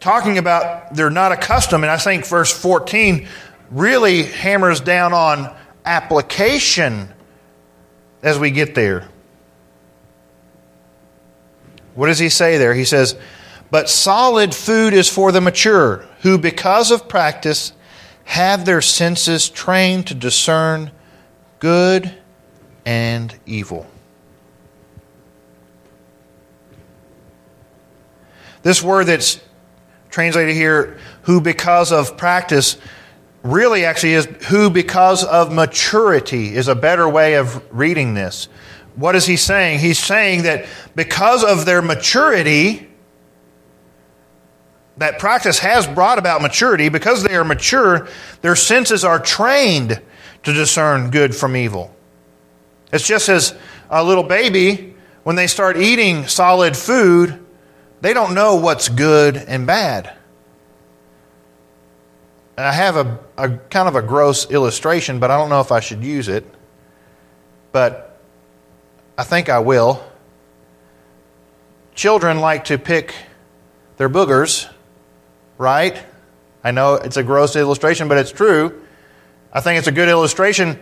talking 0.01 0.39
about 0.39 0.97
they're 0.97 1.09
not 1.09 1.31
accustomed. 1.31 1.85
And 1.85 1.91
I 1.93 1.99
think 1.99 2.27
verse 2.27 2.53
14 2.53 3.29
really 3.71 4.25
hammers 4.25 4.81
down 4.81 5.13
on 5.13 5.55
application 5.85 7.11
as 8.23 8.39
we 8.39 8.51
get 8.51 8.75
there. 8.75 9.09
What 11.95 12.07
does 12.07 12.19
he 12.19 12.29
say 12.29 12.59
there? 12.59 12.75
He 12.75 12.85
says, 12.85 13.17
But 13.71 13.91
solid 13.91 14.55
food 14.55 14.95
is 14.95 15.09
for 15.09 15.33
the 15.33 15.41
mature, 15.41 16.07
who 16.23 16.39
because 16.39 16.91
of 16.91 17.09
practice 17.09 17.73
have 18.25 18.65
their 18.65 18.81
senses 18.81 19.49
trained 19.49 20.07
to 20.07 20.15
discern 20.15 20.91
good 21.59 22.15
and 22.87 23.35
evil. 23.45 23.87
This 28.63 28.83
word 28.83 29.05
that's 29.07 29.41
translated 30.11 30.55
here, 30.55 30.99
who 31.23 31.41
because 31.41 31.93
of 31.93 32.17
practice, 32.17 32.77
really 33.43 33.85
actually 33.85 34.13
is 34.13 34.27
who 34.49 34.71
because 34.71 35.25
of 35.25 35.53
maturity 35.53 36.55
is 36.55 36.69
a 36.69 36.75
better 36.75 37.09
way 37.09 37.35
of 37.35 37.63
reading 37.71 38.15
this. 38.15 38.49
What 38.97 39.17
is 39.17 39.27
he 39.27 39.37
saying? 39.37 39.79
He's 39.79 39.99
saying 39.99 40.43
that 40.43 40.67
because 40.95 41.43
of 41.45 41.65
their 41.65 41.81
maturity, 41.81 42.89
that 44.99 45.19
practice 45.19 45.59
has 45.61 45.87
brought 45.87 46.19
about 46.19 46.43
maturity, 46.43 46.91
because 46.91 47.23
they 47.23 47.35
are 47.35 47.45
mature, 47.45 48.09
their 48.43 48.57
senses 48.57 49.05
are 49.05 49.19
trained 49.19 50.01
to 50.43 50.53
discern 50.53 51.11
good 51.11 51.35
from 51.35 51.57
evil. 51.57 51.95
It's 52.93 53.07
just 53.07 53.29
as 53.29 53.55
a 53.89 54.05
little 54.05 54.25
baby, 54.25 54.95
when 55.23 55.37
they 55.37 55.47
start 55.47 55.77
eating 55.77 56.27
solid 56.27 56.77
food, 56.77 57.47
they 58.01 58.13
don't 58.13 58.35
know 58.35 58.57
what's 58.57 58.89
good 58.89 59.37
and 59.37 59.67
bad. 59.67 60.15
I 62.65 62.73
have 62.73 62.97
a, 62.97 63.19
a 63.37 63.49
kind 63.49 63.89
of 63.89 63.97
a 63.97 64.03
gross 64.03 64.51
illustration, 64.51 65.21
but 65.21 65.31
I 65.31 65.37
don't 65.37 65.49
know 65.49 65.61
if 65.61 65.73
I 65.73 65.81
should 65.81 66.03
use 66.03 66.29
it. 66.29 66.45
But 67.73 68.21
I 69.17 69.23
think 69.23 69.49
I 69.49 69.61
will. 69.61 70.05
Children 71.95 72.41
like 72.41 72.65
to 72.65 72.79
pick 72.79 73.15
their 73.97 74.09
boogers, 74.09 74.69
right? 75.59 76.03
I 76.65 76.71
know 76.71 76.95
it's 76.95 77.17
a 77.17 77.23
gross 77.23 77.57
illustration, 77.57 78.09
but 78.09 78.19
it's 78.19 78.33
true. 78.33 78.83
I 79.53 79.61
think 79.61 79.79
it's 79.79 79.89
a 79.89 79.93
good 79.93 80.09
illustration. 80.09 80.79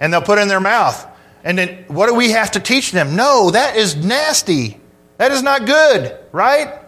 And 0.00 0.12
they'll 0.12 0.22
put 0.22 0.38
it 0.38 0.42
in 0.42 0.48
their 0.48 0.60
mouth. 0.60 1.06
And 1.44 1.58
then 1.58 1.84
what 1.88 2.06
do 2.06 2.14
we 2.14 2.30
have 2.30 2.52
to 2.52 2.60
teach 2.60 2.92
them? 2.92 3.16
No, 3.16 3.50
that 3.50 3.76
is 3.76 3.96
nasty. 3.96 4.80
That 5.16 5.32
is 5.32 5.42
not 5.42 5.66
good, 5.66 6.16
right? 6.32 6.78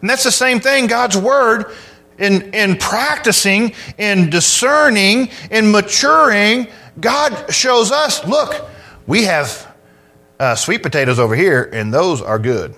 And 0.00 0.10
that's 0.10 0.24
the 0.24 0.32
same 0.32 0.60
thing. 0.60 0.86
God's 0.86 1.16
Word 1.16 1.74
in, 2.18 2.54
in 2.54 2.76
practicing, 2.76 3.74
in 3.98 4.30
discerning, 4.30 5.30
in 5.50 5.70
maturing, 5.72 6.68
God 7.00 7.52
shows 7.52 7.90
us 7.90 8.24
look, 8.26 8.68
we 9.06 9.24
have 9.24 9.74
uh, 10.38 10.54
sweet 10.54 10.82
potatoes 10.82 11.18
over 11.18 11.34
here, 11.34 11.68
and 11.72 11.92
those 11.92 12.22
are 12.22 12.38
good. 12.38 12.74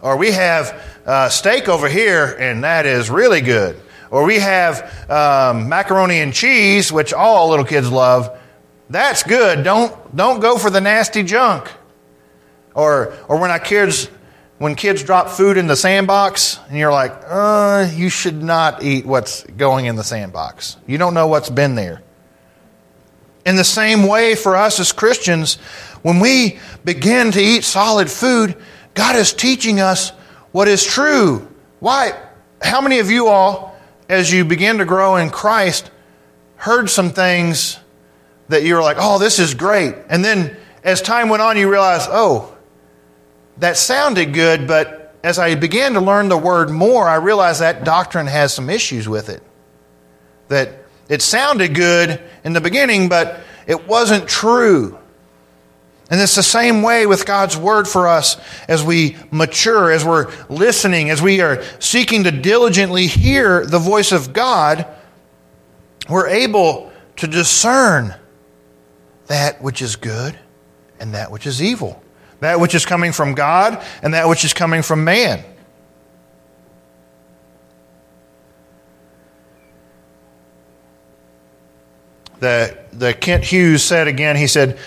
Or 0.00 0.16
we 0.16 0.32
have 0.32 1.00
uh, 1.04 1.28
steak 1.28 1.68
over 1.68 1.88
here, 1.88 2.36
and 2.38 2.64
that 2.64 2.86
is 2.86 3.10
really 3.10 3.40
good. 3.40 3.80
Or 4.10 4.24
we 4.24 4.38
have 4.38 5.10
um, 5.10 5.68
macaroni 5.68 6.20
and 6.20 6.32
cheese, 6.32 6.92
which 6.92 7.12
all 7.12 7.50
little 7.50 7.64
kids 7.64 7.90
love. 7.90 8.38
That's 8.88 9.22
good. 9.22 9.64
Don't, 9.64 10.16
don't 10.16 10.40
go 10.40 10.58
for 10.58 10.70
the 10.70 10.80
nasty 10.80 11.22
junk. 11.22 11.70
Or, 12.74 13.14
or 13.28 13.40
when 13.40 13.50
our 13.50 13.58
kids 13.58 14.08
when 14.58 14.74
kids 14.74 15.02
drop 15.02 15.28
food 15.28 15.56
in 15.56 15.66
the 15.66 15.76
sandbox 15.76 16.58
and 16.68 16.78
you're 16.78 16.92
like, 16.92 17.12
uh, 17.26 17.88
you 17.94 18.08
should 18.08 18.42
not 18.42 18.82
eat 18.82 19.04
what's 19.04 19.42
going 19.44 19.86
in 19.86 19.96
the 19.96 20.04
sandbox. 20.04 20.76
You 20.86 20.98
don't 20.98 21.14
know 21.14 21.26
what's 21.26 21.50
been 21.50 21.74
there. 21.74 22.02
In 23.44 23.56
the 23.56 23.64
same 23.64 24.06
way, 24.06 24.34
for 24.34 24.56
us 24.56 24.80
as 24.80 24.92
Christians, 24.92 25.56
when 26.02 26.20
we 26.20 26.58
begin 26.84 27.32
to 27.32 27.40
eat 27.40 27.64
solid 27.64 28.10
food, 28.10 28.56
God 28.94 29.14
is 29.14 29.32
teaching 29.32 29.78
us 29.80 30.10
what 30.52 30.68
is 30.68 30.84
true. 30.84 31.46
Why? 31.80 32.12
How 32.62 32.80
many 32.80 32.98
of 32.98 33.10
you 33.10 33.28
all, 33.28 33.76
as 34.08 34.32
you 34.32 34.44
begin 34.44 34.78
to 34.78 34.84
grow 34.84 35.16
in 35.16 35.30
Christ, 35.30 35.90
heard 36.56 36.88
some 36.88 37.10
things 37.10 37.78
that 38.48 38.62
you 38.62 38.74
were 38.74 38.82
like, 38.82 38.96
oh, 38.98 39.18
this 39.18 39.38
is 39.38 39.54
great. 39.54 39.94
And 40.08 40.24
then 40.24 40.56
as 40.82 41.02
time 41.02 41.28
went 41.28 41.42
on, 41.42 41.56
you 41.58 41.70
realize, 41.70 42.06
oh, 42.08 42.55
that 43.58 43.76
sounded 43.76 44.34
good, 44.34 44.66
but 44.66 45.14
as 45.22 45.38
I 45.38 45.54
began 45.54 45.94
to 45.94 46.00
learn 46.00 46.28
the 46.28 46.36
word 46.38 46.70
more, 46.70 47.08
I 47.08 47.16
realized 47.16 47.60
that 47.60 47.84
doctrine 47.84 48.26
has 48.26 48.54
some 48.54 48.70
issues 48.70 49.08
with 49.08 49.28
it. 49.28 49.42
That 50.48 50.84
it 51.08 51.22
sounded 51.22 51.74
good 51.74 52.22
in 52.44 52.52
the 52.52 52.60
beginning, 52.60 53.08
but 53.08 53.40
it 53.66 53.88
wasn't 53.88 54.28
true. 54.28 54.98
And 56.10 56.20
it's 56.20 56.36
the 56.36 56.42
same 56.42 56.82
way 56.82 57.06
with 57.06 57.26
God's 57.26 57.56
word 57.56 57.88
for 57.88 58.06
us 58.06 58.36
as 58.68 58.84
we 58.84 59.16
mature, 59.32 59.90
as 59.90 60.04
we're 60.04 60.32
listening, 60.48 61.10
as 61.10 61.20
we 61.20 61.40
are 61.40 61.64
seeking 61.80 62.24
to 62.24 62.30
diligently 62.30 63.08
hear 63.08 63.66
the 63.66 63.80
voice 63.80 64.12
of 64.12 64.32
God, 64.32 64.86
we're 66.08 66.28
able 66.28 66.92
to 67.16 67.26
discern 67.26 68.14
that 69.26 69.60
which 69.60 69.82
is 69.82 69.96
good 69.96 70.38
and 71.00 71.14
that 71.14 71.32
which 71.32 71.46
is 71.48 71.60
evil 71.60 72.00
that 72.40 72.60
which 72.60 72.74
is 72.74 72.84
coming 72.84 73.12
from 73.12 73.34
God 73.34 73.82
and 74.02 74.14
that 74.14 74.28
which 74.28 74.44
is 74.44 74.52
coming 74.52 74.82
from 74.82 75.04
man. 75.04 75.44
The, 82.40 82.76
the 82.92 83.14
Kent 83.14 83.44
Hughes 83.44 83.82
said 83.82 84.08
again, 84.08 84.36
he 84.36 84.46
said, 84.46 84.78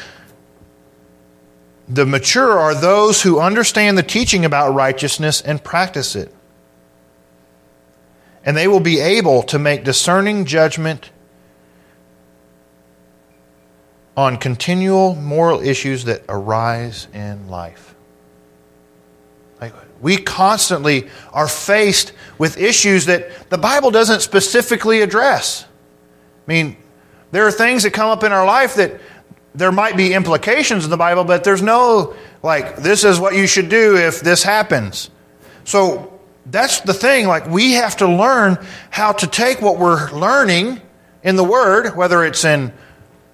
The 1.88 2.06
mature 2.06 2.60
are 2.60 2.76
those 2.76 3.24
who 3.24 3.40
understand 3.40 3.98
the 3.98 4.04
teaching 4.04 4.46
about 4.46 4.74
righteousness 4.74 5.42
and 5.42 5.64
practice 5.64 6.16
it. 6.16 6.34
And 8.46 8.56
they 8.56 8.68
will 8.68 8.80
be 8.80 9.00
able 9.00 9.44
to 9.44 9.60
make 9.60 9.84
discerning 9.84 10.46
judgment 10.46 11.10
on 14.20 14.36
continual 14.36 15.16
moral 15.16 15.62
issues 15.62 16.04
that 16.04 16.22
arise 16.28 17.08
in 17.14 17.48
life. 17.48 17.96
Like 19.62 19.74
we 20.02 20.18
constantly 20.18 21.08
are 21.32 21.48
faced 21.48 22.12
with 22.38 22.58
issues 22.58 23.06
that 23.06 23.50
the 23.50 23.58
Bible 23.58 23.92
doesn't 23.92 24.20
specifically 24.20 25.00
address. 25.00 25.64
I 25.64 26.52
mean, 26.52 26.76
there 27.32 27.48
are 27.48 27.52
things 27.52 27.84
that 27.84 27.92
come 27.92 28.10
up 28.10 28.26
in 28.26 28.34
our 28.34 28.46
life 28.46 28.76
that 28.76 29.00
there 29.56 29.72
might 29.72 29.96
be 29.96 30.14
implications 30.14 30.84
in 30.84 30.92
the 30.92 30.98
Bible, 30.98 31.24
but 31.24 31.46
there's 31.46 31.62
no, 31.62 32.14
like, 32.44 32.76
this 32.76 33.06
is 33.06 33.22
what 33.22 33.36
you 33.36 33.48
should 33.48 33.70
do 33.70 33.96
if 33.96 34.20
this 34.20 34.44
happens. 34.44 35.10
So 35.64 36.20
that's 36.46 36.82
the 36.82 36.94
thing. 36.94 37.26
Like, 37.26 37.48
we 37.48 37.74
have 37.74 37.96
to 37.98 38.08
learn 38.08 38.58
how 38.90 39.14
to 39.14 39.28
take 39.28 39.62
what 39.62 39.80
we're 39.80 40.12
learning 40.12 40.82
in 41.24 41.38
the 41.38 41.44
Word, 41.46 41.96
whether 41.96 42.26
it's 42.26 42.44
in 42.44 42.74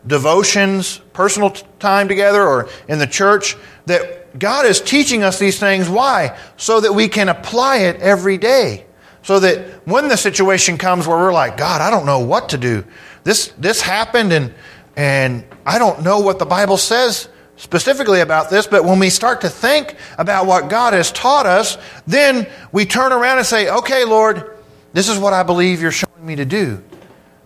devotions, 0.08 1.00
personal 1.14 1.52
time 1.80 2.08
together, 2.08 2.42
or 2.46 2.70
in 2.88 3.00
the 3.00 3.08
church, 3.08 3.56
that 3.86 4.38
God 4.38 4.66
is 4.66 4.82
teaching 4.82 5.24
us 5.24 5.40
these 5.40 5.60
things. 5.60 5.90
Why? 5.90 6.38
So 6.58 6.82
that 6.82 6.94
we 6.94 7.08
can 7.08 7.30
apply 7.30 7.78
it 7.78 8.00
every 8.02 8.38
day. 8.38 8.86
So 9.24 9.40
that 9.40 9.88
when 9.88 10.08
the 10.08 10.18
situation 10.18 10.78
comes 10.78 11.08
where 11.08 11.18
we're 11.18 11.34
like, 11.34 11.58
God, 11.58 11.82
I 11.82 11.90
don't 11.90 12.06
know 12.06 12.20
what 12.20 12.50
to 12.50 12.58
do. 12.58 12.84
This, 13.24 13.48
this 13.58 13.82
happened 13.82 14.32
and, 14.32 14.54
and 14.96 15.44
I 15.66 15.80
don't 15.80 16.04
know 16.04 16.20
what 16.20 16.38
the 16.38 16.46
Bible 16.46 16.78
says 16.78 17.28
specifically 17.58 18.20
about 18.20 18.50
this, 18.50 18.68
but 18.68 18.84
when 18.84 19.00
we 19.00 19.10
start 19.10 19.42
to 19.42 19.50
think 19.50 19.96
about 20.18 20.46
what 20.46 20.70
God 20.70 20.94
has 20.94 21.12
taught 21.12 21.46
us, 21.46 21.78
then 22.06 22.48
we 22.72 22.86
turn 22.86 23.12
around 23.12 23.38
and 23.38 23.48
say, 23.48 23.70
okay, 23.70 24.04
Lord, 24.04 24.58
this 24.94 25.10
is 25.10 25.18
what 25.18 25.34
I 25.34 25.44
believe 25.44 25.82
you're 25.82 25.92
showing 25.92 26.26
me 26.26 26.36
to 26.36 26.46
do. 26.46 26.84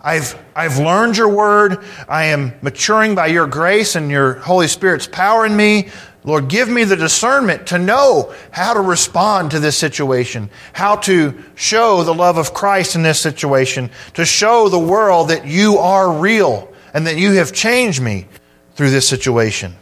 I've, 0.02 0.42
I've 0.56 0.78
learned 0.78 1.16
your 1.16 1.28
word. 1.28 1.84
I 2.08 2.26
am 2.26 2.54
maturing 2.62 3.14
by 3.14 3.26
your 3.26 3.46
grace 3.46 3.96
and 3.96 4.10
your 4.10 4.34
Holy 4.34 4.66
Spirit's 4.66 5.06
power 5.06 5.44
in 5.44 5.54
me. 5.54 5.90
Lord, 6.22 6.48
give 6.48 6.68
me 6.68 6.84
the 6.84 6.96
discernment 6.96 7.68
to 7.68 7.78
know 7.78 8.34
how 8.50 8.74
to 8.74 8.80
respond 8.80 9.52
to 9.52 9.60
this 9.60 9.76
situation, 9.76 10.50
how 10.72 10.96
to 10.96 11.42
show 11.54 12.02
the 12.02 12.14
love 12.14 12.36
of 12.36 12.52
Christ 12.52 12.94
in 12.94 13.02
this 13.02 13.20
situation, 13.20 13.90
to 14.14 14.24
show 14.24 14.68
the 14.68 14.78
world 14.78 15.30
that 15.30 15.46
you 15.46 15.78
are 15.78 16.12
real 16.12 16.72
and 16.92 17.06
that 17.06 17.16
you 17.16 17.32
have 17.32 17.52
changed 17.52 18.02
me 18.02 18.26
through 18.74 18.90
this 18.90 19.08
situation, 19.08 19.76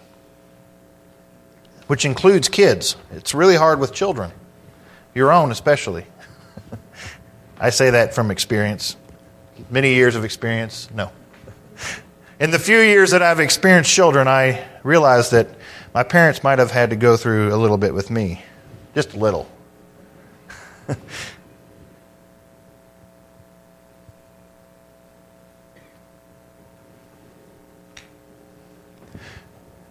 which 1.89 2.05
includes 2.05 2.49
kids. 2.49 2.97
It's 3.11 3.35
really 3.35 3.57
hard 3.57 3.81
with 3.81 3.93
children, 3.93 4.31
your 5.15 5.33
own 5.33 5.51
especially. 5.51 6.05
I 7.61 7.71
say 7.71 7.91
that 7.91 8.15
from 8.15 8.31
experience. 8.31 8.97
Many 9.71 9.93
years 9.93 10.15
of 10.15 10.25
experience? 10.25 10.89
No. 10.95 11.13
In 12.41 12.51
the 12.51 12.59
few 12.59 12.79
years 12.79 13.11
that 13.11 13.21
I've 13.21 13.41
experienced 13.41 13.93
children, 13.93 14.27
I 14.27 14.67
realized 14.83 15.33
that 15.33 15.49
my 15.93 16.03
parents 16.03 16.43
might 16.43 16.59
have 16.59 16.71
had 16.71 16.89
to 16.91 16.97
go 16.97 17.19
through 17.19 17.55
a 17.55 17.59
little 17.59 17.77
bit 17.77 17.93
with 17.93 18.11
me. 18.11 18.43
Just 18.95 19.13
a 19.13 19.19
little. 19.19 19.47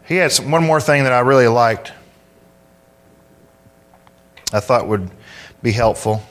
he 0.06 0.16
had 0.16 0.32
some, 0.32 0.50
one 0.50 0.64
more 0.66 0.82
thing 0.82 1.04
that 1.04 1.14
I 1.14 1.20
really 1.20 1.48
liked, 1.48 1.94
I 4.52 4.60
thought 4.60 4.88
would 4.88 5.12
be 5.62 5.72
helpful. 5.72 6.24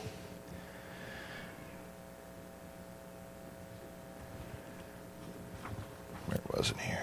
wasn't 6.56 6.80
here. 6.80 6.98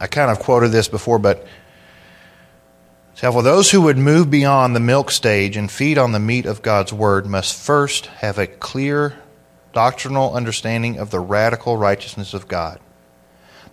I 0.00 0.06
kind 0.18 0.32
of 0.32 0.40
quoted 0.40 0.72
this 0.72 0.88
before, 0.88 1.20
but 1.20 1.46
for 3.14 3.40
those 3.40 3.70
who 3.70 3.82
would 3.82 3.98
move 3.98 4.32
beyond 4.32 4.74
the 4.74 4.80
milk 4.80 5.12
stage 5.12 5.56
and 5.56 5.70
feed 5.70 5.96
on 5.96 6.10
the 6.10 6.18
meat 6.18 6.44
of 6.44 6.60
God's 6.60 6.92
word 6.92 7.24
must 7.24 7.54
first 7.54 8.06
have 8.06 8.36
a 8.36 8.48
clear 8.48 9.16
doctrinal 9.72 10.34
understanding 10.34 10.98
of 10.98 11.12
the 11.12 11.20
radical 11.20 11.76
righteousness 11.76 12.34
of 12.34 12.48
God. 12.48 12.80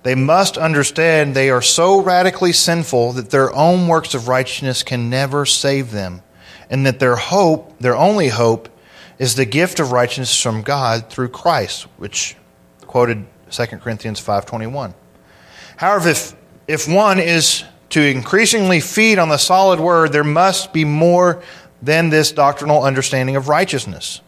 They 0.04 0.14
must 0.14 0.56
understand 0.56 1.34
they 1.34 1.50
are 1.50 1.64
so 1.64 2.00
radically 2.00 2.54
sinful 2.54 3.14
that 3.14 3.32
their 3.32 3.52
own 3.52 3.88
works 3.88 4.14
of 4.14 4.28
righteousness 4.28 4.84
can 4.84 5.10
never 5.10 5.48
save 5.48 5.89
them, 5.89 6.22
and 6.70 6.86
that 6.86 7.00
their 7.00 7.16
hope, 7.16 7.80
their 7.80 7.96
only 7.96 8.28
hope, 8.28 8.70
is 9.18 9.34
the 9.34 9.46
gift 9.46 9.80
of 9.80 9.91
righteousness 9.91 10.39
from 10.39 10.62
God 10.62 11.10
through 11.10 11.30
Christ, 11.30 11.88
which 11.98 12.36
quoted 12.86 13.26
2 13.50 13.82
Corinthians 13.82 14.20
5:21. 14.20 14.93
However, 15.78 16.09
if 16.09 16.36
if 16.67 16.88
one 16.88 17.19
is 17.19 17.63
to 17.89 18.01
increasingly 18.01 18.80
feed 18.80 19.19
on 19.19 19.30
the 19.30 19.38
solid 19.38 19.80
word, 19.80 20.11
there 20.11 20.23
must 20.23 20.73
be 20.73 20.86
more 20.86 21.41
than 21.82 22.09
this 22.09 22.32
doctrinal 22.32 22.84
understanding 22.84 23.36
of 23.36 23.47
righteousness. 23.47 24.21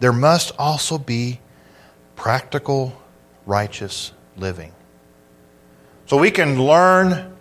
There 0.00 0.12
must 0.12 0.52
also 0.58 0.98
be 0.98 1.40
practical 2.16 3.00
righteous 3.46 4.12
living. 4.36 4.72
So 6.06 6.18
we 6.18 6.30
can 6.30 6.62
learn, 6.62 7.36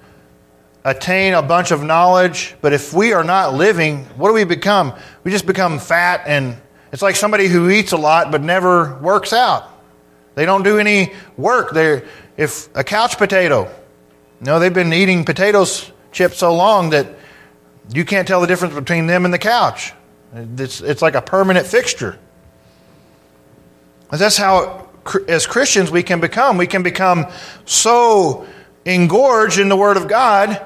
attain 0.85 1.33
a 1.33 1.41
bunch 1.41 1.71
of 1.71 1.83
knowledge, 1.83 2.55
but 2.61 2.71
if 2.71 2.93
we 2.93 3.13
are 3.13 3.23
not 3.23 3.53
living, 3.53 4.05
what 4.15 4.29
do 4.29 4.33
we 4.33 4.45
become? 4.45 4.93
We 5.23 5.31
just 5.31 5.45
become 5.45 5.79
fat 5.79 6.23
and 6.25 6.55
it's 6.91 7.01
like 7.01 7.15
somebody 7.15 7.47
who 7.47 7.69
eats 7.69 7.91
a 7.91 7.97
lot 7.97 8.31
but 8.31 8.41
never 8.41 8.97
works 8.99 9.33
out. 9.33 9.69
They 10.35 10.45
don't 10.45 10.63
do 10.63 10.77
any 10.77 11.13
work. 11.35 11.73
They're, 11.73 12.07
if 12.39 12.69
a 12.73 12.85
couch 12.85 13.17
potato, 13.17 13.69
no, 14.39 14.59
they've 14.59 14.73
been 14.73 14.93
eating 14.93 15.25
potatoes 15.25 15.91
chips 16.13 16.37
so 16.37 16.55
long 16.55 16.91
that 16.91 17.07
you 17.91 18.05
can't 18.05 18.25
tell 18.25 18.39
the 18.39 18.47
difference 18.47 18.73
between 18.73 19.07
them 19.07 19.25
and 19.25 19.33
the 19.33 19.37
couch. 19.37 19.91
It's, 20.33 20.79
it's 20.79 21.01
like 21.01 21.15
a 21.15 21.21
permanent 21.21 21.67
fixture. 21.67 22.17
That's 24.09 24.37
how, 24.37 24.87
as 25.27 25.47
Christians, 25.47 25.91
we 25.91 26.01
can 26.01 26.21
become. 26.21 26.57
We 26.57 26.65
can 26.65 26.81
become 26.81 27.27
so 27.65 28.47
engorged 28.85 29.59
in 29.59 29.67
the 29.67 29.75
Word 29.75 29.97
of 29.97 30.07
God. 30.07 30.65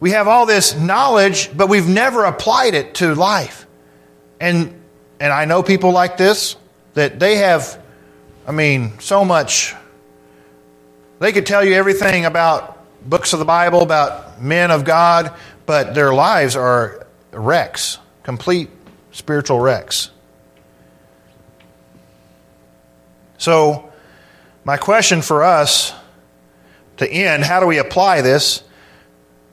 We 0.00 0.10
have 0.10 0.28
all 0.28 0.44
this 0.44 0.76
knowledge, 0.76 1.56
but 1.56 1.70
we've 1.70 1.88
never 1.88 2.24
applied 2.24 2.74
it 2.74 2.96
to 2.96 3.14
life. 3.14 3.66
And, 4.38 4.78
and 5.18 5.32
I 5.32 5.46
know 5.46 5.62
people 5.62 5.92
like 5.92 6.18
this 6.18 6.56
that 6.92 7.18
they 7.18 7.36
have, 7.36 7.82
I 8.46 8.52
mean, 8.52 9.00
so 9.00 9.24
much. 9.24 9.74
They 11.18 11.32
could 11.32 11.46
tell 11.46 11.64
you 11.64 11.74
everything 11.74 12.26
about 12.26 12.76
books 13.08 13.32
of 13.32 13.38
the 13.38 13.44
Bible, 13.44 13.82
about 13.82 14.42
men 14.42 14.70
of 14.70 14.84
God, 14.84 15.34
but 15.64 15.94
their 15.94 16.12
lives 16.12 16.56
are 16.56 17.06
wrecks, 17.32 17.98
complete 18.22 18.68
spiritual 19.12 19.60
wrecks. 19.60 20.10
So, 23.38 23.90
my 24.64 24.76
question 24.76 25.22
for 25.22 25.44
us 25.44 25.94
to 26.98 27.08
end, 27.08 27.44
how 27.44 27.60
do 27.60 27.66
we 27.66 27.78
apply 27.78 28.22
this? 28.22 28.62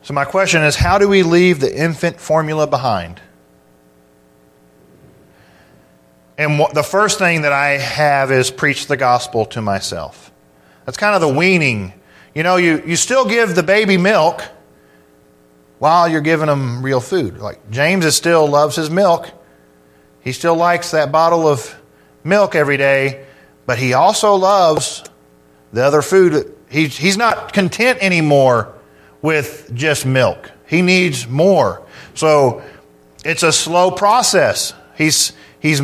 So, 0.02 0.14
my 0.14 0.26
question 0.26 0.64
is 0.64 0.76
how 0.76 0.98
do 0.98 1.08
we 1.08 1.24
leave 1.24 1.60
the 1.60 1.74
infant 1.74 2.20
formula 2.20 2.68
behind? 2.68 3.22
And 6.38 6.60
the 6.74 6.84
first 6.84 7.20
thing 7.20 7.44
that 7.44 7.54
I 7.54 7.78
have 7.78 8.32
is 8.32 8.52
preach 8.52 8.88
the 8.88 8.98
gospel 8.98 9.46
to 9.48 9.62
myself. 9.62 10.33
That's 10.86 10.98
kind 10.98 11.16
of 11.16 11.22
the 11.22 11.34
weaning. 11.34 11.94
You 12.34 12.44
know, 12.44 12.58
you, 12.58 12.84
you 12.86 12.96
still 12.96 13.26
give 13.28 13.56
the 13.56 13.64
baby 13.64 13.98
milk 13.98 14.42
while 15.80 16.08
you're 16.08 16.22
giving 16.22 16.48
them 16.48 16.84
real 16.84 17.00
food. 17.00 17.38
Like 17.40 17.70
James 17.70 18.06
is 18.06 18.16
still 18.16 18.48
loves 18.48 18.76
his 18.76 18.90
milk. 18.90 19.30
He 20.22 20.32
still 20.32 20.56
likes 20.56 20.92
that 20.92 21.12
bottle 21.12 21.48
of 21.48 21.76
milk 22.24 22.56
every 22.56 22.78
day, 22.78 23.26
but 23.66 23.78
he 23.78 23.94
also 23.94 24.36
loves 24.36 25.04
the 25.72 25.84
other 25.84 26.02
food 26.02 26.54
He's, 26.74 26.98
he's 26.98 27.18
not 27.18 27.54
content 27.54 28.00
anymore 28.02 28.74
with 29.22 29.70
just 29.76 30.08
milk. 30.08 30.52
He 30.66 30.82
needs 30.82 31.28
more. 31.28 31.86
So 32.16 32.64
it's 33.24 33.44
a 33.44 33.54
slow 33.54 33.92
process. 33.92 34.74
He's, 34.98 35.34
he's 35.60 35.82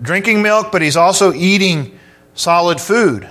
drinking 0.00 0.40
milk, 0.42 0.70
but 0.70 0.82
he's 0.82 0.96
also 0.96 1.32
eating 1.32 1.98
solid 2.34 2.80
food. 2.80 3.28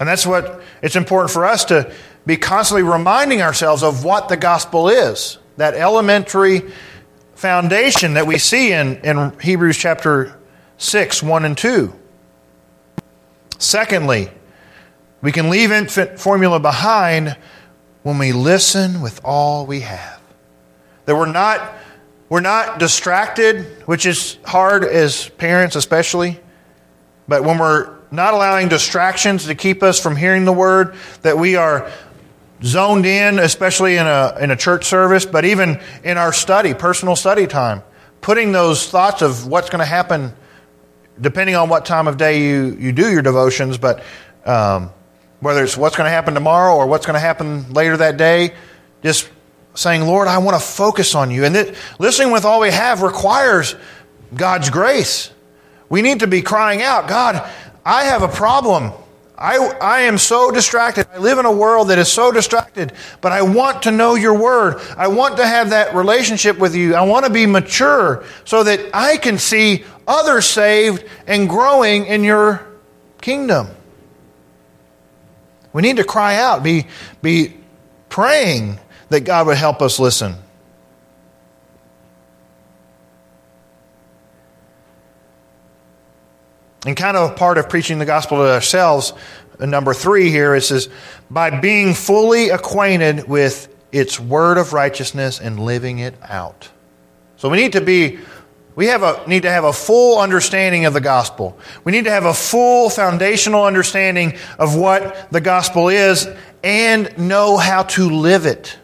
And 0.00 0.08
that's 0.08 0.26
what 0.26 0.62
it's 0.82 0.96
important 0.96 1.30
for 1.30 1.44
us 1.44 1.66
to 1.66 1.92
be 2.26 2.36
constantly 2.36 2.82
reminding 2.82 3.42
ourselves 3.42 3.82
of 3.82 4.04
what 4.04 4.28
the 4.28 4.36
gospel 4.36 4.88
is. 4.88 5.38
That 5.56 5.74
elementary 5.74 6.62
foundation 7.34 8.14
that 8.14 8.26
we 8.26 8.38
see 8.38 8.72
in, 8.72 8.96
in 9.04 9.38
Hebrews 9.40 9.76
chapter 9.76 10.36
6, 10.78 11.22
1 11.22 11.44
and 11.44 11.56
2. 11.56 11.92
Secondly, 13.58 14.30
we 15.20 15.32
can 15.32 15.48
leave 15.48 15.70
infant 15.70 16.18
formula 16.18 16.58
behind 16.58 17.36
when 18.02 18.18
we 18.18 18.32
listen 18.32 19.00
with 19.00 19.20
all 19.24 19.64
we 19.66 19.80
have. 19.80 20.20
That 21.06 21.16
we're 21.16 21.30
not, 21.30 21.74
we're 22.28 22.40
not 22.40 22.78
distracted, 22.78 23.64
which 23.86 24.06
is 24.06 24.38
hard 24.44 24.84
as 24.84 25.28
parents, 25.30 25.76
especially. 25.76 26.40
But 27.28 27.44
when 27.44 27.58
we're 27.58 27.94
not 28.14 28.34
allowing 28.34 28.68
distractions 28.68 29.46
to 29.46 29.54
keep 29.54 29.82
us 29.82 30.00
from 30.00 30.16
hearing 30.16 30.44
the 30.44 30.52
word, 30.52 30.96
that 31.22 31.38
we 31.38 31.56
are 31.56 31.90
zoned 32.62 33.06
in, 33.06 33.38
especially 33.38 33.96
in 33.96 34.06
a, 34.06 34.36
in 34.40 34.50
a 34.50 34.56
church 34.56 34.84
service, 34.84 35.26
but 35.26 35.44
even 35.44 35.80
in 36.02 36.16
our 36.16 36.32
study, 36.32 36.74
personal 36.74 37.16
study 37.16 37.46
time, 37.46 37.82
putting 38.20 38.52
those 38.52 38.88
thoughts 38.88 39.22
of 39.22 39.46
what's 39.46 39.70
going 39.70 39.80
to 39.80 39.84
happen 39.84 40.32
depending 41.20 41.54
on 41.54 41.68
what 41.68 41.84
time 41.84 42.08
of 42.08 42.16
day 42.16 42.42
you, 42.42 42.76
you 42.78 42.92
do 42.92 43.10
your 43.10 43.22
devotions, 43.22 43.78
but 43.78 44.02
um, 44.44 44.90
whether 45.40 45.62
it's 45.62 45.76
what's 45.76 45.96
going 45.96 46.06
to 46.06 46.10
happen 46.10 46.34
tomorrow 46.34 46.74
or 46.74 46.86
what's 46.86 47.06
going 47.06 47.14
to 47.14 47.20
happen 47.20 47.72
later 47.72 47.96
that 47.96 48.16
day, 48.16 48.54
just 49.02 49.28
saying, 49.74 50.02
Lord, 50.02 50.28
I 50.28 50.38
want 50.38 50.60
to 50.60 50.66
focus 50.66 51.14
on 51.14 51.30
you. 51.30 51.44
And 51.44 51.54
that, 51.54 51.74
listening 51.98 52.32
with 52.32 52.44
all 52.44 52.60
we 52.60 52.70
have 52.70 53.02
requires 53.02 53.76
God's 54.34 54.70
grace. 54.70 55.30
We 55.88 56.02
need 56.02 56.20
to 56.20 56.26
be 56.26 56.42
crying 56.42 56.82
out, 56.82 57.08
God, 57.08 57.48
I 57.84 58.04
have 58.04 58.22
a 58.22 58.28
problem. 58.28 58.92
I, 59.36 59.56
I 59.56 60.00
am 60.02 60.16
so 60.16 60.50
distracted. 60.50 61.08
I 61.12 61.18
live 61.18 61.38
in 61.38 61.44
a 61.44 61.52
world 61.52 61.88
that 61.88 61.98
is 61.98 62.10
so 62.10 62.30
distracted, 62.30 62.92
but 63.20 63.32
I 63.32 63.42
want 63.42 63.82
to 63.82 63.90
know 63.90 64.14
your 64.14 64.38
word. 64.38 64.80
I 64.96 65.08
want 65.08 65.38
to 65.38 65.46
have 65.46 65.70
that 65.70 65.94
relationship 65.94 66.58
with 66.58 66.74
you. 66.76 66.94
I 66.94 67.02
want 67.02 67.26
to 67.26 67.32
be 67.32 67.44
mature 67.44 68.24
so 68.44 68.62
that 68.62 68.80
I 68.94 69.16
can 69.16 69.38
see 69.38 69.84
others 70.06 70.46
saved 70.46 71.04
and 71.26 71.48
growing 71.48 72.06
in 72.06 72.22
your 72.22 72.64
kingdom. 73.20 73.68
We 75.72 75.82
need 75.82 75.96
to 75.96 76.04
cry 76.04 76.36
out, 76.36 76.62
be, 76.62 76.86
be 77.20 77.54
praying 78.08 78.78
that 79.08 79.22
God 79.22 79.48
would 79.48 79.56
help 79.56 79.82
us 79.82 79.98
listen. 79.98 80.36
And 86.86 86.96
kind 86.96 87.16
of 87.16 87.36
part 87.36 87.58
of 87.58 87.68
preaching 87.68 87.98
the 87.98 88.04
gospel 88.04 88.38
to 88.38 88.52
ourselves, 88.52 89.12
uh, 89.58 89.66
number 89.66 89.94
three 89.94 90.30
here, 90.30 90.54
it 90.54 90.62
says, 90.62 90.88
by 91.30 91.60
being 91.60 91.94
fully 91.94 92.50
acquainted 92.50 93.28
with 93.28 93.68
its 93.92 94.18
word 94.18 94.58
of 94.58 94.72
righteousness 94.72 95.40
and 95.40 95.60
living 95.60 95.98
it 95.98 96.14
out. 96.22 96.68
So 97.36 97.48
we 97.48 97.56
need 97.56 97.72
to 97.72 97.80
be 97.80 98.18
we 98.76 98.86
have 98.86 99.04
a, 99.04 99.22
need 99.28 99.42
to 99.42 99.50
have 99.50 99.62
a 99.62 99.72
full 99.72 100.18
understanding 100.18 100.84
of 100.84 100.94
the 100.94 101.00
gospel. 101.00 101.56
We 101.84 101.92
need 101.92 102.04
to 102.04 102.10
have 102.10 102.24
a 102.24 102.34
full 102.34 102.90
foundational 102.90 103.64
understanding 103.64 104.36
of 104.58 104.74
what 104.74 105.30
the 105.30 105.40
gospel 105.40 105.88
is 105.88 106.28
and 106.64 107.16
know 107.16 107.56
how 107.56 107.84
to 107.84 108.10
live 108.10 108.46
it, 108.46 108.76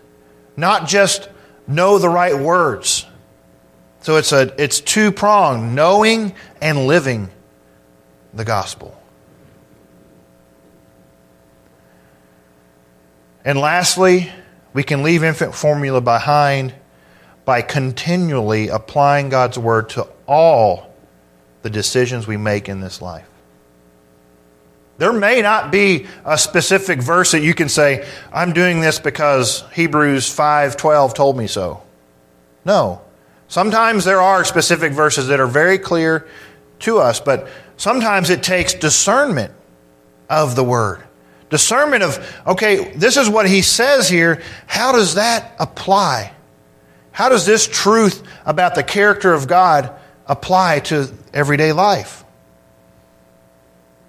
not 0.56 0.86
just 0.86 1.28
know 1.66 1.98
the 1.98 2.08
right 2.08 2.38
words. 2.38 3.04
So 4.02 4.16
it's 4.16 4.32
a 4.32 4.54
it's 4.62 4.80
two 4.80 5.10
pronged, 5.10 5.74
knowing 5.74 6.34
and 6.60 6.86
living 6.86 7.30
the 8.32 8.44
gospel. 8.44 8.96
And 13.44 13.58
lastly, 13.58 14.30
we 14.72 14.82
can 14.82 15.02
leave 15.02 15.24
infant 15.24 15.54
formula 15.54 16.00
behind 16.00 16.74
by 17.44 17.62
continually 17.62 18.68
applying 18.68 19.28
God's 19.28 19.58
word 19.58 19.88
to 19.90 20.06
all 20.26 20.94
the 21.62 21.70
decisions 21.70 22.26
we 22.26 22.36
make 22.36 22.68
in 22.68 22.80
this 22.80 23.02
life. 23.02 23.26
There 24.98 25.12
may 25.12 25.40
not 25.40 25.72
be 25.72 26.06
a 26.26 26.36
specific 26.36 27.00
verse 27.00 27.32
that 27.32 27.40
you 27.40 27.54
can 27.54 27.70
say, 27.70 28.06
I'm 28.32 28.52
doing 28.52 28.82
this 28.82 28.98
because 28.98 29.64
Hebrews 29.72 30.28
5:12 30.28 31.14
told 31.14 31.38
me 31.38 31.46
so. 31.46 31.82
No. 32.66 33.00
Sometimes 33.48 34.04
there 34.04 34.20
are 34.20 34.44
specific 34.44 34.92
verses 34.92 35.28
that 35.28 35.40
are 35.40 35.46
very 35.46 35.78
clear 35.78 36.28
to 36.80 36.98
us, 36.98 37.18
but 37.18 37.48
sometimes 37.80 38.28
it 38.28 38.42
takes 38.42 38.74
discernment 38.74 39.52
of 40.28 40.54
the 40.54 40.62
word. 40.62 41.02
Discernment 41.48 42.02
of, 42.02 42.42
okay, 42.46 42.92
this 42.92 43.16
is 43.16 43.28
what 43.28 43.48
he 43.48 43.62
says 43.62 44.08
here. 44.08 44.42
How 44.66 44.92
does 44.92 45.14
that 45.14 45.56
apply? 45.58 46.32
How 47.10 47.30
does 47.30 47.46
this 47.46 47.66
truth 47.66 48.22
about 48.44 48.74
the 48.74 48.84
character 48.84 49.32
of 49.32 49.48
God 49.48 49.92
apply 50.26 50.80
to 50.80 51.10
everyday 51.32 51.72
life? 51.72 52.22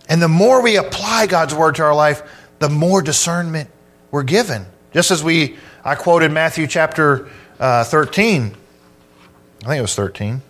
And 0.07 0.21
the 0.21 0.27
more 0.27 0.61
we 0.61 0.75
apply 0.75 1.27
God's 1.27 1.55
word 1.55 1.75
to 1.75 1.83
our 1.83 1.95
life, 1.95 2.21
the 2.59 2.69
more 2.69 3.01
discernment 3.01 3.69
we're 4.11 4.23
given. 4.23 4.65
Just 4.93 5.09
as 5.11 5.23
we, 5.23 5.55
I 5.85 5.95
quoted 5.95 6.31
Matthew 6.31 6.67
chapter 6.67 7.29
uh, 7.57 7.85
13. 7.85 8.43
I 8.43 9.65
think 9.65 9.77
it 9.79 9.81
was 9.81 9.95
13. 9.95 10.41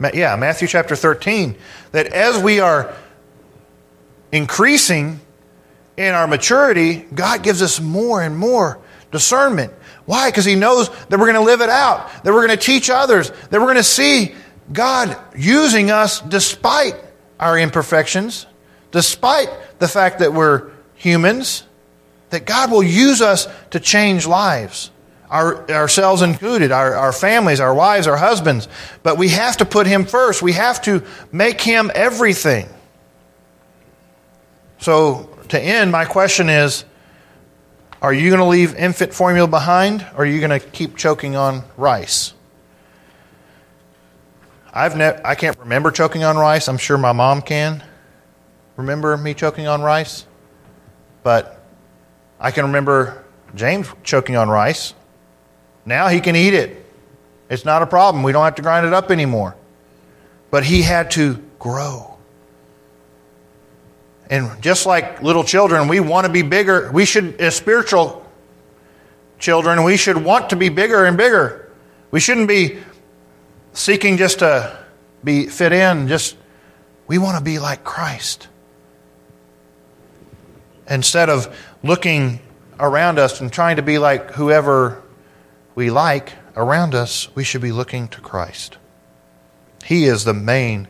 Yeah, 0.00 0.36
Matthew 0.36 0.68
chapter 0.68 0.94
13. 0.96 1.56
That 1.92 2.08
as 2.08 2.42
we 2.42 2.60
are 2.60 2.94
increasing 4.32 5.20
in 5.96 6.14
our 6.14 6.26
maturity, 6.26 7.06
God 7.14 7.42
gives 7.42 7.62
us 7.62 7.80
more 7.80 8.22
and 8.22 8.36
more 8.36 8.78
discernment. 9.10 9.72
Why? 10.04 10.28
Because 10.28 10.44
He 10.44 10.54
knows 10.54 10.88
that 10.88 11.18
we're 11.18 11.32
going 11.32 11.34
to 11.34 11.40
live 11.40 11.60
it 11.60 11.70
out, 11.70 12.10
that 12.22 12.32
we're 12.32 12.46
going 12.46 12.58
to 12.58 12.64
teach 12.64 12.90
others, 12.90 13.30
that 13.30 13.52
we're 13.52 13.60
going 13.60 13.76
to 13.76 13.82
see 13.82 14.34
God 14.72 15.16
using 15.36 15.90
us 15.90 16.20
despite 16.20 16.96
our 17.40 17.58
imperfections, 17.58 18.46
despite 18.90 19.48
the 19.78 19.88
fact 19.88 20.18
that 20.20 20.32
we're 20.32 20.70
humans, 20.94 21.64
that 22.30 22.44
God 22.44 22.70
will 22.70 22.82
use 22.82 23.20
us 23.20 23.48
to 23.70 23.80
change 23.80 24.26
lives. 24.26 24.90
Our, 25.30 25.68
ourselves 25.70 26.22
included, 26.22 26.70
our, 26.70 26.94
our 26.94 27.12
families, 27.12 27.58
our 27.60 27.74
wives, 27.74 28.06
our 28.06 28.16
husbands. 28.16 28.68
But 29.02 29.18
we 29.18 29.28
have 29.28 29.56
to 29.58 29.64
put 29.64 29.86
Him 29.86 30.04
first. 30.04 30.42
We 30.42 30.52
have 30.52 30.80
to 30.82 31.02
make 31.32 31.60
Him 31.60 31.90
everything. 31.94 32.68
So, 34.78 35.30
to 35.48 35.60
end, 35.60 35.90
my 35.90 36.04
question 36.04 36.48
is 36.48 36.84
Are 38.02 38.12
you 38.12 38.30
going 38.30 38.40
to 38.40 38.46
leave 38.46 38.74
infant 38.76 39.12
formula 39.12 39.48
behind, 39.48 40.06
or 40.14 40.22
are 40.22 40.26
you 40.26 40.38
going 40.38 40.58
to 40.58 40.64
keep 40.64 40.96
choking 40.96 41.34
on 41.34 41.64
rice? 41.76 42.34
I've 44.72 44.96
ne- 44.96 45.20
I 45.24 45.34
can't 45.34 45.58
remember 45.58 45.90
choking 45.90 46.22
on 46.22 46.36
rice. 46.36 46.68
I'm 46.68 46.76
sure 46.76 46.98
my 46.98 47.12
mom 47.12 47.42
can 47.42 47.82
remember 48.76 49.16
me 49.16 49.34
choking 49.34 49.66
on 49.66 49.82
rice. 49.82 50.26
But 51.22 51.60
I 52.38 52.50
can 52.50 52.66
remember 52.66 53.24
James 53.54 53.88
choking 54.04 54.36
on 54.36 54.48
rice. 54.48 54.94
Now 55.86 56.08
he 56.08 56.20
can 56.20 56.34
eat 56.34 56.52
it. 56.52 56.84
It's 57.48 57.64
not 57.64 57.80
a 57.80 57.86
problem. 57.86 58.24
We 58.24 58.32
don't 58.32 58.44
have 58.44 58.56
to 58.56 58.62
grind 58.62 58.84
it 58.84 58.92
up 58.92 59.10
anymore. 59.10 59.56
But 60.50 60.64
he 60.64 60.82
had 60.82 61.12
to 61.12 61.42
grow. 61.60 62.18
And 64.28 64.60
just 64.60 64.84
like 64.86 65.22
little 65.22 65.44
children, 65.44 65.86
we 65.86 66.00
want 66.00 66.26
to 66.26 66.32
be 66.32 66.42
bigger. 66.42 66.90
We 66.92 67.04
should, 67.04 67.40
as 67.40 67.54
spiritual 67.54 68.26
children, 69.38 69.84
we 69.84 69.96
should 69.96 70.16
want 70.16 70.50
to 70.50 70.56
be 70.56 70.68
bigger 70.68 71.04
and 71.04 71.16
bigger. 71.16 71.70
We 72.10 72.18
shouldn't 72.18 72.48
be 72.48 72.78
seeking 73.72 74.16
just 74.16 74.40
to 74.40 74.76
be 75.22 75.46
fit 75.46 75.72
in. 75.72 76.08
Just 76.08 76.36
we 77.06 77.18
want 77.18 77.38
to 77.38 77.44
be 77.44 77.60
like 77.60 77.84
Christ. 77.84 78.48
Instead 80.88 81.30
of 81.30 81.56
looking 81.84 82.40
around 82.80 83.18
us 83.20 83.40
and 83.40 83.52
trying 83.52 83.76
to 83.76 83.82
be 83.82 83.98
like 83.98 84.32
whoever 84.32 85.02
we 85.76 85.90
like 85.90 86.32
around 86.56 86.94
us, 86.94 87.28
we 87.36 87.44
should 87.44 87.60
be 87.60 87.70
looking 87.70 88.08
to 88.08 88.20
Christ. 88.20 88.78
He 89.84 90.06
is 90.06 90.24
the 90.24 90.34
main 90.34 90.88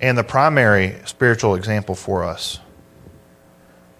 and 0.00 0.18
the 0.18 0.24
primary 0.24 0.96
spiritual 1.06 1.54
example 1.54 1.94
for 1.94 2.24
us. 2.24 2.58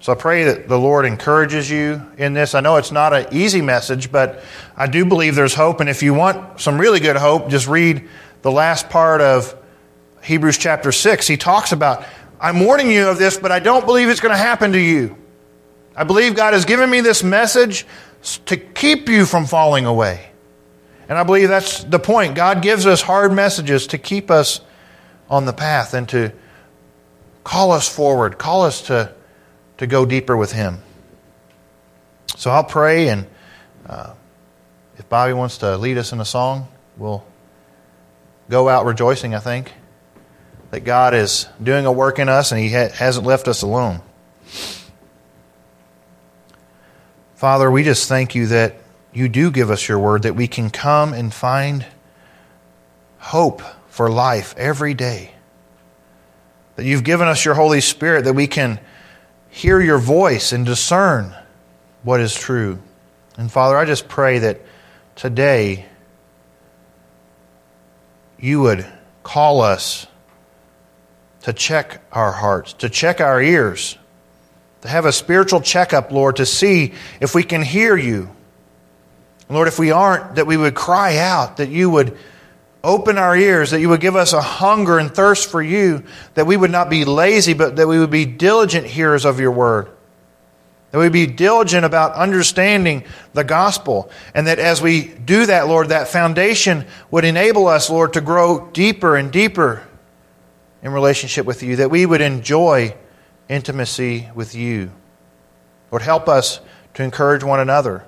So 0.00 0.12
I 0.12 0.16
pray 0.16 0.44
that 0.44 0.68
the 0.68 0.78
Lord 0.78 1.06
encourages 1.06 1.70
you 1.70 2.02
in 2.18 2.34
this. 2.34 2.54
I 2.54 2.60
know 2.60 2.76
it's 2.76 2.92
not 2.92 3.14
an 3.14 3.28
easy 3.32 3.62
message, 3.62 4.12
but 4.12 4.42
I 4.76 4.86
do 4.86 5.06
believe 5.06 5.34
there's 5.34 5.54
hope. 5.54 5.80
And 5.80 5.88
if 5.88 6.02
you 6.02 6.12
want 6.12 6.60
some 6.60 6.78
really 6.78 7.00
good 7.00 7.16
hope, 7.16 7.48
just 7.48 7.66
read 7.68 8.06
the 8.42 8.52
last 8.52 8.90
part 8.90 9.22
of 9.22 9.56
Hebrews 10.22 10.58
chapter 10.58 10.92
6. 10.92 11.26
He 11.26 11.38
talks 11.38 11.72
about, 11.72 12.04
I'm 12.38 12.60
warning 12.60 12.90
you 12.90 13.08
of 13.08 13.18
this, 13.18 13.38
but 13.38 13.50
I 13.50 13.60
don't 13.60 13.86
believe 13.86 14.10
it's 14.10 14.20
going 14.20 14.34
to 14.34 14.36
happen 14.36 14.72
to 14.72 14.80
you. 14.80 15.16
I 15.96 16.04
believe 16.04 16.34
God 16.34 16.52
has 16.52 16.64
given 16.64 16.90
me 16.90 17.00
this 17.00 17.22
message 17.22 17.86
to 18.46 18.56
keep 18.56 19.08
you 19.08 19.26
from 19.26 19.46
falling 19.46 19.86
away. 19.86 20.30
And 21.08 21.18
I 21.18 21.22
believe 21.22 21.48
that's 21.48 21.84
the 21.84 21.98
point. 21.98 22.34
God 22.34 22.62
gives 22.62 22.86
us 22.86 23.02
hard 23.02 23.32
messages 23.32 23.88
to 23.88 23.98
keep 23.98 24.30
us 24.30 24.60
on 25.28 25.44
the 25.44 25.52
path 25.52 25.94
and 25.94 26.08
to 26.10 26.32
call 27.42 27.72
us 27.72 27.88
forward, 27.88 28.38
call 28.38 28.62
us 28.62 28.82
to 28.82 29.14
to 29.78 29.86
go 29.86 30.06
deeper 30.06 30.36
with 30.36 30.52
Him. 30.52 30.78
So 32.36 32.50
I'll 32.50 32.64
pray, 32.64 33.08
and 33.08 33.26
uh, 33.86 34.14
if 34.96 35.08
Bobby 35.08 35.32
wants 35.32 35.58
to 35.58 35.76
lead 35.76 35.98
us 35.98 36.12
in 36.12 36.20
a 36.20 36.24
song, 36.24 36.68
we'll 36.96 37.24
go 38.48 38.68
out 38.68 38.86
rejoicing, 38.86 39.34
I 39.34 39.40
think, 39.40 39.72
that 40.70 40.80
God 40.80 41.14
is 41.14 41.46
doing 41.62 41.86
a 41.86 41.92
work 41.92 42.18
in 42.18 42.28
us 42.28 42.52
and 42.52 42.60
He 42.60 42.70
ha- 42.70 42.90
hasn't 42.90 43.26
left 43.26 43.48
us 43.48 43.62
alone. 43.62 44.00
Father, 47.44 47.70
we 47.70 47.82
just 47.82 48.08
thank 48.08 48.34
you 48.34 48.46
that 48.46 48.76
you 49.12 49.28
do 49.28 49.50
give 49.50 49.70
us 49.70 49.86
your 49.86 49.98
word, 49.98 50.22
that 50.22 50.34
we 50.34 50.48
can 50.48 50.70
come 50.70 51.12
and 51.12 51.30
find 51.30 51.84
hope 53.18 53.60
for 53.88 54.08
life 54.08 54.54
every 54.56 54.94
day. 54.94 55.30
That 56.76 56.86
you've 56.86 57.04
given 57.04 57.28
us 57.28 57.44
your 57.44 57.52
Holy 57.52 57.82
Spirit, 57.82 58.24
that 58.24 58.32
we 58.32 58.46
can 58.46 58.80
hear 59.50 59.78
your 59.78 59.98
voice 59.98 60.52
and 60.52 60.64
discern 60.64 61.34
what 62.02 62.18
is 62.18 62.34
true. 62.34 62.78
And 63.36 63.52
Father, 63.52 63.76
I 63.76 63.84
just 63.84 64.08
pray 64.08 64.38
that 64.38 64.62
today 65.14 65.84
you 68.38 68.62
would 68.62 68.86
call 69.22 69.60
us 69.60 70.06
to 71.42 71.52
check 71.52 72.00
our 72.10 72.32
hearts, 72.32 72.72
to 72.72 72.88
check 72.88 73.20
our 73.20 73.42
ears, 73.42 73.98
to 74.84 74.90
have 74.90 75.06
a 75.06 75.12
spiritual 75.12 75.62
checkup, 75.62 76.12
Lord, 76.12 76.36
to 76.36 76.44
see 76.44 76.92
if 77.18 77.34
we 77.34 77.42
can 77.42 77.62
hear 77.62 77.96
you. 77.96 78.28
Lord, 79.48 79.66
if 79.66 79.78
we 79.78 79.92
aren't, 79.92 80.34
that 80.34 80.46
we 80.46 80.58
would 80.58 80.74
cry 80.74 81.16
out, 81.16 81.56
that 81.56 81.70
you 81.70 81.88
would 81.88 82.18
open 82.82 83.16
our 83.16 83.34
ears, 83.34 83.70
that 83.70 83.80
you 83.80 83.88
would 83.88 84.02
give 84.02 84.14
us 84.14 84.34
a 84.34 84.42
hunger 84.42 84.98
and 84.98 85.10
thirst 85.10 85.50
for 85.50 85.62
you, 85.62 86.04
that 86.34 86.46
we 86.46 86.58
would 86.58 86.70
not 86.70 86.90
be 86.90 87.06
lazy, 87.06 87.54
but 87.54 87.76
that 87.76 87.88
we 87.88 87.98
would 87.98 88.10
be 88.10 88.26
diligent 88.26 88.86
hearers 88.86 89.24
of 89.24 89.40
your 89.40 89.52
word. 89.52 89.88
That 90.90 90.98
we 90.98 91.08
be 91.08 91.26
diligent 91.26 91.86
about 91.86 92.12
understanding 92.12 93.04
the 93.32 93.42
gospel. 93.42 94.10
And 94.34 94.48
that 94.48 94.58
as 94.58 94.82
we 94.82 95.08
do 95.08 95.46
that, 95.46 95.66
Lord, 95.66 95.88
that 95.88 96.08
foundation 96.08 96.84
would 97.10 97.24
enable 97.24 97.68
us, 97.68 97.88
Lord, 97.88 98.12
to 98.12 98.20
grow 98.20 98.68
deeper 98.70 99.16
and 99.16 99.32
deeper 99.32 99.82
in 100.82 100.92
relationship 100.92 101.46
with 101.46 101.62
you, 101.62 101.76
that 101.76 101.90
we 101.90 102.04
would 102.04 102.20
enjoy 102.20 102.94
intimacy 103.48 104.28
with 104.34 104.54
you. 104.54 104.90
Lord, 105.90 106.02
help 106.02 106.28
us 106.28 106.60
to 106.94 107.02
encourage 107.02 107.44
one 107.44 107.60
another, 107.60 108.04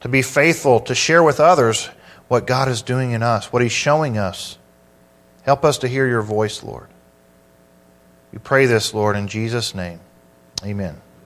to 0.00 0.08
be 0.08 0.22
faithful, 0.22 0.80
to 0.80 0.94
share 0.94 1.22
with 1.22 1.40
others 1.40 1.88
what 2.28 2.46
God 2.46 2.68
is 2.68 2.82
doing 2.82 3.12
in 3.12 3.22
us, 3.22 3.52
what 3.52 3.62
He's 3.62 3.72
showing 3.72 4.18
us. 4.18 4.58
Help 5.42 5.64
us 5.64 5.78
to 5.78 5.88
hear 5.88 6.06
your 6.08 6.22
voice, 6.22 6.62
Lord. 6.62 6.88
We 8.32 8.38
pray 8.38 8.66
this, 8.66 8.92
Lord, 8.92 9.16
in 9.16 9.28
Jesus' 9.28 9.74
name. 9.74 10.00
Amen. 10.64 11.00